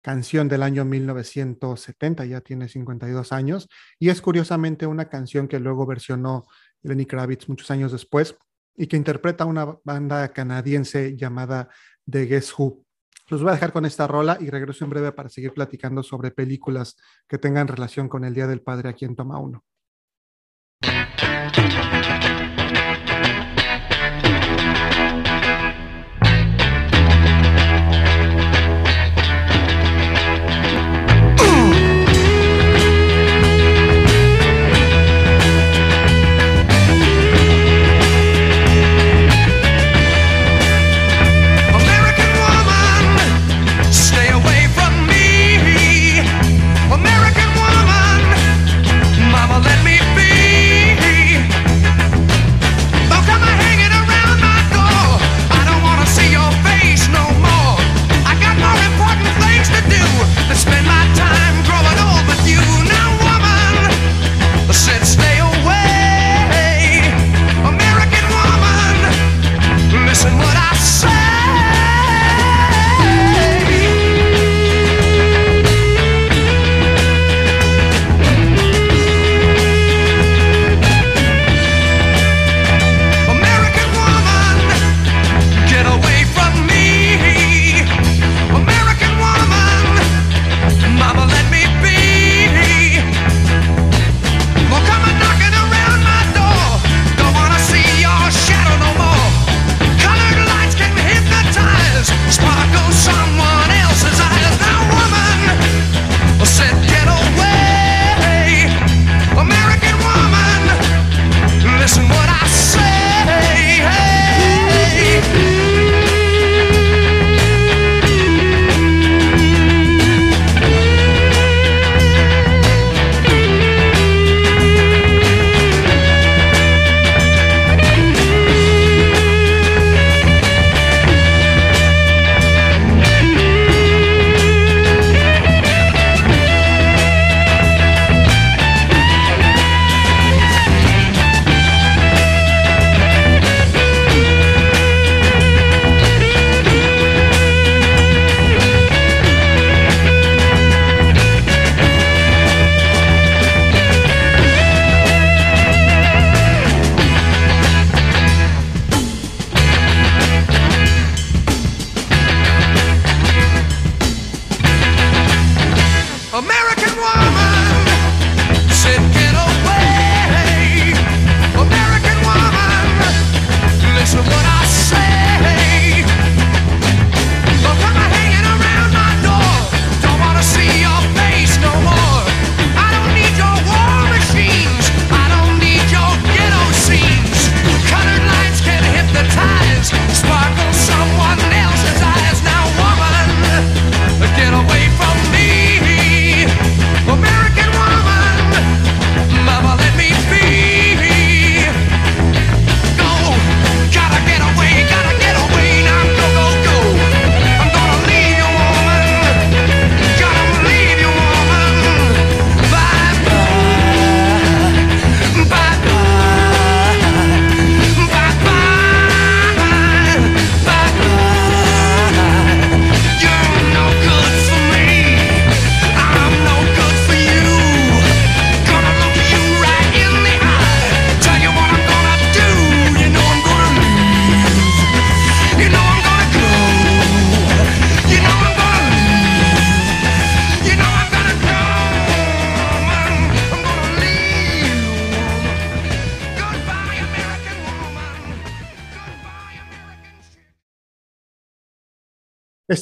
canción 0.02 0.48
del 0.48 0.62
año 0.62 0.84
1970, 0.84 2.26
ya 2.26 2.42
tiene 2.42 2.68
52 2.68 3.32
años, 3.32 3.68
y 3.98 4.10
es 4.10 4.20
curiosamente 4.20 4.86
una 4.86 5.08
canción 5.08 5.48
que 5.48 5.58
luego 5.58 5.86
versionó 5.86 6.44
Lenny 6.82 7.06
Kravitz 7.06 7.48
muchos 7.48 7.70
años 7.70 7.90
después 7.90 8.36
y 8.76 8.86
que 8.86 8.96
interpreta 8.96 9.44
una 9.44 9.78
banda 9.84 10.32
canadiense 10.32 11.16
llamada 11.16 11.68
The 12.08 12.26
Guess 12.26 12.58
Who. 12.58 12.84
Los 13.28 13.42
voy 13.42 13.50
a 13.50 13.54
dejar 13.54 13.72
con 13.72 13.86
esta 13.86 14.06
rola 14.06 14.36
y 14.40 14.50
regreso 14.50 14.84
en 14.84 14.90
breve 14.90 15.12
para 15.12 15.28
seguir 15.28 15.52
platicando 15.52 16.02
sobre 16.02 16.30
películas 16.30 16.96
que 17.26 17.38
tengan 17.38 17.68
relación 17.68 18.08
con 18.08 18.24
el 18.24 18.34
Día 18.34 18.46
del 18.46 18.60
Padre 18.60 18.90
aquí 18.90 19.04
en 19.04 19.16
Toma 19.16 19.38
1. 19.38 19.64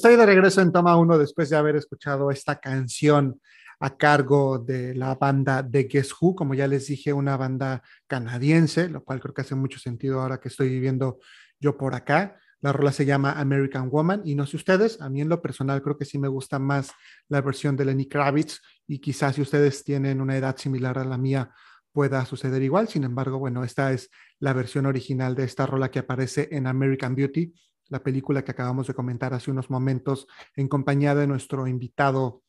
Estoy 0.03 0.17
de 0.17 0.27
regreso 0.27 0.61
en 0.61 0.73
toma 0.73 0.97
uno 0.97 1.17
después 1.17 1.49
de 1.49 1.55
haber 1.55 1.77
escuchado 1.77 2.33
esta 2.33 2.59
canción 2.59 3.41
a 3.79 3.97
cargo 3.97 4.59
de 4.59 4.97
la 4.97 5.15
banda 5.15 5.63
de 5.63 5.85
Guess 5.85 6.13
Who, 6.21 6.35
como 6.35 6.55
ya 6.55 6.67
les 6.67 6.89
dije, 6.89 7.13
una 7.13 7.37
banda 7.37 7.85
canadiense, 8.09 8.89
lo 8.89 9.05
cual 9.05 9.21
creo 9.21 9.33
que 9.33 9.43
hace 9.43 9.55
mucho 9.55 9.79
sentido 9.79 10.21
ahora 10.21 10.41
que 10.41 10.49
estoy 10.49 10.71
viviendo 10.71 11.21
yo 11.61 11.77
por 11.79 11.95
acá. 11.95 12.37
La 12.63 12.73
rola 12.73 12.91
se 12.91 13.07
llama 13.07 13.35
American 13.39 13.91
Woman 13.91 14.23
y 14.25 14.35
no 14.35 14.45
sé 14.45 14.57
ustedes, 14.57 15.01
a 15.01 15.09
mí 15.09 15.21
en 15.21 15.29
lo 15.29 15.41
personal 15.41 15.81
creo 15.83 15.97
que 15.97 16.05
sí 16.05 16.19
me 16.19 16.27
gusta 16.27 16.59
más 16.59 16.91
la 17.29 17.41
versión 17.41 17.77
de 17.77 17.85
Lenny 17.85 18.09
Kravitz 18.09 18.59
y 18.89 18.99
quizás 18.99 19.37
si 19.37 19.43
ustedes 19.43 19.85
tienen 19.85 20.21
una 20.21 20.37
edad 20.37 20.57
similar 20.57 20.99
a 20.99 21.05
la 21.05 21.17
mía 21.17 21.53
pueda 21.93 22.27
suceder 22.27 22.61
igual. 22.61 22.89
Sin 22.89 23.05
embargo, 23.05 23.39
bueno, 23.39 23.63
esta 23.63 23.93
es 23.93 24.11
la 24.41 24.53
versión 24.53 24.87
original 24.87 25.37
de 25.37 25.45
esta 25.45 25.65
rola 25.65 25.93
que 25.93 26.01
aparece 26.01 26.49
en 26.51 26.67
American 26.67 27.15
Beauty 27.15 27.53
la 27.93 28.03
película 28.03 28.43
que 28.43 28.51
acabamos 28.51 28.87
de 28.87 28.95
comentar 28.95 29.35
hace 29.35 29.51
unos 29.51 29.69
momentos 29.69 30.27
en 30.57 30.67
compañía 30.67 31.15
de 31.15 31.27
nuestro 31.27 31.67
invitado 31.67 32.43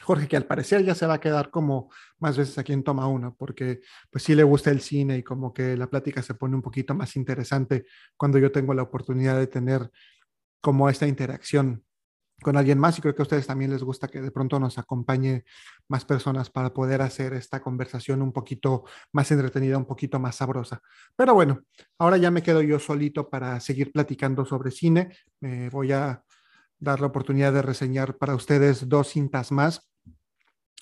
Jorge, 0.00 0.26
que 0.26 0.36
al 0.36 0.44
parecer 0.44 0.84
ya 0.84 0.94
se 0.94 1.06
va 1.06 1.14
a 1.14 1.20
quedar 1.20 1.50
como 1.50 1.88
más 2.18 2.36
veces 2.36 2.58
aquí 2.58 2.72
en 2.72 2.82
Toma 2.82 3.06
Uno, 3.06 3.34
porque 3.38 3.80
pues 4.10 4.24
sí 4.24 4.34
le 4.34 4.42
gusta 4.42 4.70
el 4.70 4.80
cine 4.80 5.18
y 5.18 5.22
como 5.22 5.54
que 5.54 5.76
la 5.76 5.88
plática 5.88 6.20
se 6.20 6.34
pone 6.34 6.56
un 6.56 6.62
poquito 6.62 6.94
más 6.94 7.14
interesante 7.16 7.86
cuando 8.16 8.38
yo 8.38 8.50
tengo 8.50 8.74
la 8.74 8.82
oportunidad 8.82 9.38
de 9.38 9.46
tener 9.46 9.88
como 10.60 10.90
esta 10.90 11.06
interacción 11.06 11.85
con 12.42 12.56
alguien 12.56 12.78
más 12.78 12.98
y 12.98 13.00
creo 13.00 13.14
que 13.14 13.22
a 13.22 13.24
ustedes 13.24 13.46
también 13.46 13.70
les 13.70 13.82
gusta 13.82 14.08
que 14.08 14.20
de 14.20 14.30
pronto 14.30 14.60
nos 14.60 14.78
acompañe 14.78 15.44
más 15.88 16.04
personas 16.04 16.50
para 16.50 16.72
poder 16.72 17.00
hacer 17.00 17.32
esta 17.32 17.60
conversación 17.60 18.20
un 18.22 18.32
poquito 18.32 18.84
más 19.12 19.30
entretenida, 19.30 19.78
un 19.78 19.86
poquito 19.86 20.18
más 20.20 20.36
sabrosa. 20.36 20.80
Pero 21.16 21.34
bueno, 21.34 21.62
ahora 21.98 22.18
ya 22.18 22.30
me 22.30 22.42
quedo 22.42 22.60
yo 22.62 22.78
solito 22.78 23.30
para 23.30 23.58
seguir 23.60 23.90
platicando 23.90 24.44
sobre 24.44 24.70
cine. 24.70 25.16
Me 25.40 25.70
voy 25.70 25.92
a 25.92 26.22
dar 26.78 27.00
la 27.00 27.06
oportunidad 27.06 27.52
de 27.52 27.62
reseñar 27.62 28.16
para 28.18 28.34
ustedes 28.34 28.88
dos 28.88 29.08
cintas 29.08 29.50
más, 29.50 29.88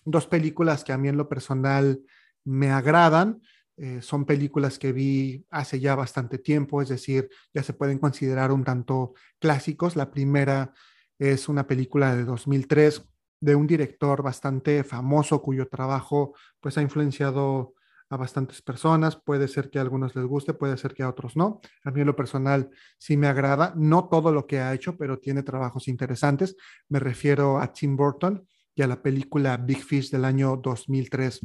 dos 0.04 0.26
películas 0.26 0.82
que 0.82 0.92
a 0.92 0.98
mí 0.98 1.08
en 1.08 1.16
lo 1.16 1.28
personal 1.28 2.00
me 2.44 2.70
agradan. 2.70 3.40
Eh, 3.76 4.00
son 4.02 4.24
películas 4.24 4.78
que 4.78 4.92
vi 4.92 5.44
hace 5.50 5.80
ya 5.80 5.94
bastante 5.96 6.38
tiempo, 6.38 6.80
es 6.80 6.88
decir, 6.88 7.28
ya 7.52 7.62
se 7.62 7.72
pueden 7.72 7.98
considerar 7.98 8.52
un 8.52 8.64
tanto 8.64 9.14
clásicos. 9.40 9.96
La 9.96 10.10
primera 10.10 10.72
es 11.18 11.48
una 11.48 11.66
película 11.66 12.14
de 12.16 12.24
2003 12.24 13.06
de 13.40 13.54
un 13.54 13.66
director 13.66 14.22
bastante 14.22 14.84
famoso 14.84 15.42
cuyo 15.42 15.68
trabajo 15.68 16.34
pues 16.60 16.78
ha 16.78 16.82
influenciado 16.82 17.74
a 18.10 18.16
bastantes 18.16 18.62
personas. 18.62 19.16
Puede 19.16 19.48
ser 19.48 19.70
que 19.70 19.78
a 19.78 19.82
algunos 19.82 20.14
les 20.16 20.24
guste, 20.24 20.54
puede 20.54 20.76
ser 20.76 20.94
que 20.94 21.02
a 21.02 21.08
otros 21.08 21.36
no. 21.36 21.60
A 21.84 21.90
mí 21.90 22.00
en 22.00 22.06
lo 22.06 22.16
personal 22.16 22.70
sí 22.98 23.16
me 23.16 23.26
agrada, 23.26 23.74
no 23.76 24.08
todo 24.08 24.32
lo 24.32 24.46
que 24.46 24.60
ha 24.60 24.72
hecho, 24.72 24.96
pero 24.96 25.18
tiene 25.18 25.42
trabajos 25.42 25.88
interesantes. 25.88 26.56
Me 26.88 27.00
refiero 27.00 27.58
a 27.58 27.72
Tim 27.72 27.96
Burton 27.96 28.46
y 28.74 28.82
a 28.82 28.86
la 28.86 29.02
película 29.02 29.56
Big 29.56 29.82
Fish 29.82 30.10
del 30.10 30.24
año 30.24 30.56
2003. 30.56 31.40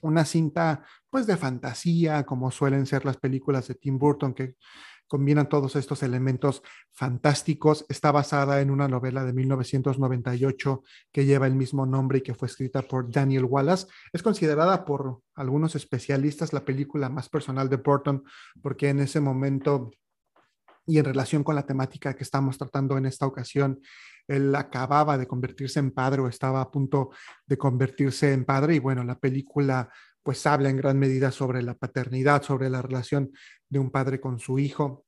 Una 0.00 0.24
cinta 0.24 0.84
pues 1.08 1.26
de 1.26 1.36
fantasía, 1.36 2.24
como 2.24 2.50
suelen 2.50 2.86
ser 2.86 3.04
las 3.04 3.16
películas 3.16 3.68
de 3.68 3.74
Tim 3.74 3.98
Burton, 3.98 4.34
que 4.34 4.56
combinan 5.06 5.48
todos 5.48 5.76
estos 5.76 6.02
elementos 6.02 6.62
fantásticos. 6.92 7.84
Está 7.88 8.12
basada 8.12 8.60
en 8.60 8.70
una 8.70 8.88
novela 8.88 9.24
de 9.24 9.32
1998 9.32 10.82
que 11.12 11.24
lleva 11.24 11.46
el 11.46 11.54
mismo 11.54 11.86
nombre 11.86 12.18
y 12.18 12.22
que 12.22 12.34
fue 12.34 12.48
escrita 12.48 12.82
por 12.82 13.10
Daniel 13.10 13.44
Wallace. 13.44 13.86
Es 14.12 14.22
considerada 14.22 14.84
por 14.84 15.20
algunos 15.34 15.74
especialistas 15.74 16.52
la 16.52 16.64
película 16.64 17.08
más 17.08 17.28
personal 17.28 17.68
de 17.68 17.76
Burton 17.76 18.24
porque 18.62 18.88
en 18.88 19.00
ese 19.00 19.20
momento 19.20 19.90
y 20.86 20.98
en 20.98 21.04
relación 21.04 21.42
con 21.42 21.54
la 21.54 21.64
temática 21.64 22.14
que 22.14 22.24
estamos 22.24 22.58
tratando 22.58 22.98
en 22.98 23.06
esta 23.06 23.26
ocasión, 23.26 23.80
él 24.26 24.54
acababa 24.54 25.18
de 25.18 25.26
convertirse 25.26 25.78
en 25.78 25.90
padre 25.90 26.22
o 26.22 26.28
estaba 26.28 26.60
a 26.60 26.70
punto 26.70 27.10
de 27.46 27.56
convertirse 27.56 28.32
en 28.32 28.44
padre 28.44 28.74
y 28.74 28.78
bueno, 28.78 29.04
la 29.04 29.18
película 29.18 29.90
pues 30.24 30.46
habla 30.46 30.70
en 30.70 30.78
gran 30.78 30.98
medida 30.98 31.30
sobre 31.30 31.62
la 31.62 31.74
paternidad, 31.74 32.42
sobre 32.42 32.70
la 32.70 32.82
relación 32.82 33.30
de 33.68 33.78
un 33.78 33.90
padre 33.90 34.20
con 34.20 34.40
su 34.40 34.58
hijo. 34.58 35.04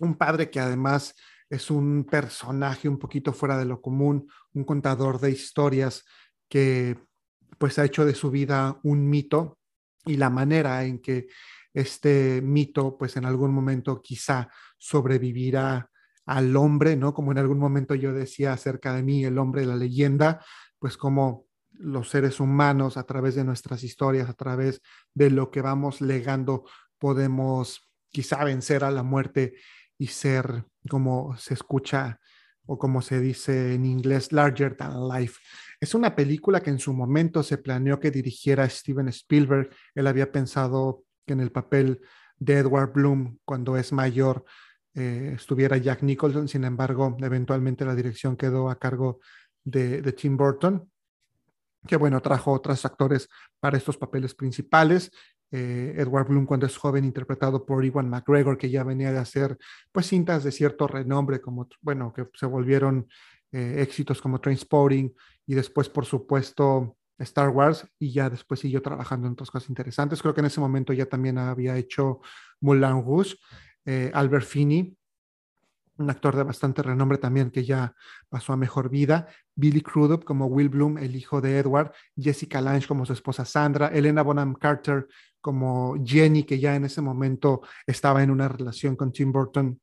Un 0.00 0.16
padre 0.16 0.48
que 0.48 0.60
además 0.60 1.14
es 1.50 1.70
un 1.70 2.04
personaje 2.04 2.88
un 2.88 2.98
poquito 2.98 3.32
fuera 3.32 3.58
de 3.58 3.64
lo 3.64 3.82
común, 3.82 4.28
un 4.54 4.64
contador 4.64 5.20
de 5.20 5.32
historias 5.32 6.04
que 6.48 6.96
pues 7.58 7.78
ha 7.78 7.84
hecho 7.84 8.06
de 8.06 8.14
su 8.14 8.30
vida 8.30 8.78
un 8.84 9.10
mito 9.10 9.58
y 10.06 10.16
la 10.16 10.30
manera 10.30 10.84
en 10.84 11.00
que 11.00 11.26
este 11.74 12.40
mito 12.42 12.96
pues 12.96 13.16
en 13.16 13.24
algún 13.24 13.52
momento 13.52 14.00
quizá 14.00 14.48
sobrevivirá 14.78 15.90
al 16.26 16.56
hombre, 16.56 16.96
¿no? 16.96 17.12
Como 17.12 17.32
en 17.32 17.38
algún 17.38 17.58
momento 17.58 17.96
yo 17.96 18.12
decía 18.12 18.52
acerca 18.52 18.94
de 18.94 19.02
mí, 19.02 19.24
el 19.24 19.36
hombre, 19.38 19.66
la 19.66 19.74
leyenda, 19.74 20.44
pues 20.78 20.96
como 20.96 21.46
los 21.74 22.10
seres 22.10 22.40
humanos 22.40 22.96
a 22.96 23.04
través 23.04 23.34
de 23.34 23.44
nuestras 23.44 23.82
historias, 23.82 24.28
a 24.28 24.34
través 24.34 24.80
de 25.14 25.30
lo 25.30 25.50
que 25.50 25.60
vamos 25.60 26.00
legando, 26.00 26.64
podemos 26.98 27.90
quizá 28.10 28.44
vencer 28.44 28.84
a 28.84 28.90
la 28.90 29.02
muerte 29.02 29.54
y 29.98 30.08
ser 30.08 30.64
como 30.88 31.36
se 31.36 31.54
escucha 31.54 32.20
o 32.66 32.78
como 32.78 33.02
se 33.02 33.20
dice 33.20 33.74
en 33.74 33.84
inglés, 33.84 34.32
larger 34.32 34.76
than 34.76 35.08
life. 35.08 35.40
Es 35.80 35.94
una 35.94 36.14
película 36.14 36.60
que 36.60 36.70
en 36.70 36.78
su 36.78 36.92
momento 36.92 37.42
se 37.42 37.58
planeó 37.58 37.98
que 37.98 38.10
dirigiera 38.10 38.68
Steven 38.68 39.08
Spielberg. 39.08 39.70
Él 39.94 40.06
había 40.06 40.30
pensado 40.30 41.04
que 41.26 41.32
en 41.32 41.40
el 41.40 41.50
papel 41.50 42.00
de 42.36 42.58
Edward 42.58 42.92
Bloom, 42.92 43.38
cuando 43.44 43.76
es 43.76 43.92
mayor, 43.92 44.44
eh, 44.94 45.32
estuviera 45.34 45.76
Jack 45.76 46.02
Nicholson. 46.02 46.46
Sin 46.46 46.62
embargo, 46.64 47.16
eventualmente 47.20 47.84
la 47.84 47.96
dirección 47.96 48.36
quedó 48.36 48.70
a 48.70 48.78
cargo 48.78 49.18
de, 49.64 50.02
de 50.02 50.12
Tim 50.12 50.36
Burton 50.36 50.91
que 51.86 51.96
bueno, 51.96 52.20
trajo 52.20 52.52
otros 52.52 52.84
actores 52.84 53.28
para 53.60 53.76
estos 53.76 53.96
papeles 53.96 54.34
principales. 54.34 55.10
Eh, 55.50 55.94
Edward 55.98 56.28
Bloom 56.28 56.46
cuando 56.46 56.66
es 56.66 56.76
joven, 56.76 57.04
interpretado 57.04 57.66
por 57.66 57.84
Iwan 57.84 58.08
McGregor, 58.08 58.56
que 58.56 58.70
ya 58.70 58.84
venía 58.84 59.12
de 59.12 59.18
hacer 59.18 59.58
pues 59.92 60.06
cintas 60.06 60.44
de 60.44 60.52
cierto 60.52 60.86
renombre, 60.86 61.40
como, 61.40 61.68
bueno, 61.82 62.12
que 62.12 62.26
se 62.34 62.46
volvieron 62.46 63.06
eh, 63.52 63.76
éxitos 63.78 64.22
como 64.22 64.40
Trainspotting 64.40 65.14
y 65.46 65.54
después, 65.54 65.88
por 65.88 66.06
supuesto, 66.06 66.96
Star 67.18 67.50
Wars, 67.50 67.86
y 67.98 68.12
ya 68.12 68.30
después 68.30 68.60
siguió 68.60 68.80
trabajando 68.80 69.26
en 69.26 69.34
otras 69.34 69.50
cosas 69.50 69.68
interesantes. 69.68 70.22
Creo 70.22 70.34
que 70.34 70.40
en 70.40 70.46
ese 70.46 70.60
momento 70.60 70.92
ya 70.92 71.06
también 71.06 71.36
había 71.38 71.76
hecho 71.76 72.20
Moulin 72.60 73.04
Rouge. 73.04 73.36
Eh, 73.84 74.10
Albert 74.14 74.46
Finney, 74.46 74.96
un 75.98 76.10
actor 76.10 76.36
de 76.36 76.42
bastante 76.42 76.82
renombre 76.82 77.18
también 77.18 77.50
que 77.50 77.64
ya 77.64 77.94
pasó 78.28 78.52
a 78.52 78.56
mejor 78.56 78.88
vida, 78.88 79.28
Billy 79.54 79.80
Crudup 79.80 80.24
como 80.24 80.46
Will 80.46 80.68
Bloom, 80.68 80.98
el 80.98 81.16
hijo 81.16 81.40
de 81.40 81.58
Edward, 81.58 81.92
Jessica 82.16 82.60
Lange 82.60 82.86
como 82.86 83.04
su 83.04 83.12
esposa 83.12 83.44
Sandra, 83.44 83.88
Elena 83.88 84.22
Bonham 84.22 84.54
Carter 84.54 85.06
como 85.40 85.96
Jenny, 86.04 86.44
que 86.44 86.58
ya 86.58 86.74
en 86.76 86.84
ese 86.84 87.02
momento 87.02 87.62
estaba 87.86 88.22
en 88.22 88.30
una 88.30 88.48
relación 88.48 88.96
con 88.96 89.12
Tim 89.12 89.32
Burton 89.32 89.80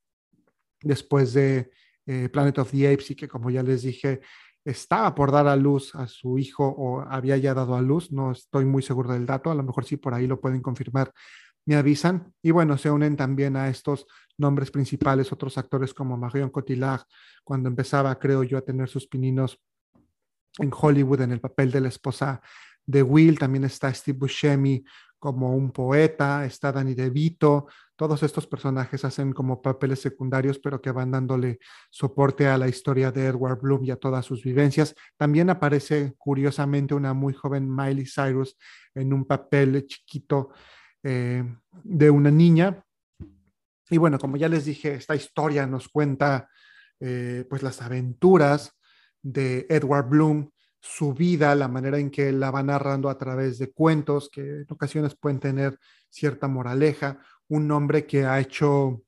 después 0.82 1.34
de 1.34 1.70
eh, 2.06 2.30
Planet 2.30 2.58
of 2.60 2.72
the 2.72 2.92
Apes 2.92 3.12
y 3.12 3.16
que 3.16 3.28
como 3.28 3.50
ya 3.50 3.62
les 3.62 3.84
dije, 3.84 4.22
estaba 4.66 5.14
por 5.16 5.32
dar 5.32 5.48
a 5.48 5.56
luz 5.56 5.94
a 5.96 6.08
su 6.08 6.38
hijo 6.38 6.66
o 6.66 7.02
había 7.02 7.38
ya 7.38 7.54
dado 7.54 7.76
a 7.76 7.82
luz, 7.82 8.12
no 8.12 8.32
estoy 8.32 8.66
muy 8.66 8.82
seguro 8.82 9.12
del 9.14 9.26
dato, 9.26 9.52
a 9.52 9.56
lo 9.56 9.64
mejor 9.64 9.86
sí 9.86 9.98
por 9.98 10.14
ahí 10.14 10.28
lo 10.28 10.40
pueden 10.40 10.62
confirmar 10.62 11.14
me 11.70 11.76
avisan. 11.76 12.34
Y 12.42 12.50
bueno, 12.50 12.80
se 12.80 12.90
unen 12.90 13.16
también 13.16 13.56
a 13.56 13.70
estos 13.70 14.08
nombres 14.40 14.72
principales 14.72 15.32
otros 15.32 15.56
actores 15.56 15.94
como 15.94 16.18
Marion 16.18 16.50
Cotillard, 16.50 17.04
cuando 17.44 17.70
empezaba, 17.70 18.18
creo 18.18 18.42
yo, 18.42 18.58
a 18.58 18.62
tener 18.62 18.90
sus 18.90 19.06
pininos 19.06 19.62
en 20.58 20.72
Hollywood 20.76 21.22
en 21.22 21.32
el 21.32 21.40
papel 21.40 21.70
de 21.72 21.82
la 21.82 21.90
esposa 21.90 22.42
de 22.88 23.04
Will. 23.04 23.38
También 23.38 23.66
está 23.66 23.94
Steve 23.94 24.18
Buscemi 24.18 24.84
como 25.20 25.56
un 25.56 25.72
poeta, 25.72 26.44
está 26.44 26.72
Danny 26.72 26.96
DeVito. 26.96 27.68
Todos 27.96 28.24
estos 28.24 28.48
personajes 28.48 29.06
hacen 29.06 29.32
como 29.32 29.62
papeles 29.62 30.02
secundarios, 30.02 30.58
pero 30.58 30.82
que 30.82 30.90
van 30.90 31.12
dándole 31.12 31.60
soporte 31.92 32.48
a 32.48 32.58
la 32.58 32.68
historia 32.68 33.12
de 33.12 33.28
Edward 33.28 33.62
Bloom 33.62 33.84
y 33.84 33.92
a 33.92 33.98
todas 33.98 34.26
sus 34.26 34.42
vivencias. 34.42 34.96
También 35.18 35.52
aparece 35.52 36.16
curiosamente 36.18 36.96
una 36.96 37.14
muy 37.14 37.34
joven 37.34 37.70
Miley 37.70 38.08
Cyrus 38.08 38.58
en 38.96 39.14
un 39.14 39.24
papel 39.24 39.86
chiquito 39.86 40.50
eh, 41.04 41.44
de 41.84 42.10
una 42.10 42.32
niña. 42.32 42.84
Y 43.90 43.98
bueno, 43.98 44.20
como 44.20 44.38
ya 44.38 44.48
les 44.48 44.66
dije, 44.66 44.94
esta 44.94 45.16
historia 45.16 45.66
nos 45.66 45.90
cuenta 45.90 46.50
eh, 47.00 47.46
pues 47.50 47.64
las 47.64 47.82
aventuras 47.82 48.78
de 49.22 49.66
Edward 49.70 50.10
Bloom, 50.10 50.52
su 50.82 51.14
vida, 51.14 51.56
la 51.56 51.68
manera 51.68 51.98
en 52.00 52.10
que 52.10 52.32
la 52.32 52.52
va 52.52 52.64
narrando 52.64 53.10
a 53.10 53.18
través 53.18 53.58
de 53.60 53.72
cuentos 53.72 54.30
que 54.32 54.62
en 54.62 54.68
ocasiones 54.70 55.16
pueden 55.16 55.40
tener 55.40 55.78
cierta 56.10 56.48
moraleja, 56.48 57.20
un 57.48 57.70
hombre 57.72 58.06
que 58.06 58.26
ha 58.26 58.40
hecho 58.40 59.04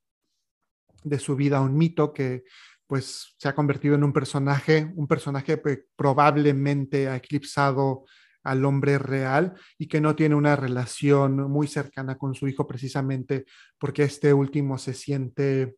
de 1.04 1.20
su 1.20 1.36
vida 1.36 1.62
un 1.62 1.78
mito 1.78 2.14
que 2.14 2.44
pues 2.88 3.36
se 3.38 3.48
ha 3.48 3.56
convertido 3.56 3.96
en 3.96 4.04
un 4.04 4.12
personaje, 4.12 4.92
un 4.96 5.08
personaje 5.08 5.62
que 5.62 5.86
probablemente 5.96 7.08
ha 7.08 7.16
eclipsado 7.16 8.06
al 8.44 8.66
hombre 8.66 8.98
real 8.98 9.54
y 9.78 9.88
que 9.88 10.02
no 10.02 10.16
tiene 10.16 10.36
una 10.36 10.56
relación 10.56 11.50
muy 11.50 11.68
cercana 11.68 12.18
con 12.18 12.34
su 12.34 12.48
hijo 12.48 12.68
precisamente 12.68 13.46
porque 13.78 14.04
este 14.04 14.34
último 14.34 14.78
se 14.78 14.94
siente 14.94 15.76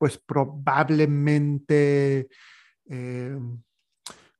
pues 0.00 0.16
probablemente, 0.16 2.30
eh, 2.88 3.38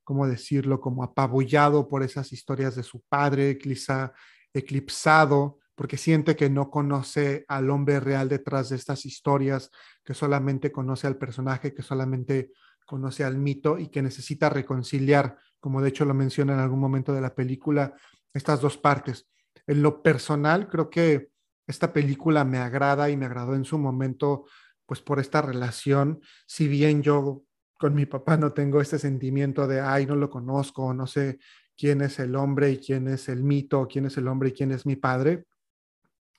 ¿cómo 0.03 0.27
decirlo?, 0.27 0.81
como 0.81 1.05
apabullado 1.05 1.87
por 1.87 2.03
esas 2.03 2.33
historias 2.33 2.77
de 2.77 2.83
su 2.83 3.03
padre, 3.03 3.59
quizá 3.59 4.15
eclipsado, 4.55 5.59
porque 5.75 5.99
siente 5.99 6.35
que 6.35 6.49
no 6.49 6.71
conoce 6.71 7.45
al 7.47 7.69
hombre 7.69 8.01
real 8.01 8.31
detrás 8.31 8.71
de 8.71 8.77
estas 8.77 9.05
historias, 9.05 9.71
que 10.03 10.15
solamente 10.15 10.73
conoce 10.73 11.07
al 11.07 11.19
personaje, 11.19 11.75
que 11.75 11.83
solamente 11.83 12.53
conoce 12.87 13.23
al 13.23 13.37
mito 13.37 13.79
y 13.79 13.89
que 13.89 14.03
necesita 14.03 14.49
reconciliar, 14.49 15.37
como 15.61 15.81
de 15.83 15.91
hecho 15.91 16.05
lo 16.05 16.15
menciona 16.15 16.55
en 16.55 16.61
algún 16.61 16.81
momento 16.81 17.13
de 17.13 17.21
la 17.21 17.35
película, 17.35 17.95
estas 18.33 18.61
dos 18.61 18.77
partes. 18.77 19.29
En 19.67 19.83
lo 19.83 20.03
personal, 20.03 20.69
creo 20.69 20.91
que 20.91 21.31
esta 21.67 21.93
película 21.93 22.45
me 22.45 22.59
agrada 22.59 23.11
y 23.11 23.17
me 23.17 23.27
agradó 23.27 23.55
en 23.55 23.65
su 23.65 23.79
momento, 23.79 24.47
pues 24.87 25.01
por 25.01 25.21
esta 25.21 25.43
relación, 25.43 26.21
si 26.47 26.67
bien 26.67 27.03
yo 27.03 27.45
con 27.79 27.95
mi 27.95 28.07
papá 28.07 28.37
no 28.37 28.53
tengo 28.53 28.81
este 28.81 28.99
sentimiento 28.99 29.67
de, 29.67 29.81
ay, 29.81 30.07
no 30.07 30.17
lo 30.17 30.29
conozco, 30.29 30.93
no 30.93 31.07
sé 31.07 31.39
quién 31.77 32.03
es 32.03 32.19
el 32.19 32.35
hombre 32.35 32.73
y 32.73 32.79
quién 32.79 33.09
es 33.09 33.29
el 33.29 33.43
mito, 33.43 33.87
quién 33.91 34.07
es 34.07 34.17
el 34.19 34.29
hombre 34.29 34.51
y 34.51 34.53
quién 34.53 34.73
es 34.73 34.85
mi 34.85 34.97
padre, 34.97 35.45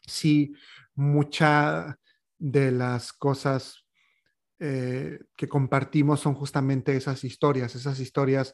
sí, 0.06 0.54
mucha 0.96 1.98
de 2.38 2.72
las 2.72 3.14
cosas 3.14 3.86
eh, 4.60 5.20
que 5.36 5.48
compartimos 5.48 6.20
son 6.20 6.36
justamente 6.36 6.96
esas 6.96 7.24
historias, 7.24 7.76
esas 7.76 8.00
historias 8.00 8.54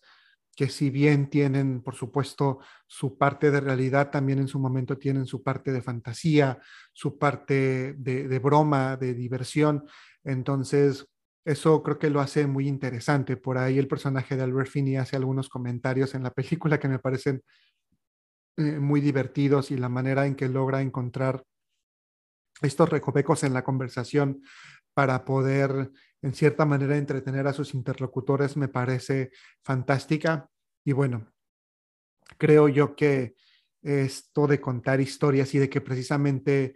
que 0.58 0.70
si 0.70 0.90
bien 0.90 1.30
tienen, 1.30 1.84
por 1.84 1.94
supuesto, 1.94 2.58
su 2.88 3.16
parte 3.16 3.52
de 3.52 3.62
realidad, 3.62 4.10
también 4.10 4.40
en 4.40 4.48
su 4.48 4.58
momento 4.58 4.98
tienen 4.98 5.28
su 5.28 5.44
parte 5.44 5.72
de 5.72 5.84
fantasía, 5.84 6.60
su 6.94 7.20
parte 7.20 7.94
de, 7.96 8.40
broma, 8.40 8.98
de 8.98 9.14
diversión. 9.14 9.86
Entonces, 10.24 11.06
eso 11.46 11.84
creo 11.84 12.00
que 12.00 12.10
lo 12.10 12.22
hace 12.22 12.48
muy 12.48 12.68
interesante. 12.68 13.38
Por 13.38 13.60
ahí 13.60 13.78
el 13.78 13.88
personaje 13.88 14.36
de 14.36 14.42
Albert 14.42 14.72
Finney 14.72 14.96
hace 14.96 15.16
algunos 15.16 15.48
comentarios 15.48 16.16
en 16.16 16.24
la 16.24 16.32
película 16.32 16.80
que 16.80 16.88
me 16.88 16.98
parecen 16.98 17.44
eh, 18.58 18.80
muy 18.80 19.00
divertidos 19.00 19.70
y 19.70 19.78
la 19.78 19.90
manera 19.90 20.26
en 20.26 20.36
que 20.36 20.50
logra 20.50 20.82
encontrar 20.82 21.44
estos 22.64 22.90
recovecos 22.90 23.44
en 23.44 23.54
la 23.54 23.64
conversación 23.64 24.42
para 24.96 25.24
poder 25.24 25.92
en 26.28 26.34
cierta 26.34 26.66
manera 26.66 26.98
entretener 26.98 27.48
a 27.48 27.54
sus 27.54 27.74
interlocutores 27.74 28.58
me 28.58 28.68
parece 28.68 29.32
fantástica. 29.64 30.50
Y 30.84 30.92
bueno, 30.92 31.32
creo 32.38 32.68
yo 32.68 32.98
que 32.98 33.36
esto 33.82 34.46
de 34.46 34.60
contar 34.60 35.00
historias 35.00 35.56
y 35.56 35.60
de 35.60 35.70
que 35.70 35.80
precisamente 35.80 36.76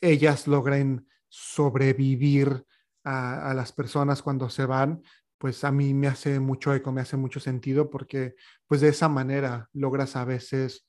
ellas 0.00 0.46
logren 0.46 1.08
sobrevivir 1.28 2.64
a, 3.02 3.52
las 3.54 3.72
personas 3.72 4.22
cuando 4.22 4.48
se 4.48 4.66
van, 4.66 5.02
pues 5.36 5.64
a 5.64 5.72
mí 5.72 5.92
me 5.92 6.06
hace 6.06 6.38
mucho 6.38 6.72
eco, 6.72 6.92
me 6.92 7.00
hace 7.00 7.16
mucho 7.16 7.40
sentido 7.40 7.90
porque 7.90 8.36
pues 8.68 8.80
de 8.80 8.90
esa 8.90 9.08
manera 9.08 9.68
logras 9.72 10.14
a 10.14 10.24
veces 10.24 10.86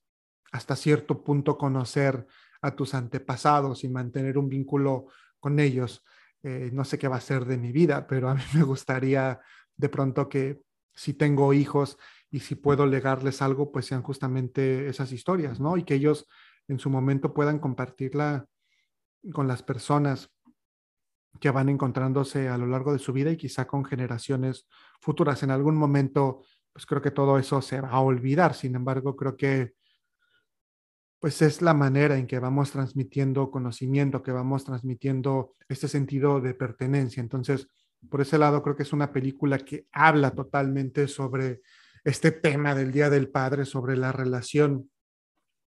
hasta 0.51 0.75
cierto 0.75 1.23
punto 1.23 1.57
conocer 1.57 2.27
a 2.61 2.75
tus 2.75 2.93
antepasados 2.93 3.83
y 3.83 3.89
mantener 3.89 4.37
un 4.37 4.49
vínculo 4.49 5.07
con 5.39 5.59
ellos. 5.59 6.03
Eh, 6.43 6.69
no 6.73 6.83
sé 6.83 6.97
qué 6.97 7.07
va 7.07 7.17
a 7.17 7.21
ser 7.21 7.45
de 7.45 7.57
mi 7.57 7.71
vida, 7.71 8.07
pero 8.07 8.29
a 8.29 8.35
mí 8.35 8.41
me 8.55 8.63
gustaría 8.63 9.39
de 9.75 9.89
pronto 9.89 10.27
que 10.27 10.61
si 10.93 11.13
tengo 11.13 11.53
hijos 11.53 11.97
y 12.29 12.39
si 12.39 12.55
puedo 12.55 12.85
legarles 12.85 13.41
algo, 13.41 13.71
pues 13.71 13.85
sean 13.85 14.01
justamente 14.01 14.87
esas 14.87 15.11
historias, 15.11 15.59
¿no? 15.59 15.77
Y 15.77 15.83
que 15.83 15.95
ellos 15.95 16.27
en 16.67 16.79
su 16.79 16.89
momento 16.89 17.33
puedan 17.33 17.59
compartirla 17.59 18.45
con 19.33 19.47
las 19.47 19.63
personas 19.63 20.31
que 21.39 21.51
van 21.51 21.69
encontrándose 21.69 22.49
a 22.49 22.57
lo 22.57 22.67
largo 22.67 22.93
de 22.93 22.99
su 22.99 23.13
vida 23.13 23.31
y 23.31 23.37
quizá 23.37 23.65
con 23.65 23.85
generaciones 23.85 24.67
futuras. 24.99 25.43
En 25.43 25.51
algún 25.51 25.75
momento, 25.75 26.43
pues 26.73 26.85
creo 26.85 27.01
que 27.01 27.11
todo 27.11 27.37
eso 27.37 27.61
se 27.61 27.81
va 27.81 27.89
a 27.89 27.99
olvidar. 27.99 28.53
Sin 28.53 28.75
embargo, 28.75 29.15
creo 29.15 29.37
que 29.37 29.73
pues 31.21 31.43
es 31.43 31.61
la 31.61 31.75
manera 31.75 32.17
en 32.17 32.25
que 32.25 32.39
vamos 32.39 32.71
transmitiendo 32.71 33.51
conocimiento, 33.51 34.23
que 34.23 34.31
vamos 34.31 34.65
transmitiendo 34.65 35.55
este 35.69 35.87
sentido 35.87 36.41
de 36.41 36.55
pertenencia. 36.55 37.21
Entonces, 37.21 37.67
por 38.09 38.21
ese 38.21 38.39
lado, 38.39 38.63
creo 38.63 38.75
que 38.75 38.81
es 38.81 38.91
una 38.91 39.13
película 39.13 39.59
que 39.59 39.85
habla 39.91 40.31
totalmente 40.31 41.07
sobre 41.07 41.61
este 42.03 42.31
tema 42.31 42.73
del 42.73 42.91
Día 42.91 43.11
del 43.11 43.29
Padre, 43.29 43.65
sobre 43.65 43.95
la 43.97 44.11
relación 44.11 44.89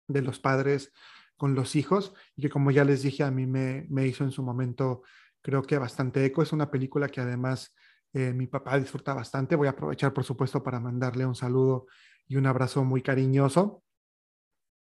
de 0.07 0.23
los 0.23 0.39
padres 0.39 0.91
con 1.37 1.53
los 1.53 1.75
hijos, 1.75 2.15
y 2.35 2.41
que 2.41 2.49
como 2.49 2.71
ya 2.71 2.83
les 2.83 3.03
dije, 3.03 3.23
a 3.23 3.29
mí 3.29 3.45
me, 3.45 4.07
hizo 4.07 4.23
en 4.23 4.31
su 4.31 4.41
momento, 4.41 5.03
creo 5.43 5.61
que 5.61 5.77
bastante 5.77 6.25
eco. 6.25 6.41
Es 6.41 6.53
una 6.53 6.71
película 6.71 7.07
que 7.07 7.21
además 7.21 7.71
eh, 8.13 8.33
mi 8.33 8.47
papá 8.47 8.79
disfruta 8.79 9.13
bastante. 9.13 9.55
Voy 9.55 9.67
a 9.67 9.71
aprovechar, 9.71 10.11
por 10.11 10.23
supuesto, 10.23 10.63
para 10.63 10.79
mandarle 10.79 11.23
un 11.23 11.35
saludo 11.35 11.85
y 12.27 12.35
un 12.37 12.47
abrazo 12.47 12.83
muy 12.83 13.03
cariñoso. 13.03 13.84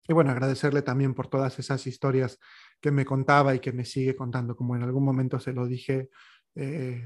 Y 0.08 0.12
bueno, 0.12 0.30
agradecerle 0.30 0.82
también 0.82 1.14
por 1.14 1.28
todas 1.28 1.58
esas 1.58 1.86
historias 1.86 2.38
que 2.80 2.90
me 2.90 3.04
contaba 3.04 3.54
y 3.54 3.60
que 3.60 3.72
me 3.72 3.84
sigue 3.84 4.16
contando, 4.16 4.56
como 4.56 4.74
en 4.74 4.82
algún 4.82 5.04
momento 5.04 5.38
se 5.38 5.52
lo 5.52 5.66
dije, 5.66 6.10
eh, 6.54 7.04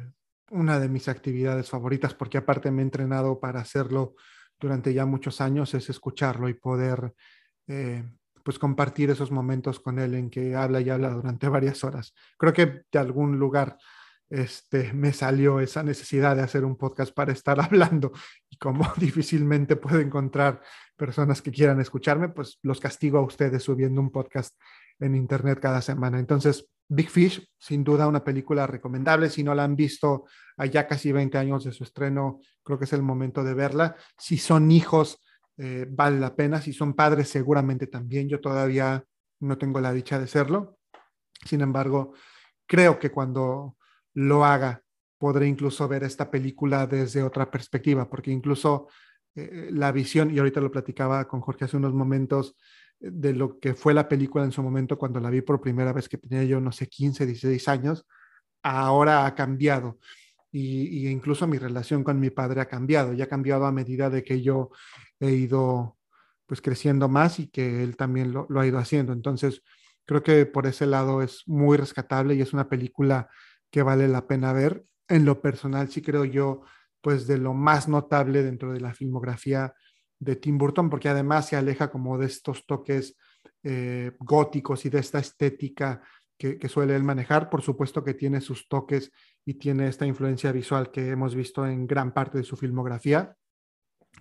una 0.50 0.78
de 0.78 0.88
mis 0.88 1.08
actividades 1.08 1.68
favoritas, 1.68 2.14
porque 2.14 2.38
aparte 2.38 2.70
me 2.70 2.82
he 2.82 2.84
entrenado 2.84 3.38
para 3.40 3.60
hacerlo 3.60 4.14
durante 4.58 4.94
ya 4.94 5.04
muchos 5.04 5.40
años, 5.40 5.74
es 5.74 5.90
escucharlo 5.90 6.48
y 6.48 6.54
poder 6.54 7.14
eh, 7.66 8.04
pues 8.42 8.58
compartir 8.58 9.10
esos 9.10 9.30
momentos 9.30 9.80
con 9.80 9.98
él 9.98 10.14
en 10.14 10.30
que 10.30 10.54
habla 10.54 10.80
y 10.80 10.88
habla 10.88 11.10
durante 11.10 11.48
varias 11.50 11.84
horas. 11.84 12.14
Creo 12.38 12.52
que 12.52 12.82
de 12.90 12.98
algún 12.98 13.38
lugar 13.38 13.76
este, 14.28 14.92
me 14.92 15.12
salió 15.12 15.60
esa 15.60 15.82
necesidad 15.82 16.36
de 16.36 16.42
hacer 16.42 16.64
un 16.64 16.76
podcast 16.76 17.14
para 17.14 17.32
estar 17.32 17.60
hablando 17.60 18.12
y 18.48 18.56
como 18.56 18.86
difícilmente 18.96 19.76
puedo 19.76 20.00
encontrar 20.00 20.62
personas 20.96 21.42
que 21.42 21.50
quieran 21.50 21.80
escucharme, 21.80 22.28
pues 22.28 22.58
los 22.62 22.80
castigo 22.80 23.18
a 23.18 23.22
ustedes 23.22 23.62
subiendo 23.62 24.00
un 24.00 24.10
podcast 24.10 24.56
en 24.98 25.14
internet 25.14 25.60
cada 25.60 25.82
semana. 25.82 26.18
Entonces, 26.18 26.66
Big 26.88 27.10
Fish, 27.10 27.46
sin 27.58 27.82
duda 27.82 28.06
una 28.06 28.22
película 28.22 28.66
recomendable. 28.66 29.28
Si 29.28 29.42
no 29.42 29.54
la 29.54 29.64
han 29.64 29.76
visto 29.76 30.24
allá 30.56 30.86
casi 30.86 31.12
20 31.12 31.36
años 31.36 31.64
de 31.64 31.72
su 31.72 31.84
estreno, 31.84 32.40
creo 32.62 32.78
que 32.78 32.84
es 32.84 32.92
el 32.92 33.02
momento 33.02 33.42
de 33.42 33.54
verla. 33.54 33.96
Si 34.16 34.38
son 34.38 34.70
hijos, 34.70 35.20
eh, 35.58 35.86
vale 35.88 36.20
la 36.20 36.34
pena. 36.34 36.60
Si 36.60 36.72
son 36.72 36.94
padres, 36.94 37.28
seguramente 37.28 37.88
también. 37.88 38.28
Yo 38.28 38.40
todavía 38.40 39.04
no 39.40 39.58
tengo 39.58 39.80
la 39.80 39.92
dicha 39.92 40.18
de 40.18 40.28
serlo. 40.28 40.78
Sin 41.44 41.60
embargo, 41.60 42.14
creo 42.66 42.98
que 42.98 43.10
cuando 43.10 43.75
lo 44.16 44.46
haga, 44.46 44.82
podré 45.18 45.46
incluso 45.46 45.86
ver 45.86 46.02
esta 46.02 46.30
película 46.30 46.86
desde 46.86 47.22
otra 47.22 47.50
perspectiva, 47.50 48.08
porque 48.08 48.30
incluso 48.30 48.88
eh, 49.34 49.68
la 49.70 49.92
visión, 49.92 50.30
y 50.30 50.38
ahorita 50.38 50.60
lo 50.60 50.70
platicaba 50.70 51.28
con 51.28 51.42
Jorge 51.42 51.66
hace 51.66 51.76
unos 51.76 51.92
momentos, 51.92 52.56
eh, 53.00 53.10
de 53.12 53.34
lo 53.34 53.58
que 53.60 53.74
fue 53.74 53.92
la 53.92 54.08
película 54.08 54.44
en 54.44 54.52
su 54.52 54.62
momento 54.62 54.96
cuando 54.96 55.20
la 55.20 55.28
vi 55.28 55.42
por 55.42 55.60
primera 55.60 55.92
vez 55.92 56.08
que 56.08 56.16
tenía 56.16 56.44
yo, 56.44 56.60
no 56.62 56.72
sé, 56.72 56.88
15, 56.88 57.26
16 57.26 57.68
años, 57.68 58.06
ahora 58.62 59.26
ha 59.26 59.34
cambiado. 59.34 59.98
Y, 60.50 61.08
incluso 61.08 61.46
mi 61.46 61.58
relación 61.58 62.02
con 62.02 62.18
mi 62.18 62.30
padre 62.30 62.62
ha 62.62 62.66
cambiado, 62.66 63.12
y 63.12 63.20
ha 63.20 63.28
cambiado 63.28 63.66
a 63.66 63.72
medida 63.72 64.08
de 64.08 64.24
que 64.24 64.40
yo 64.40 64.70
he 65.20 65.30
ido 65.30 65.98
pues 66.46 66.62
creciendo 66.62 67.08
más 67.08 67.38
y 67.40 67.48
que 67.48 67.82
él 67.82 67.96
también 67.96 68.32
lo 68.32 68.60
ha 68.60 68.66
ido 68.66 68.78
haciendo. 68.78 69.12
Entonces, 69.12 69.62
creo 70.06 70.22
que 70.22 70.46
por 70.46 70.66
ese 70.66 70.86
lado 70.86 71.20
es 71.22 71.42
muy 71.46 71.76
rescatable 71.76 72.34
y 72.34 72.40
es 72.40 72.52
una 72.52 72.68
película 72.68 73.28
que 73.70 73.82
vale 73.82 74.08
la 74.08 74.26
pena 74.26 74.52
ver. 74.52 74.84
En 75.08 75.24
lo 75.24 75.40
personal, 75.40 75.88
sí 75.88 76.02
creo 76.02 76.24
yo, 76.24 76.62
pues 77.00 77.26
de 77.26 77.38
lo 77.38 77.54
más 77.54 77.88
notable 77.88 78.42
dentro 78.42 78.72
de 78.72 78.80
la 78.80 78.94
filmografía 78.94 79.74
de 80.18 80.36
Tim 80.36 80.58
Burton, 80.58 80.90
porque 80.90 81.08
además 81.08 81.48
se 81.48 81.56
aleja 81.56 81.90
como 81.90 82.18
de 82.18 82.26
estos 82.26 82.66
toques 82.66 83.16
eh, 83.62 84.12
góticos 84.18 84.84
y 84.86 84.90
de 84.90 84.98
esta 84.98 85.18
estética 85.18 86.02
que, 86.38 86.58
que, 86.58 86.68
suele 86.68 86.96
él 86.96 87.04
manejar. 87.04 87.48
Por 87.50 87.62
supuesto 87.62 88.02
que 88.02 88.14
tiene 88.14 88.40
sus 88.40 88.68
toques 88.68 89.12
y 89.44 89.54
tiene 89.54 89.88
esta 89.88 90.06
influencia 90.06 90.52
visual 90.52 90.90
que 90.90 91.10
hemos 91.10 91.34
visto 91.34 91.66
en 91.66 91.86
gran 91.86 92.12
parte 92.12 92.38
de 92.38 92.44
su 92.44 92.56
filmografía, 92.56 93.36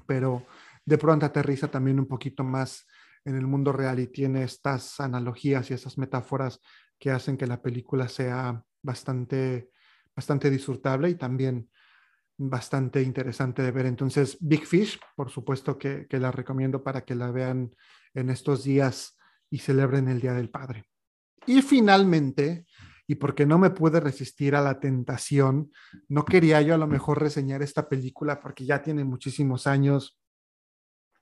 pero 0.06 0.46
de 0.86 0.98
pronto 0.98 1.26
aterriza 1.26 1.70
también 1.70 2.00
un 2.00 2.08
poquito 2.08 2.44
más 2.44 2.86
en 3.26 3.36
el 3.36 3.48
mundo 3.48 3.72
real 3.72 4.00
y 4.00 4.08
tiene 4.08 4.44
estas 4.44 5.00
analogías 5.00 5.70
y 5.72 5.74
esas 5.74 5.98
metáforas 5.98 6.62
que 7.00 7.12
hacen 7.12 7.38
que 7.38 7.48
la 7.48 7.62
película 7.62 8.08
sea 8.08 8.64
bastante, 8.86 9.72
bastante 10.16 10.50
disfrutable 10.50 11.10
y 11.10 11.16
también 11.16 11.70
bastante 12.38 13.02
interesante 13.02 13.62
de 13.62 13.72
ver. 13.72 13.86
Entonces, 13.86 14.38
Big 14.40 14.66
Fish, 14.66 15.00
por 15.16 15.30
supuesto 15.30 15.78
que, 15.78 16.08
la 16.12 16.32
recomiendo 16.32 16.84
para 16.84 17.04
que 17.04 17.16
la 17.16 17.32
vean 17.32 17.76
en 18.14 18.30
estos 18.30 18.64
días 18.64 19.18
y 19.50 19.60
celebren 19.60 20.08
el 20.08 20.22
Día 20.22 20.34
del 20.34 20.50
Padre. 20.50 20.86
Y 21.46 21.62
finalmente, 21.62 22.66
y 23.08 23.16
porque 23.16 23.46
no 23.46 23.58
me 23.58 23.70
pude 23.70 24.00
resistir 24.00 24.56
a 24.56 24.62
la 24.62 24.80
tentación, 24.80 25.72
no 26.08 26.26
quería 26.26 26.62
yo 26.62 26.76
a 26.76 26.78
lo 26.78 26.88
mejor 26.88 27.22
reseñar 27.22 27.62
esta 27.62 27.88
película 27.88 28.40
porque 28.40 28.66
ya 28.66 28.82
tiene 28.82 29.04
muchísimos 29.04 29.68
años, 29.68 30.20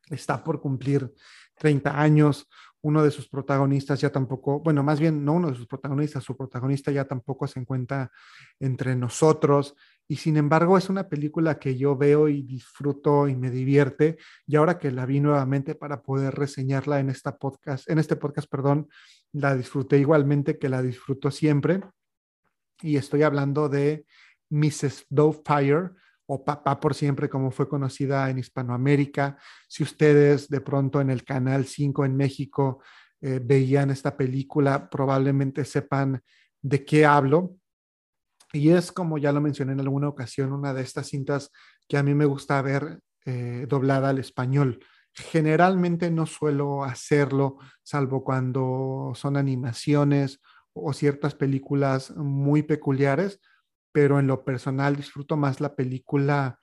está 0.09 0.43
por 0.43 0.61
cumplir 0.61 1.13
30 1.57 1.99
años, 1.99 2.49
uno 2.83 3.01
de 3.01 3.11
sus 3.11 3.29
protagonistas 3.29 4.01
ya 4.01 4.11
tampoco, 4.11 4.59
bueno, 4.59 4.83
más 4.83 4.99
bien 4.99 5.23
no 5.23 5.33
uno 5.33 5.49
de 5.49 5.55
sus 5.55 5.67
protagonistas, 5.67 6.23
su 6.23 6.35
protagonista 6.35 6.91
ya 6.91 7.05
tampoco 7.05 7.47
se 7.47 7.61
encuentra 7.61 8.11
entre 8.59 8.95
nosotros. 8.95 9.75
Y 10.05 10.17
sin 10.17 10.35
embargo 10.35 10.77
es 10.77 10.89
una 10.89 11.07
película 11.07 11.57
que 11.59 11.77
yo 11.77 11.95
veo 11.95 12.27
y 12.27 12.41
disfruto 12.41 13.29
y 13.29 13.37
me 13.37 13.49
divierte. 13.49 14.17
Y 14.45 14.57
ahora 14.57 14.77
que 14.77 14.91
la 14.91 15.05
vi 15.05 15.21
nuevamente 15.21 15.75
para 15.75 16.01
poder 16.01 16.35
reseñarla 16.35 16.99
en 16.99 17.09
esta 17.09 17.37
podcast, 17.37 17.89
en 17.89 17.99
este 17.99 18.17
podcast, 18.17 18.49
perdón, 18.49 18.89
la 19.31 19.55
disfruté 19.55 19.97
igualmente 19.97 20.59
que 20.59 20.67
la 20.67 20.81
disfruto 20.81 21.31
siempre. 21.31 21.79
Y 22.81 22.97
estoy 22.97 23.23
hablando 23.23 23.69
de 23.69 24.05
Mrs. 24.49 25.07
Fire 25.45 25.93
o 26.33 26.43
Papá 26.43 26.79
por 26.79 26.95
siempre, 26.95 27.29
como 27.29 27.51
fue 27.51 27.69
conocida 27.69 28.29
en 28.29 28.39
Hispanoamérica. 28.39 29.37
Si 29.67 29.83
ustedes 29.83 30.49
de 30.49 30.61
pronto 30.61 30.99
en 30.99 31.09
el 31.09 31.23
Canal 31.23 31.65
5 31.65 32.05
en 32.05 32.17
México 32.17 32.81
eh, 33.21 33.39
veían 33.41 33.91
esta 33.91 34.17
película, 34.17 34.89
probablemente 34.89 35.63
sepan 35.63 36.23
de 36.61 36.83
qué 36.85 37.05
hablo. 37.05 37.55
Y 38.51 38.69
es, 38.69 38.91
como 38.91 39.17
ya 39.17 39.31
lo 39.31 39.41
mencioné 39.41 39.73
en 39.73 39.81
alguna 39.81 40.07
ocasión, 40.07 40.53
una 40.53 40.73
de 40.73 40.81
estas 40.81 41.07
cintas 41.07 41.51
que 41.87 41.97
a 41.97 42.03
mí 42.03 42.15
me 42.15 42.25
gusta 42.25 42.61
ver 42.61 42.99
eh, 43.25 43.65
doblada 43.69 44.09
al 44.09 44.19
español. 44.19 44.79
Generalmente 45.13 46.09
no 46.09 46.25
suelo 46.25 46.83
hacerlo, 46.83 47.57
salvo 47.83 48.23
cuando 48.23 49.13
son 49.15 49.37
animaciones 49.37 50.41
o 50.73 50.91
ciertas 50.93 51.35
películas 51.35 52.11
muy 52.15 52.63
peculiares, 52.63 53.39
pero 53.93 54.19
en 54.19 54.27
lo 54.27 54.43
personal 54.43 54.97
disfruto 54.97 55.37
más 55.37 55.61
la 55.61 55.75
película 55.75 56.59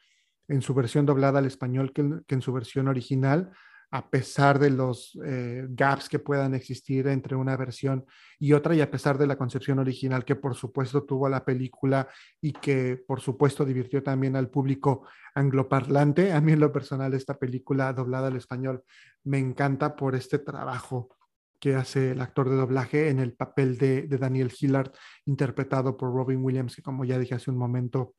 en 0.49 0.61
su 0.61 0.75
versión 0.75 1.07
doblada 1.07 1.39
al 1.39 1.47
español 1.47 1.93
que, 1.93 2.03
en 2.29 2.43
su 2.43 2.53
versión 2.53 2.89
original, 2.89 3.53
a 3.93 4.11
pesar 4.11 4.59
de 4.59 4.71
los 4.71 5.19
eh, 5.25 5.67
gaps 5.71 6.09
que 6.09 6.19
puedan 6.19 6.55
existir 6.55 7.07
entre 7.07 7.37
una 7.37 7.57
versión 7.57 8.05
y 8.39 8.53
otra 8.53 8.75
y 8.75 8.81
a 8.81 8.91
pesar 8.91 9.17
de 9.17 9.27
la 9.27 9.37
concepción 9.37 9.81
original 9.81 10.25
que 10.25 10.37
por 10.37 10.55
supuesto 10.55 11.03
tuvo 11.05 11.29
la 11.29 11.45
película 11.45 12.09
y 12.41 12.53
que 12.53 13.03
por 13.05 13.21
supuesto 13.21 13.65
divirtió 13.65 14.03
también 14.03 14.37
al 14.37 14.49
público 14.49 15.07
angloparlante. 15.35 16.33
A 16.33 16.41
mí 16.41 16.53
en 16.53 16.61
lo 16.61 16.73
personal 16.73 17.15
esta 17.15 17.39
película 17.39 17.93
doblada 17.93 18.29
al 18.29 18.37
español 18.37 18.85
me 19.25 19.39
encanta 19.39 19.97
por 19.97 20.15
este 20.15 20.39
trabajo 20.39 21.17
que 21.61 21.77
hace 21.77 22.13
el 22.13 22.21
actor 22.21 22.49
de 22.49 22.57
doblaje 22.57 23.11
en 23.11 23.19
el 23.19 23.35
papel 23.35 23.77
de, 23.77 24.07
Daniel 24.09 24.53
Hillard, 24.59 24.93
interpretado 25.27 25.97
por 25.97 26.13
Robin 26.13 26.43
Williams, 26.43 26.75
que 26.75 26.83
como 26.83 27.05
ya 27.05 27.19
dije 27.19 27.35
hace 27.35 27.51
un 27.51 27.59
momento, 27.59 28.15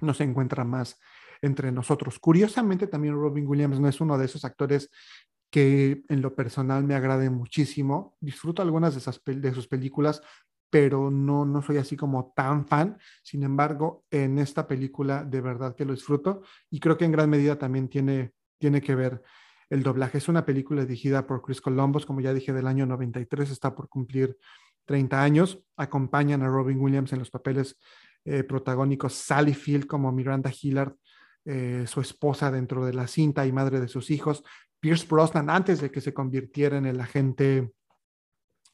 no 0.00 0.14
se 0.14 0.24
encuentra 0.24 0.64
más 0.64 0.98
entre 1.42 1.70
nosotros. 1.70 2.18
Curiosamente, 2.18 2.86
también 2.86 3.14
Robin 3.14 3.46
Williams 3.46 3.78
no 3.78 3.88
es 3.88 4.00
uno 4.00 4.16
de 4.16 4.24
esos 4.24 4.44
actores 4.44 4.90
que 5.50 6.02
en 6.08 6.22
lo 6.22 6.34
personal 6.34 6.84
me 6.84 6.94
agrade 6.94 7.28
muchísimo. 7.28 8.16
Disfruto 8.20 8.62
algunas 8.62 8.94
de, 8.94 9.00
esas, 9.00 9.20
de 9.24 9.52
sus 9.52 9.68
películas, 9.68 10.22
pero 10.70 11.10
no, 11.10 11.44
no 11.44 11.60
soy 11.60 11.76
así 11.76 11.96
como 11.96 12.32
tan 12.34 12.66
fan. 12.66 12.98
Sin 13.22 13.42
embargo, 13.42 14.04
en 14.10 14.38
esta 14.38 14.66
película 14.66 15.24
de 15.24 15.40
verdad 15.40 15.74
que 15.74 15.84
lo 15.84 15.92
disfruto 15.92 16.42
y 16.70 16.80
creo 16.80 16.96
que 16.96 17.04
en 17.04 17.12
gran 17.12 17.28
medida 17.28 17.58
también 17.58 17.88
tiene, 17.88 18.32
tiene 18.58 18.80
que 18.80 18.94
ver 18.94 19.22
el 19.70 19.82
doblaje. 19.82 20.18
Es 20.18 20.28
una 20.28 20.44
película 20.44 20.82
dirigida 20.84 21.26
por 21.26 21.42
Chris 21.42 21.60
Columbus, 21.60 22.04
como 22.04 22.20
ya 22.20 22.34
dije, 22.34 22.52
del 22.52 22.66
año 22.66 22.84
93, 22.86 23.50
está 23.50 23.74
por 23.74 23.88
cumplir 23.88 24.36
30 24.84 25.22
años. 25.22 25.64
Acompañan 25.76 26.42
a 26.42 26.48
Robin 26.48 26.78
Williams 26.78 27.12
en 27.12 27.20
los 27.20 27.30
papeles 27.30 27.78
eh, 28.24 28.42
protagónicos, 28.44 29.14
Sally 29.14 29.54
Field 29.54 29.86
como 29.86 30.12
Miranda 30.12 30.52
Hillard, 30.60 30.94
eh, 31.46 31.84
su 31.86 32.02
esposa 32.02 32.50
dentro 32.50 32.84
de 32.84 32.92
la 32.92 33.06
cinta 33.06 33.46
y 33.46 33.52
madre 33.52 33.80
de 33.80 33.88
sus 33.88 34.10
hijos, 34.10 34.44
Pierce 34.78 35.06
Brosnan 35.08 35.48
antes 35.48 35.80
de 35.80 35.90
que 35.90 36.00
se 36.00 36.12
convirtiera 36.12 36.76
en 36.76 36.86
el 36.86 37.00
agente 37.00 37.72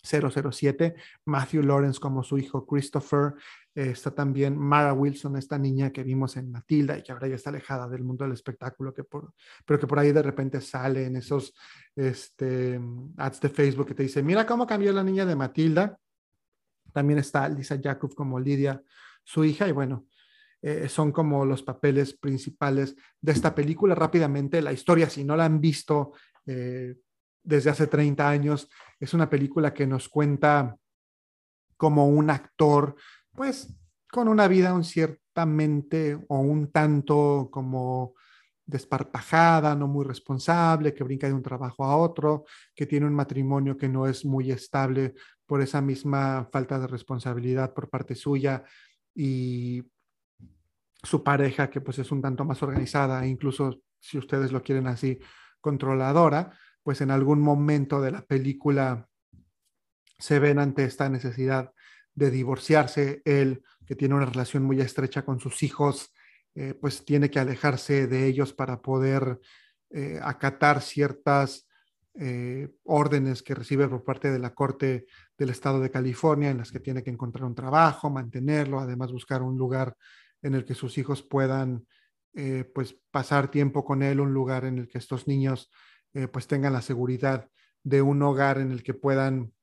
007, 0.02 0.96
Matthew 1.24 1.62
Lawrence 1.62 2.00
como 2.00 2.22
su 2.22 2.38
hijo 2.38 2.66
Christopher, 2.66 3.34
está 3.76 4.10
también 4.10 4.56
Mara 4.56 4.94
Wilson, 4.94 5.36
esta 5.36 5.58
niña 5.58 5.92
que 5.92 6.02
vimos 6.02 6.36
en 6.36 6.50
Matilda 6.50 6.96
y 6.96 7.02
que 7.02 7.12
ahora 7.12 7.28
ya 7.28 7.34
está 7.34 7.50
alejada 7.50 7.86
del 7.88 8.04
mundo 8.04 8.24
del 8.24 8.32
espectáculo, 8.32 8.94
que 8.94 9.04
por, 9.04 9.34
pero 9.66 9.78
que 9.78 9.86
por 9.86 9.98
ahí 9.98 10.12
de 10.12 10.22
repente 10.22 10.60
sale 10.60 11.04
en 11.04 11.16
esos 11.16 11.54
este, 11.94 12.80
ads 13.18 13.40
de 13.40 13.48
Facebook 13.50 13.86
que 13.88 13.94
te 13.94 14.02
dice, 14.02 14.22
mira 14.22 14.46
cómo 14.46 14.66
cambió 14.66 14.92
la 14.92 15.04
niña 15.04 15.26
de 15.26 15.36
Matilda. 15.36 15.98
También 16.92 17.18
está 17.18 17.48
Lisa 17.48 17.78
Jakub 17.82 18.14
como 18.14 18.40
Lidia, 18.40 18.82
su 19.22 19.44
hija, 19.44 19.68
y 19.68 19.72
bueno, 19.72 20.06
eh, 20.62 20.88
son 20.88 21.12
como 21.12 21.44
los 21.44 21.62
papeles 21.62 22.16
principales 22.16 22.96
de 23.20 23.32
esta 23.32 23.54
película. 23.54 23.94
Rápidamente, 23.94 24.62
la 24.62 24.72
historia, 24.72 25.10
si 25.10 25.22
no 25.22 25.36
la 25.36 25.44
han 25.44 25.60
visto, 25.60 26.12
eh, 26.46 26.94
desde 27.46 27.70
hace 27.70 27.86
30 27.86 28.28
años. 28.28 28.68
Es 28.98 29.14
una 29.14 29.30
película 29.30 29.72
que 29.72 29.86
nos 29.86 30.08
cuenta 30.08 30.76
como 31.76 32.08
un 32.08 32.30
actor, 32.30 32.96
pues 33.36 33.74
con 34.10 34.28
una 34.28 34.48
vida 34.48 34.72
un 34.72 34.84
ciertamente 34.84 36.18
o 36.28 36.38
un 36.38 36.72
tanto 36.72 37.48
como 37.52 38.14
desparpajada, 38.64 39.76
no 39.76 39.86
muy 39.86 40.04
responsable, 40.04 40.92
que 40.92 41.04
brinca 41.04 41.28
de 41.28 41.32
un 41.32 41.42
trabajo 41.42 41.84
a 41.84 41.96
otro, 41.96 42.44
que 42.74 42.86
tiene 42.86 43.06
un 43.06 43.14
matrimonio 43.14 43.76
que 43.76 43.88
no 43.88 44.06
es 44.06 44.24
muy 44.24 44.50
estable 44.50 45.14
por 45.46 45.62
esa 45.62 45.80
misma 45.80 46.48
falta 46.50 46.78
de 46.78 46.88
responsabilidad 46.88 47.72
por 47.72 47.88
parte 47.88 48.16
suya 48.16 48.64
y 49.14 49.84
su 51.02 51.22
pareja 51.22 51.70
que 51.70 51.80
pues 51.80 52.00
es 52.00 52.10
un 52.10 52.20
tanto 52.20 52.44
más 52.44 52.62
organizada, 52.62 53.24
incluso 53.26 53.80
si 54.00 54.18
ustedes 54.18 54.50
lo 54.50 54.62
quieren 54.62 54.88
así, 54.88 55.20
controladora 55.60 56.52
pues 56.82 57.00
en 57.00 57.10
algún 57.10 57.40
momento 57.40 58.00
de 58.00 58.12
la 58.12 58.22
película 58.22 59.08
se 60.18 60.38
ven 60.38 60.60
ante 60.60 60.84
esta 60.84 61.08
necesidad 61.08 61.72
de 62.16 62.30
divorciarse. 62.30 63.22
Él, 63.24 63.62
que 63.86 63.94
tiene 63.94 64.16
una 64.16 64.26
relación 64.26 64.64
muy 64.64 64.80
estrecha 64.80 65.24
con 65.24 65.38
sus 65.38 65.62
hijos, 65.62 66.12
eh, 66.54 66.74
pues 66.74 67.04
tiene 67.04 67.30
que 67.30 67.38
alejarse 67.38 68.08
de 68.08 68.26
ellos 68.26 68.52
para 68.52 68.82
poder 68.82 69.38
eh, 69.90 70.18
acatar 70.22 70.80
ciertas 70.80 71.68
eh, 72.14 72.70
órdenes 72.84 73.42
que 73.42 73.54
recibe 73.54 73.86
por 73.88 74.02
parte 74.02 74.32
de 74.32 74.38
la 74.38 74.54
Corte 74.54 75.06
del 75.36 75.50
Estado 75.50 75.80
de 75.80 75.90
California, 75.90 76.50
en 76.50 76.58
las 76.58 76.72
que 76.72 76.80
tiene 76.80 77.04
que 77.04 77.10
encontrar 77.10 77.44
un 77.44 77.54
trabajo, 77.54 78.08
mantenerlo, 78.08 78.80
además 78.80 79.12
buscar 79.12 79.42
un 79.42 79.58
lugar 79.58 79.94
en 80.40 80.54
el 80.54 80.64
que 80.64 80.74
sus 80.74 80.98
hijos 80.98 81.22
puedan 81.22 81.86
pues 82.74 82.94
pasar 83.10 83.50
tiempo 83.50 83.82
con 83.82 84.02
él, 84.02 84.20
un 84.20 84.34
lugar 84.34 84.66
en 84.66 84.76
el 84.76 84.88
que 84.88 84.98
estos 84.98 85.26
niños 85.26 85.70
pues 86.32 86.46
tengan 86.46 86.74
la 86.74 86.82
seguridad 86.82 87.48
de 87.82 88.02
un 88.02 88.20
hogar 88.20 88.58
en 88.58 88.72
el 88.72 88.82
que 88.82 88.92
puedan 88.92 89.54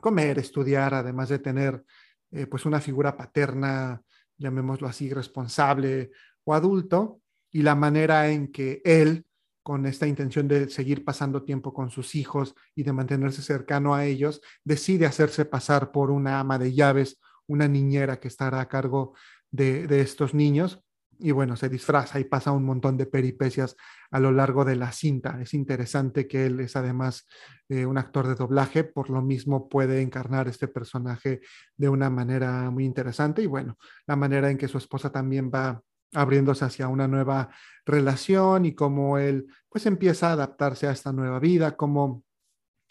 comer, 0.00 0.38
estudiar, 0.38 0.94
además 0.94 1.28
de 1.28 1.38
tener 1.38 1.84
eh, 2.30 2.46
pues 2.46 2.64
una 2.64 2.80
figura 2.80 3.16
paterna, 3.16 4.02
llamémoslo 4.36 4.88
así, 4.88 5.12
responsable 5.12 6.10
o 6.44 6.54
adulto, 6.54 7.20
y 7.50 7.62
la 7.62 7.74
manera 7.74 8.30
en 8.30 8.50
que 8.50 8.80
él, 8.84 9.26
con 9.62 9.86
esta 9.86 10.06
intención 10.06 10.48
de 10.48 10.68
seguir 10.68 11.04
pasando 11.04 11.44
tiempo 11.44 11.72
con 11.72 11.90
sus 11.90 12.14
hijos 12.14 12.54
y 12.74 12.82
de 12.82 12.92
mantenerse 12.92 13.42
cercano 13.42 13.94
a 13.94 14.06
ellos, 14.06 14.40
decide 14.64 15.06
hacerse 15.06 15.44
pasar 15.44 15.92
por 15.92 16.10
una 16.10 16.40
ama 16.40 16.58
de 16.58 16.72
llaves, 16.72 17.20
una 17.46 17.68
niñera 17.68 18.18
que 18.18 18.28
estará 18.28 18.60
a 18.60 18.68
cargo 18.68 19.14
de, 19.50 19.86
de 19.86 20.00
estos 20.00 20.34
niños 20.34 20.82
y 21.22 21.30
bueno, 21.30 21.56
se 21.56 21.68
disfraza 21.68 22.18
y 22.18 22.24
pasa 22.24 22.50
un 22.50 22.64
montón 22.64 22.96
de 22.96 23.06
peripecias 23.06 23.76
a 24.10 24.18
lo 24.18 24.32
largo 24.32 24.64
de 24.64 24.74
la 24.74 24.90
cinta. 24.90 25.40
Es 25.40 25.54
interesante 25.54 26.26
que 26.26 26.46
él 26.46 26.58
es 26.60 26.74
además 26.74 27.26
eh, 27.68 27.86
un 27.86 27.96
actor 27.96 28.26
de 28.26 28.34
doblaje, 28.34 28.82
por 28.82 29.08
lo 29.08 29.22
mismo 29.22 29.68
puede 29.68 30.02
encarnar 30.02 30.48
este 30.48 30.66
personaje 30.66 31.40
de 31.76 31.88
una 31.88 32.10
manera 32.10 32.68
muy 32.70 32.84
interesante 32.84 33.42
y 33.42 33.46
bueno, 33.46 33.78
la 34.06 34.16
manera 34.16 34.50
en 34.50 34.58
que 34.58 34.66
su 34.66 34.78
esposa 34.78 35.12
también 35.12 35.50
va 35.54 35.80
abriéndose 36.12 36.64
hacia 36.64 36.88
una 36.88 37.06
nueva 37.06 37.50
relación 37.86 38.66
y 38.66 38.74
cómo 38.74 39.16
él 39.16 39.46
pues 39.68 39.86
empieza 39.86 40.30
a 40.30 40.32
adaptarse 40.32 40.88
a 40.88 40.92
esta 40.92 41.12
nueva 41.12 41.38
vida, 41.38 41.76
cómo 41.76 42.24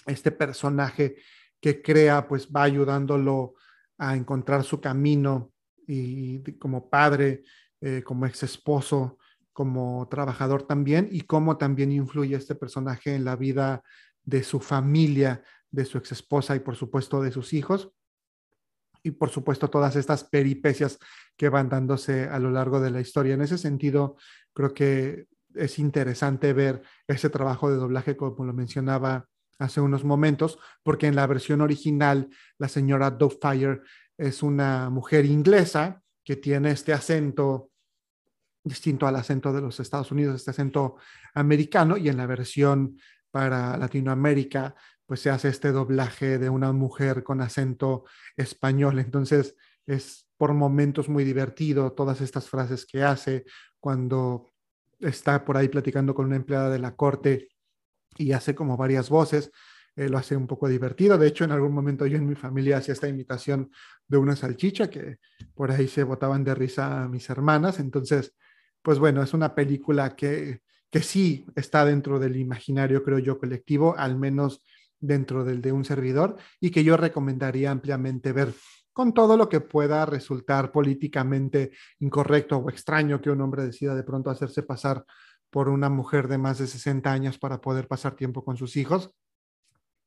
este 0.08 0.32
personaje 0.32 1.18
que 1.60 1.82
crea 1.82 2.28
pues 2.28 2.48
va 2.48 2.64
ayudándolo 2.64 3.56
a 3.98 4.16
encontrar 4.16 4.64
su 4.64 4.80
camino 4.80 5.52
y 5.86 6.42
como 6.54 6.90
padre 6.90 7.44
eh, 7.82 8.04
como 8.04 8.26
ex 8.26 8.44
esposo, 8.44 9.18
como 9.54 10.08
trabajador 10.10 10.64
también, 10.64 11.10
y 11.12 11.22
cómo 11.22 11.58
también 11.58 11.92
influye 11.92 12.36
este 12.36 12.56
personaje 12.56 13.16
en 13.16 13.26
la 13.26 13.36
vida 13.36 13.84
de 14.24 14.44
su 14.44 14.60
familia, 14.60 15.44
de 15.72 15.86
su 15.86 15.98
ex 15.98 16.12
esposa 16.12 16.56
y 16.56 16.60
por 16.60 16.76
supuesto 16.76 17.22
de 17.22 17.32
sus 17.32 17.54
hijos. 17.54 17.92
Y 19.04 19.12
por 19.12 19.30
supuesto 19.30 19.70
todas 19.70 19.96
estas 19.96 20.24
peripecias 20.24 21.00
que 21.36 21.50
van 21.50 21.70
dándose 21.70 22.30
a 22.30 22.38
lo 22.38 22.52
largo 22.52 22.80
de 22.80 22.92
la 22.92 23.02
historia. 23.02 23.34
En 23.34 23.42
ese 23.42 23.58
sentido, 23.58 24.16
creo 24.54 24.74
que 24.76 25.26
es 25.56 25.80
interesante 25.80 26.54
ver 26.54 26.84
ese 27.08 27.30
trabajo 27.30 27.72
de 27.72 27.78
doblaje, 27.78 28.16
como 28.16 28.46
lo 28.46 28.54
mencionaba 28.54 29.28
hace 29.58 29.82
unos 29.82 30.04
momentos, 30.04 30.60
porque 30.84 31.08
en 31.08 31.16
la 31.16 31.28
versión 31.28 31.62
original, 31.62 32.30
la 32.58 32.68
señora 32.68 33.18
Fire 33.42 33.82
es 34.18 34.44
una 34.44 34.90
mujer 34.90 35.26
inglesa 35.26 36.02
que 36.24 36.36
tiene 36.36 36.72
este 36.72 36.94
acento 36.94 37.71
distinto 38.64 39.08
al 39.08 39.16
acento 39.16 39.52
de 39.54 39.62
los 39.62 39.80
Estados 39.80 40.12
Unidos, 40.12 40.36
este 40.36 40.52
acento 40.52 40.98
americano, 41.34 41.98
y 41.98 42.10
en 42.10 42.18
la 42.18 42.26
versión 42.26 42.98
para 43.32 43.78
Latinoamérica, 43.78 44.76
pues 45.06 45.22
se 45.22 45.30
hace 45.30 45.50
este 45.50 45.72
doblaje 45.72 46.38
de 46.38 46.50
una 46.50 46.72
mujer 46.72 47.24
con 47.24 47.42
acento 47.42 48.06
español. 48.38 49.00
Entonces 49.00 49.56
es 49.86 50.28
por 50.38 50.54
momentos 50.54 51.10
muy 51.10 51.24
divertido 51.24 51.92
todas 51.94 52.22
estas 52.22 52.50
frases 52.50 52.86
que 52.86 53.04
hace 53.04 53.46
cuando 53.80 54.52
está 55.00 55.44
por 55.44 55.58
ahí 55.58 55.68
platicando 55.68 56.14
con 56.14 56.28
una 56.28 56.36
empleada 56.36 56.70
de 56.70 56.80
la 56.80 56.96
corte 56.96 57.50
y 58.18 58.32
hace 58.32 58.56
como 58.56 58.78
varias 58.78 59.10
voces. 59.10 59.52
Eh, 59.96 60.08
lo 60.08 60.18
hace 60.18 60.38
un 60.38 60.48
poco 60.48 60.70
divertido. 60.70 61.18
De 61.18 61.28
hecho, 61.28 61.44
en 61.44 61.52
algún 61.52 61.74
momento 61.74 62.06
yo 62.06 62.18
en 62.18 62.28
mi 62.28 62.36
familia 62.36 62.78
hacía 62.78 62.94
esta 62.94 63.10
imitación 63.10 63.70
de 64.08 64.18
una 64.18 64.38
salchicha 64.38 64.90
que 64.90 65.18
por 65.54 65.72
ahí 65.72 65.88
se 65.88 66.04
botaban 66.04 66.46
de 66.46 66.56
risa 66.56 67.04
a 67.04 67.10
mis 67.10 67.30
hermanas. 67.30 67.80
Entonces, 67.80 68.34
pues 68.82 69.00
bueno, 69.00 69.22
es 69.22 69.34
una 69.34 69.56
película 69.56 70.16
que, 70.16 70.62
que 70.90 71.02
sí 71.02 71.46
está 71.56 71.86
dentro 71.86 72.20
del 72.20 72.36
imaginario, 72.36 73.04
creo 73.04 73.20
yo, 73.20 73.40
colectivo, 73.40 73.96
al 73.98 74.18
menos 74.18 74.64
dentro 75.00 75.44
del 75.44 75.62
de 75.62 75.72
un 75.72 75.86
servidor, 75.86 76.38
y 76.60 76.72
que 76.72 76.84
yo 76.84 76.98
recomendaría 76.98 77.72
ampliamente 77.72 78.32
ver 78.32 78.54
con 78.94 79.14
todo 79.14 79.38
lo 79.38 79.50
que 79.50 79.62
pueda 79.62 80.06
resultar 80.06 80.72
políticamente 80.72 81.72
incorrecto 82.00 82.58
o 82.58 82.70
extraño 82.70 83.22
que 83.22 83.32
un 83.32 83.42
hombre 83.42 83.64
decida 83.64 83.96
de 83.96 84.04
pronto 84.04 84.30
hacerse 84.30 84.64
pasar 84.64 85.06
por 85.50 85.70
una 85.70 85.90
mujer 85.90 86.28
de 86.28 86.38
más 86.38 86.58
de 86.60 86.68
60 86.68 87.12
años 87.12 87.38
para 87.38 87.62
poder 87.62 87.88
pasar 87.88 88.16
tiempo 88.16 88.44
con 88.44 88.58
sus 88.58 88.78
hijos. 88.78 89.14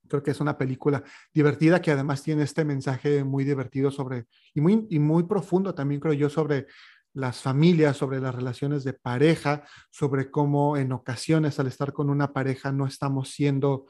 Creo 0.08 0.22
que 0.22 0.32
es 0.32 0.40
una 0.40 0.58
película 0.58 1.02
divertida 1.32 1.80
que 1.80 1.90
además 1.90 2.22
tiene 2.22 2.42
este 2.42 2.64
mensaje 2.64 3.24
muy 3.24 3.44
divertido 3.44 3.90
sobre, 3.90 4.26
y 4.52 4.60
muy, 4.60 4.86
y 4.90 4.98
muy 4.98 5.24
profundo 5.24 5.74
también 5.74 6.00
creo 6.00 6.12
yo 6.12 6.28
sobre 6.28 6.66
las 7.14 7.40
familias, 7.40 7.96
sobre 7.96 8.20
las 8.20 8.34
relaciones 8.34 8.84
de 8.84 8.92
pareja, 8.92 9.64
sobre 9.90 10.30
cómo 10.30 10.76
en 10.76 10.92
ocasiones 10.92 11.58
al 11.60 11.68
estar 11.68 11.92
con 11.92 12.10
una 12.10 12.32
pareja 12.32 12.72
no 12.72 12.86
estamos 12.86 13.30
siendo 13.30 13.86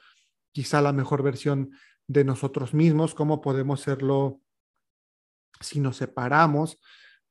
quizá 0.53 0.83
la 0.83 0.93
mejor 0.93 1.22
versión 1.22 1.70
de 2.07 2.22
nosotros 2.22 2.75
mismos, 2.75 3.14
cómo 3.14 3.41
podemos 3.41 3.81
serlo 3.81 4.41
si 5.61 5.81
nos 5.81 5.97
separamos, 5.97 6.79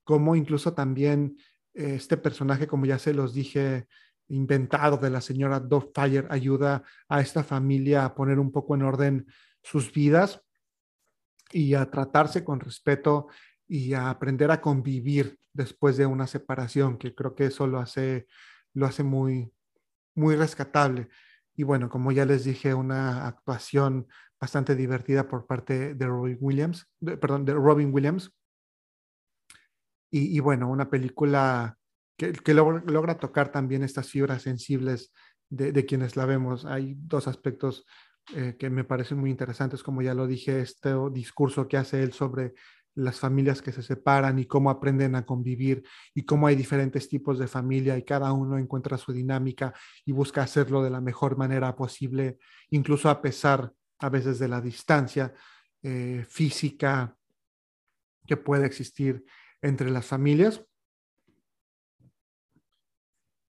cómo 0.04 0.36
incluso 0.36 0.74
también 0.74 1.38
eh, 1.76 1.96
este 1.96 2.18
personaje, 2.18 2.68
como 2.68 2.88
ya 2.88 2.98
se 2.98 3.14
los 3.14 3.34
dije, 3.34 3.88
inventado 4.30 4.98
de 4.98 5.12
la 5.12 5.22
señora 5.22 5.62
Fire 5.94 6.28
ayuda 6.32 6.84
a 7.08 7.22
esta 7.22 7.44
familia 7.44 8.04
a 8.04 8.16
poner 8.16 8.40
un 8.40 8.52
poco 8.52 8.74
en 8.74 8.82
orden 8.82 9.28
sus 9.62 9.94
vidas 9.94 10.42
y 11.52 11.76
a 11.76 11.90
tratarse 11.92 12.44
con 12.44 12.60
respeto 12.60 13.28
y 13.68 13.94
a 13.94 14.10
aprender 14.10 14.50
a 14.50 14.60
convivir 14.60 15.38
después 15.54 15.98
de 15.98 16.06
una 16.06 16.28
separación, 16.28 16.98
que 16.98 17.16
creo 17.16 17.36
que 17.36 17.46
eso 17.46 17.68
lo 17.68 17.80
hace, 17.80 18.28
lo 18.74 18.86
hace 18.86 19.04
muy, 19.04 19.54
muy 20.16 20.36
rescatable. 20.36 21.10
Y 21.56 21.64
bueno, 21.64 21.90
como 21.90 22.12
ya 22.12 22.26
les 22.26 22.44
dije, 22.44 22.74
una 22.74 23.28
actuación 23.28 24.08
bastante 24.40 24.76
divertida 24.76 25.28
por 25.28 25.46
parte 25.46 25.94
de 25.94 26.06
Robin 26.06 26.38
Williams, 26.42 26.90
perdón, 27.00 27.46
de 27.46 27.54
Robin 27.54 27.94
Williams. 27.94 28.32
Y, 30.16 30.40
bueno, 30.42 30.70
una 30.70 30.92
película 30.92 31.76
que, 32.18 32.54
logra, 32.54 33.18
tocar 33.18 33.52
también 33.52 33.82
estas 33.82 34.10
fibras 34.10 34.44
sensibles 34.44 35.12
de, 35.50 35.86
quienes 35.86 36.16
la 36.16 36.28
vemos. 36.28 36.66
Hay 36.66 36.94
dos 37.00 37.28
aspectos 37.28 37.84
eh, 38.36 38.56
que 38.60 38.70
me 38.70 38.84
parecen 38.84 39.18
muy 39.18 39.32
interesantes, 39.32 39.82
como 39.82 40.04
ya 40.04 40.14
lo 40.14 40.28
dije, 40.28 40.62
este 40.62 40.94
discurso 41.12 41.68
que 41.68 41.78
hace 41.78 42.04
él 42.04 42.14
sobre 42.14 42.54
las 42.96 43.20
familias 43.20 43.62
que 43.62 43.72
se 43.72 43.82
separan 43.82 44.40
y 44.40 44.46
cómo 44.46 44.70
aprenden 44.70 45.16
a 45.16 45.26
convivir 45.26 45.84
y 46.14 46.24
cómo 46.26 46.48
hay 46.48 46.56
diferentes 46.56 47.10
tipos 47.10 47.40
de 47.40 47.48
familia 47.48 47.98
y 47.98 48.04
cada 48.04 48.32
uno 48.34 48.58
encuentra 48.58 48.98
su 48.98 49.12
dinámica 49.12 49.74
y 50.06 50.12
busca 50.12 50.44
hacerlo 50.44 50.84
de 50.84 50.90
la 50.90 51.02
mejor 51.02 51.38
manera 51.38 51.76
posible, 51.76 52.38
incluso 52.70 53.10
a 53.10 53.22
pesar 53.22 53.72
a 54.00 54.10
veces 54.10 54.40
de 54.40 54.48
la 54.48 54.62
distancia 54.62 55.34
eh, 55.82 56.26
física 56.30 57.18
que 58.26 58.38
puede 58.38 58.66
existir 58.66 59.26
entre 59.62 59.90
las 59.90 60.06
familias. 60.06 60.64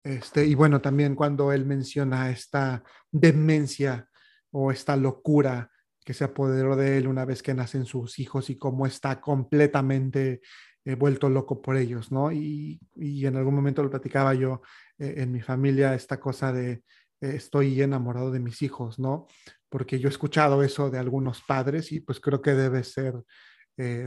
Este, 0.03 0.45
y 0.45 0.55
bueno, 0.55 0.80
también 0.80 1.14
cuando 1.14 1.53
él 1.53 1.64
menciona 1.64 2.30
esta 2.30 2.84
demencia 3.11 4.09
o 4.51 4.70
esta 4.70 4.97
locura 4.97 5.70
que 6.05 6.14
se 6.14 6.24
apoderó 6.24 6.76
de 6.76 6.98
él 6.98 7.09
una 7.09 7.24
vez 7.24 7.42
que 7.42 7.55
nacen 7.55 7.86
sus 7.86 8.18
hijos 8.18 8.50
y 8.50 8.57
cómo 8.57 8.86
está 8.86 9.20
completamente 9.20 10.42
eh, 10.86 10.96
vuelto 10.96 11.30
loco 11.30 11.62
por 11.62 11.78
ellos, 11.78 12.12
¿no? 12.12 12.30
Y, 12.30 12.78
en 12.94 13.36
algún 13.36 13.55
momento 13.55 13.82
lo 13.82 13.88
platicaba 13.88 14.34
yo 14.34 14.61
eh, 14.98 15.14
en 15.16 15.32
mi 15.32 15.40
familia, 15.40 15.94
esta 15.94 16.20
cosa 16.20 16.52
de 16.52 16.72
eh, 16.72 16.82
estoy 17.20 17.80
enamorado 17.80 18.30
de 18.30 18.40
mis 18.40 18.61
hijos, 18.61 18.98
¿no? 18.98 19.26
Porque 19.70 19.98
yo 19.98 20.09
he 20.09 20.11
escuchado 20.11 20.62
eso 20.62 20.90
de 20.90 20.98
algunos 20.98 21.42
padres 21.42 21.90
y 21.90 22.00
pues 22.00 22.20
creo 22.20 22.42
que 22.42 22.55
debe 22.55 22.84
ser 22.84 23.14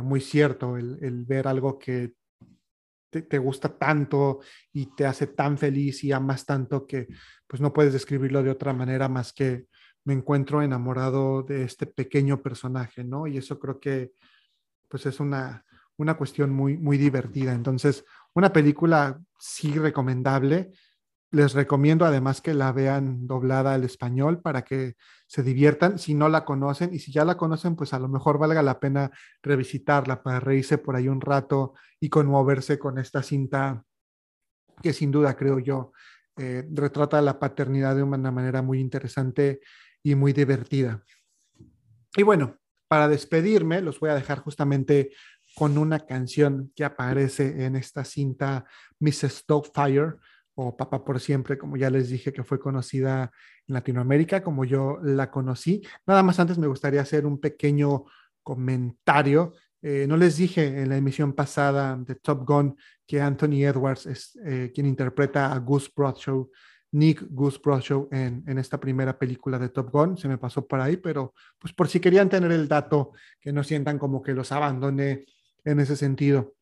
muy 0.02 0.22
cierto 0.22 0.78
el, 0.78 1.26
ver 1.26 1.46
algo 1.46 1.78
que 1.78 2.14
te, 3.12 3.24
te, 3.24 3.38
gusta 3.38 3.78
tanto 3.78 4.40
y 4.72 4.96
te 4.96 5.06
hace 5.06 5.28
tan 5.28 5.58
feliz 5.58 6.06
y 6.06 6.14
amas 6.14 6.46
tanto 6.46 6.88
que 6.88 7.08
pues 7.46 7.62
no 7.62 7.74
puedes 7.74 7.92
describirlo 7.92 8.42
de 8.44 8.52
otra 8.52 8.72
manera 8.72 9.10
más 9.10 9.34
que 9.34 9.66
me 10.08 10.14
encuentro 10.14 10.62
enamorado 10.62 11.44
de 11.44 11.64
este 11.64 11.86
pequeño 11.86 12.42
personaje, 12.42 13.04
¿no? 13.04 13.28
Y 13.28 13.38
eso 13.38 13.60
creo 13.60 13.78
que 13.78 14.14
pues 14.88 15.06
es 15.06 15.20
una, 15.20 15.66
una 15.98 16.16
cuestión 16.16 16.50
muy, 16.52 16.78
muy 16.78 16.98
divertida. 16.98 17.52
Entonces, 17.52 18.06
una 18.34 18.54
película 18.54 19.20
sí 19.38 19.78
recomendable. 19.78 20.72
Les 21.32 21.54
recomiendo 21.54 22.06
además 22.06 22.40
que 22.40 22.54
la 22.54 22.72
vean 22.72 23.28
doblada 23.28 23.74
al 23.74 23.84
español 23.84 24.40
para 24.42 24.62
que 24.62 24.96
se 25.28 25.44
diviertan 25.44 26.00
si 26.00 26.14
no 26.14 26.30
la 26.30 26.46
conocen 26.46 26.94
y 26.94 27.00
si 27.00 27.12
ya 27.12 27.26
la 27.26 27.36
conocen, 27.36 27.76
pues 27.76 27.94
a 27.94 28.00
lo 28.00 28.08
mejor 28.08 28.38
valga 28.40 28.64
la 28.64 28.80
pena 28.80 29.12
revisitarla 29.44 30.24
para 30.24 30.40
reírse 30.40 30.78
por 30.78 30.96
ahí 30.96 31.10
un 31.10 31.20
rato 31.20 31.74
y 32.00 32.08
conmoverse 32.08 32.80
con 32.80 32.98
esta 32.98 33.22
cinta 33.22 33.84
que 34.82 34.94
sin 34.94 35.12
duda 35.12 35.36
creo 35.36 35.60
yo 35.60 35.92
eh, 36.38 36.66
retrata 36.72 37.22
la 37.22 37.40
paternidad 37.40 37.96
de 37.96 38.04
una 38.04 38.32
manera 38.32 38.62
muy 38.62 38.80
interesante 38.80 39.60
y 40.12 40.16
muy 40.16 40.32
divertida. 40.32 41.04
Y 42.16 42.24
bueno, 42.24 42.58
para 42.88 43.10
despedirme, 43.10 43.82
los 43.82 44.00
voy 44.00 44.10
a 44.10 44.16
dejar 44.16 44.40
justamente 44.40 45.12
con 45.54 45.78
una 45.78 46.00
canción 46.00 46.72
que 46.76 46.86
aparece 46.86 47.66
en 47.66 47.76
esta 47.76 48.06
cinta 48.06 48.64
Mrs. 49.00 49.44
Fire 49.74 50.16
o 50.56 50.78
Papa 50.78 51.04
por 51.04 51.20
Siempre, 51.20 51.58
como 51.58 51.76
ya 51.76 51.90
les 51.90 52.10
dije 52.10 52.32
que 52.32 52.46
fue 52.46 52.58
conocida 52.58 53.32
en 53.68 53.74
Latinoamérica, 53.74 54.42
como 54.42 54.64
yo 54.64 54.98
la 55.04 55.30
conocí. 55.30 55.86
Nada 56.06 56.24
más 56.24 56.40
antes 56.40 56.58
me 56.58 56.68
gustaría 56.68 57.02
hacer 57.02 57.26
un 57.26 57.42
pequeño 57.42 58.06
comentario. 58.42 59.56
Eh, 59.82 60.06
no 60.08 60.16
les 60.16 60.38
dije 60.38 60.84
en 60.84 60.88
la 60.88 60.96
emisión 60.96 61.34
pasada 61.34 61.98
de 61.98 62.16
Top 62.16 62.48
Gun 62.48 62.78
que 63.06 63.20
Anthony 63.20 63.66
Edwards 63.66 64.06
es 64.06 64.40
eh, 64.46 64.72
quien 64.74 64.86
interpreta 64.88 65.52
a 65.52 65.60
Goose 65.60 65.90
Broadshow 65.94 66.50
Nick 66.92 67.26
Goose 67.30 67.60
Show 67.82 68.08
en, 68.12 68.44
en, 68.48 68.58
esta 68.58 68.80
primera 68.80 69.18
película 69.18 69.60
de 69.60 69.70
Top 69.70 69.92
Gun. 69.92 70.18
Se 70.18 70.28
me 70.28 70.38
pasó 70.38 70.66
por 70.66 70.80
ahí, 70.80 70.98
pero 70.98 71.34
pues 71.60 71.74
por 71.74 71.88
si 71.90 72.00
querían 72.00 72.30
tener 72.30 72.52
el 72.52 72.68
dato, 72.68 73.12
que 73.40 73.52
no 73.52 73.64
sientan 73.64 74.00
como 74.00 74.22
que 74.22 74.34
los 74.34 74.52
abandoné 74.52 75.26
en 75.64 75.80
ese 75.80 75.96
sentido. 75.96 76.58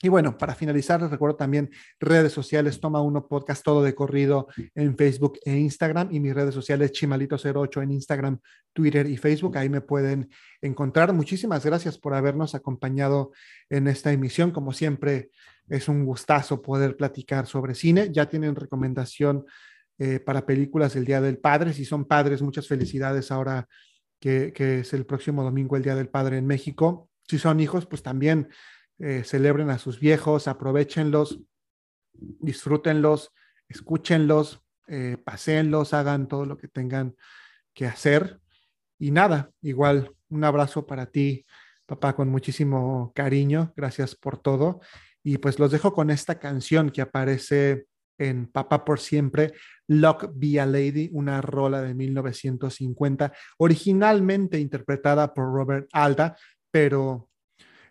Y 0.00 0.08
bueno, 0.08 0.38
para 0.38 0.54
finalizar, 0.54 1.02
les 1.02 1.10
recuerdo 1.10 1.34
también 1.34 1.70
redes 1.98 2.32
sociales, 2.32 2.78
Toma 2.78 3.02
Uno 3.02 3.26
Podcast, 3.26 3.64
todo 3.64 3.82
de 3.82 3.96
corrido 3.96 4.46
en 4.76 4.96
Facebook 4.96 5.40
e 5.44 5.56
Instagram 5.56 6.10
y 6.12 6.20
mis 6.20 6.34
redes 6.34 6.54
sociales 6.54 6.92
Chimalito08 6.92 7.82
en 7.82 7.90
Instagram, 7.90 8.38
Twitter 8.72 9.08
y 9.08 9.16
Facebook. 9.16 9.56
Ahí 9.58 9.68
me 9.68 9.80
pueden 9.80 10.30
encontrar. 10.60 11.12
Muchísimas 11.12 11.66
gracias 11.66 11.98
por 11.98 12.14
habernos 12.14 12.54
acompañado 12.54 13.32
en 13.70 13.88
esta 13.88 14.12
emisión. 14.12 14.52
Como 14.52 14.72
siempre, 14.72 15.30
es 15.68 15.88
un 15.88 16.04
gustazo 16.04 16.62
poder 16.62 16.96
platicar 16.96 17.46
sobre 17.46 17.74
cine. 17.74 18.10
Ya 18.12 18.28
tienen 18.28 18.54
recomendación 18.56 19.46
eh, 19.98 20.20
para 20.20 20.46
películas 20.46 20.96
el 20.96 21.04
Día 21.04 21.20
del 21.20 21.38
Padre. 21.38 21.72
Si 21.72 21.84
son 21.84 22.04
padres, 22.04 22.42
muchas 22.42 22.68
felicidades 22.68 23.30
ahora 23.30 23.68
que, 24.20 24.52
que 24.52 24.80
es 24.80 24.92
el 24.94 25.06
próximo 25.06 25.42
domingo 25.42 25.76
el 25.76 25.82
Día 25.82 25.94
del 25.94 26.08
Padre 26.08 26.38
en 26.38 26.46
México. 26.46 27.08
Si 27.26 27.38
son 27.38 27.60
hijos, 27.60 27.86
pues 27.86 28.02
también 28.02 28.48
eh, 28.98 29.22
celebren 29.24 29.70
a 29.70 29.78
sus 29.78 30.00
viejos, 30.00 30.48
aprovechenlos, 30.48 31.40
disfrútenlos, 32.12 33.32
escúchenlos, 33.68 34.64
eh, 34.88 35.18
paséenlos, 35.22 35.94
hagan 35.94 36.26
todo 36.26 36.46
lo 36.46 36.56
que 36.56 36.66
tengan 36.66 37.14
que 37.74 37.86
hacer. 37.86 38.40
Y 38.98 39.12
nada, 39.12 39.50
igual 39.62 40.12
un 40.30 40.42
abrazo 40.42 40.84
para 40.86 41.06
ti, 41.06 41.44
papá, 41.86 42.16
con 42.16 42.28
muchísimo 42.28 43.12
cariño. 43.14 43.72
Gracias 43.76 44.16
por 44.16 44.38
todo. 44.38 44.80
Y 45.24 45.38
pues 45.38 45.58
los 45.58 45.70
dejo 45.70 45.92
con 45.92 46.10
esta 46.10 46.38
canción 46.38 46.90
que 46.90 47.02
aparece 47.02 47.86
en 48.18 48.46
Papá 48.46 48.84
por 48.84 48.98
Siempre, 48.98 49.52
Lock 49.86 50.30
Be 50.34 50.60
a 50.60 50.66
Lady, 50.66 51.08
una 51.12 51.40
rola 51.40 51.82
de 51.82 51.94
1950, 51.94 53.32
originalmente 53.58 54.58
interpretada 54.58 55.32
por 55.32 55.52
Robert 55.52 55.88
Alda, 55.92 56.36
pero 56.70 57.28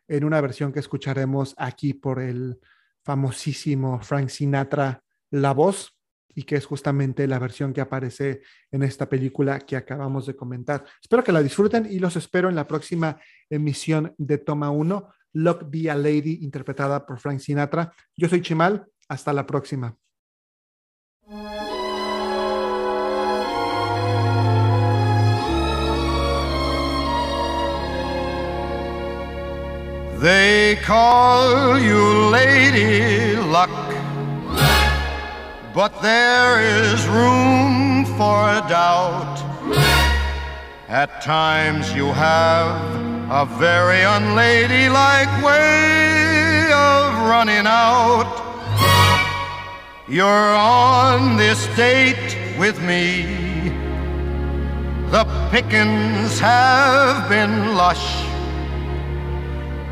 en 0.08 0.24
una 0.24 0.42
versión 0.42 0.72
que 0.72 0.80
escucharemos 0.80 1.54
aquí 1.58 1.94
por 1.94 2.20
el 2.20 2.60
famosísimo 3.04 4.02
Frank 4.02 4.30
Sinatra, 4.30 5.02
la 5.32 5.54
voz, 5.54 5.98
y 6.38 6.44
que 6.44 6.56
es 6.56 6.68
justamente 6.68 7.26
la 7.26 7.40
versión 7.40 7.74
que 7.74 7.82
aparece 7.82 8.44
en 8.70 8.84
esta 8.84 9.10
película 9.10 9.60
que 9.60 9.76
acabamos 9.76 10.28
de 10.28 10.36
comentar. 10.36 10.86
Espero 11.02 11.24
que 11.24 11.32
la 11.32 11.42
disfruten 11.42 11.88
y 11.90 11.98
los 11.98 12.16
espero 12.16 12.48
en 12.48 12.54
la 12.54 12.68
próxima 12.68 13.20
emisión 13.50 14.14
de 14.20 14.38
Toma 14.38 14.70
1, 14.70 15.10
Lock 15.34 15.70
Be 15.70 15.90
a 15.90 15.96
Lady, 15.96 16.44
interpretada 16.44 17.06
por 17.06 17.20
Frank 17.20 17.40
Sinatra. 17.40 17.92
Yo 18.16 18.28
soy 18.28 18.42
Chimal, 18.42 18.86
hasta 19.08 19.34
la 19.34 19.46
próxima. 19.46 19.96
They 30.20 30.78
call 30.84 31.80
you 31.80 32.30
Lady 32.32 33.36
Luck, 33.36 33.70
but 35.76 36.02
there 36.02 36.60
is 36.60 37.08
room 37.08 38.04
for 38.18 38.48
doubt. 38.68 39.38
At 40.90 41.22
times 41.22 41.94
you 41.94 42.08
have 42.08 43.07
a 43.30 43.46
very 43.46 44.04
unladylike 44.04 45.44
way 45.44 46.72
of 46.72 47.14
running 47.28 47.68
out. 47.68 48.44
You're 50.08 50.56
on 50.56 51.36
this 51.36 51.68
date 51.76 52.58
with 52.58 52.82
me. 52.82 53.24
The 55.12 55.26
pickings 55.52 56.40
have 56.40 57.28
been 57.28 57.76
lush. 57.76 58.24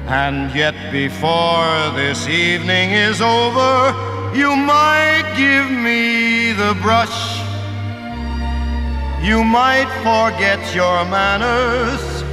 And 0.07 0.55
yet, 0.55 0.93
before 0.93 1.91
this 1.93 2.29
evening 2.29 2.91
is 2.91 3.21
over, 3.21 3.91
you 4.33 4.55
might 4.55 5.33
give 5.35 5.69
me 5.69 6.53
the 6.53 6.73
brush. 6.81 7.39
You 9.21 9.43
might 9.43 9.89
forget 10.03 10.73
your 10.73 11.03
manners. 11.05 12.24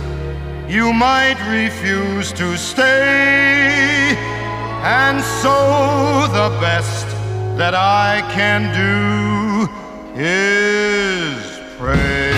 You 0.72 0.90
might 0.94 1.36
refuse 1.50 2.32
to 2.32 2.56
stay. 2.56 4.16
And 4.82 5.20
so, 5.20 6.26
the 6.32 6.48
best 6.62 7.06
that 7.58 7.74
I 7.74 8.22
can 8.32 8.72
do 8.72 9.68
is 10.18 11.60
pray. 11.76 12.32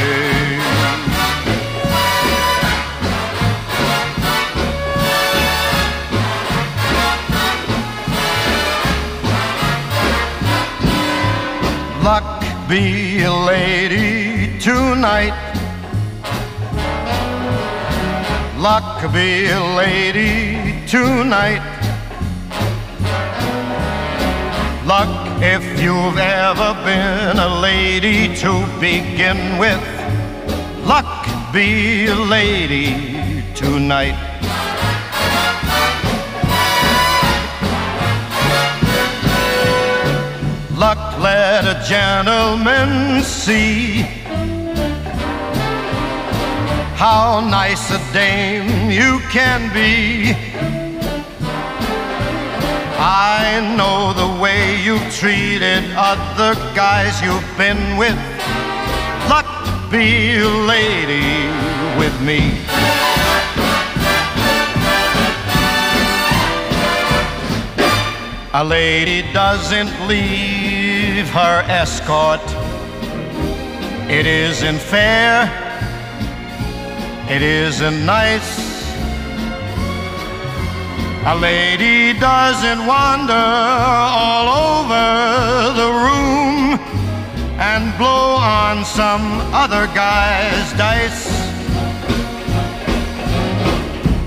luck 12.02 12.42
be 12.68 13.22
a 13.22 13.32
lady 13.32 14.58
tonight. 14.58 15.53
Luck 18.64 19.12
be 19.12 19.44
a 19.50 19.62
lady 19.76 20.86
tonight. 20.86 21.60
Luck 24.86 25.42
if 25.42 25.62
you've 25.82 26.16
ever 26.16 26.72
been 26.82 27.38
a 27.38 27.60
lady 27.60 28.34
to 28.36 28.66
begin 28.80 29.58
with. 29.58 29.84
Luck 30.86 31.26
be 31.52 32.06
a 32.06 32.14
lady 32.14 33.44
tonight. 33.54 34.16
luck 40.74 41.18
let 41.20 41.64
a 41.64 41.86
gentleman 41.86 43.22
see 43.22 44.13
how 46.96 47.40
nice 47.40 47.90
a 47.90 47.98
dame 48.12 48.90
you 48.90 49.18
can 49.30 49.72
be. 49.74 50.32
I 52.96 53.74
know 53.76 54.12
the 54.12 54.40
way 54.40 54.80
you've 54.80 55.12
treated 55.12 55.84
other 55.96 56.54
guys 56.74 57.20
you've 57.20 57.58
been 57.58 57.96
with. 57.96 58.16
Luck 59.28 59.46
be 59.90 60.38
a 60.38 60.48
lady 60.48 61.48
with 61.98 62.14
me. 62.22 62.60
A 68.54 68.62
lady 68.62 69.22
doesn't 69.32 70.06
leave 70.06 71.28
her 71.30 71.64
escort. 71.66 72.40
It 74.08 74.26
isn't 74.26 74.78
fair. 74.78 75.63
It 77.28 77.42
isn't 77.42 78.04
nice. 78.04 78.52
A 81.26 81.34
lady 81.34 82.18
doesn't 82.18 82.86
wander 82.86 83.32
all 83.32 84.46
over 84.68 85.72
the 85.80 85.90
room 86.04 86.78
and 87.58 87.96
blow 87.96 88.36
on 88.36 88.84
some 88.84 89.40
other 89.52 89.86
guy's 89.94 90.72
dice. 90.74 91.28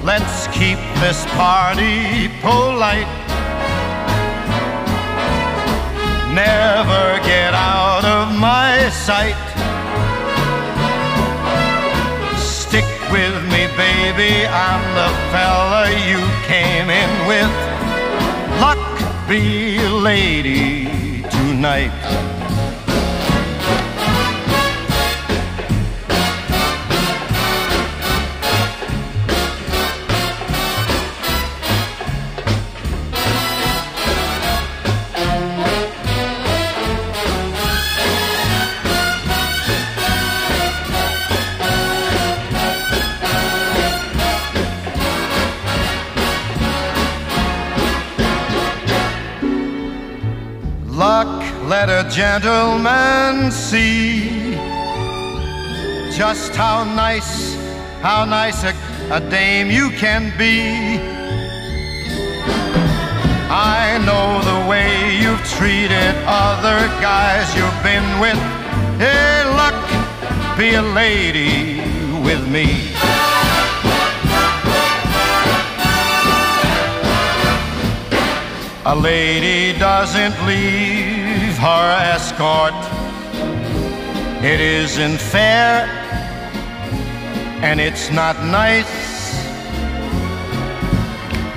Let's 0.03 0.47
keep 0.47 0.79
this 1.01 1.25
party 1.35 2.29
polite. 2.41 3.27
never 6.37 7.17
get 7.25 7.55
out 7.55 8.05
of 8.05 8.37
my 8.37 8.89
sight. 8.89 9.46
With 13.11 13.43
me, 13.51 13.67
baby, 13.77 14.45
I'm 14.47 14.83
the 14.95 15.09
fella 15.31 15.89
you 16.09 16.21
came 16.45 16.89
in 16.89 17.27
with. 17.27 17.51
Luck 18.61 18.79
be 19.27 19.79
lady 19.87 21.21
tonight. 21.29 22.36
Gentleman 52.17 53.51
see 53.51 54.55
just 56.17 56.55
how 56.55 56.83
nice, 56.83 57.53
how 58.01 58.25
nice 58.25 58.63
a, 58.63 58.73
a 59.11 59.19
dame 59.29 59.69
you 59.69 59.91
can 59.91 60.35
be. 60.35 60.97
I 63.51 64.01
know 64.07 64.41
the 64.51 64.67
way 64.67 65.15
you've 65.21 65.45
treated 65.57 66.15
other 66.25 66.79
guys 67.05 67.45
you've 67.55 67.81
been 67.83 68.07
with. 68.19 68.41
Hey, 68.97 69.43
luck, 69.61 69.77
be 70.57 70.73
a 70.73 70.81
lady 70.81 71.81
with 72.25 72.43
me. 72.49 72.67
A 78.85 78.95
lady 78.95 79.77
doesn't 79.77 80.35
leave 80.47 81.16
her 81.57 81.91
escort. 82.13 82.73
It 84.43 84.59
isn't 84.59 85.19
fair 85.19 85.87
and 87.61 87.79
it's 87.79 88.11
not 88.11 88.35
nice. 88.45 89.17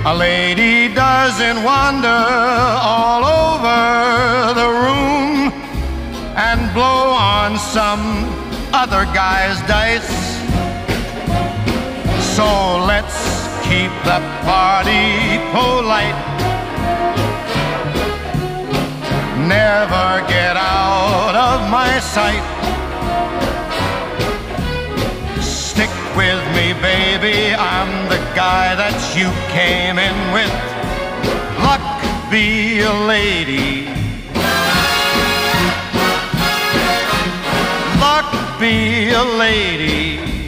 A 0.05 0.15
lady 0.15 0.91
doesn't 0.93 1.63
wander 1.63 2.07
all 2.07 3.23
over 3.23 4.53
the 4.61 4.69
room 4.83 5.53
and 6.35 6.73
blow 6.73 7.13
on 7.13 7.59
some 7.59 8.25
other 8.73 9.05
guy's 9.13 9.59
dice. 9.67 10.09
So 12.35 12.47
let's 12.87 13.17
keep 13.67 13.91
the 14.03 14.19
party 14.43 15.37
polite 15.53 16.20
never 19.51 20.09
get 20.27 20.55
out 20.55 21.35
of 21.49 21.59
my 21.69 21.91
sight. 21.99 22.45
Stick 25.41 25.93
with 26.15 26.41
me, 26.55 26.67
baby, 26.89 27.37
I'm 27.53 27.91
the 28.13 28.21
guy 28.43 28.67
that 28.81 28.97
you 29.17 29.27
came 29.57 29.97
in 30.09 30.17
with. 30.35 30.53
Luck 31.67 31.85
be 32.31 32.47
a 32.93 32.95
lady. 33.13 33.87
Luck 38.05 38.29
be 38.59 38.75
a 39.11 39.25
lady. 39.45 40.40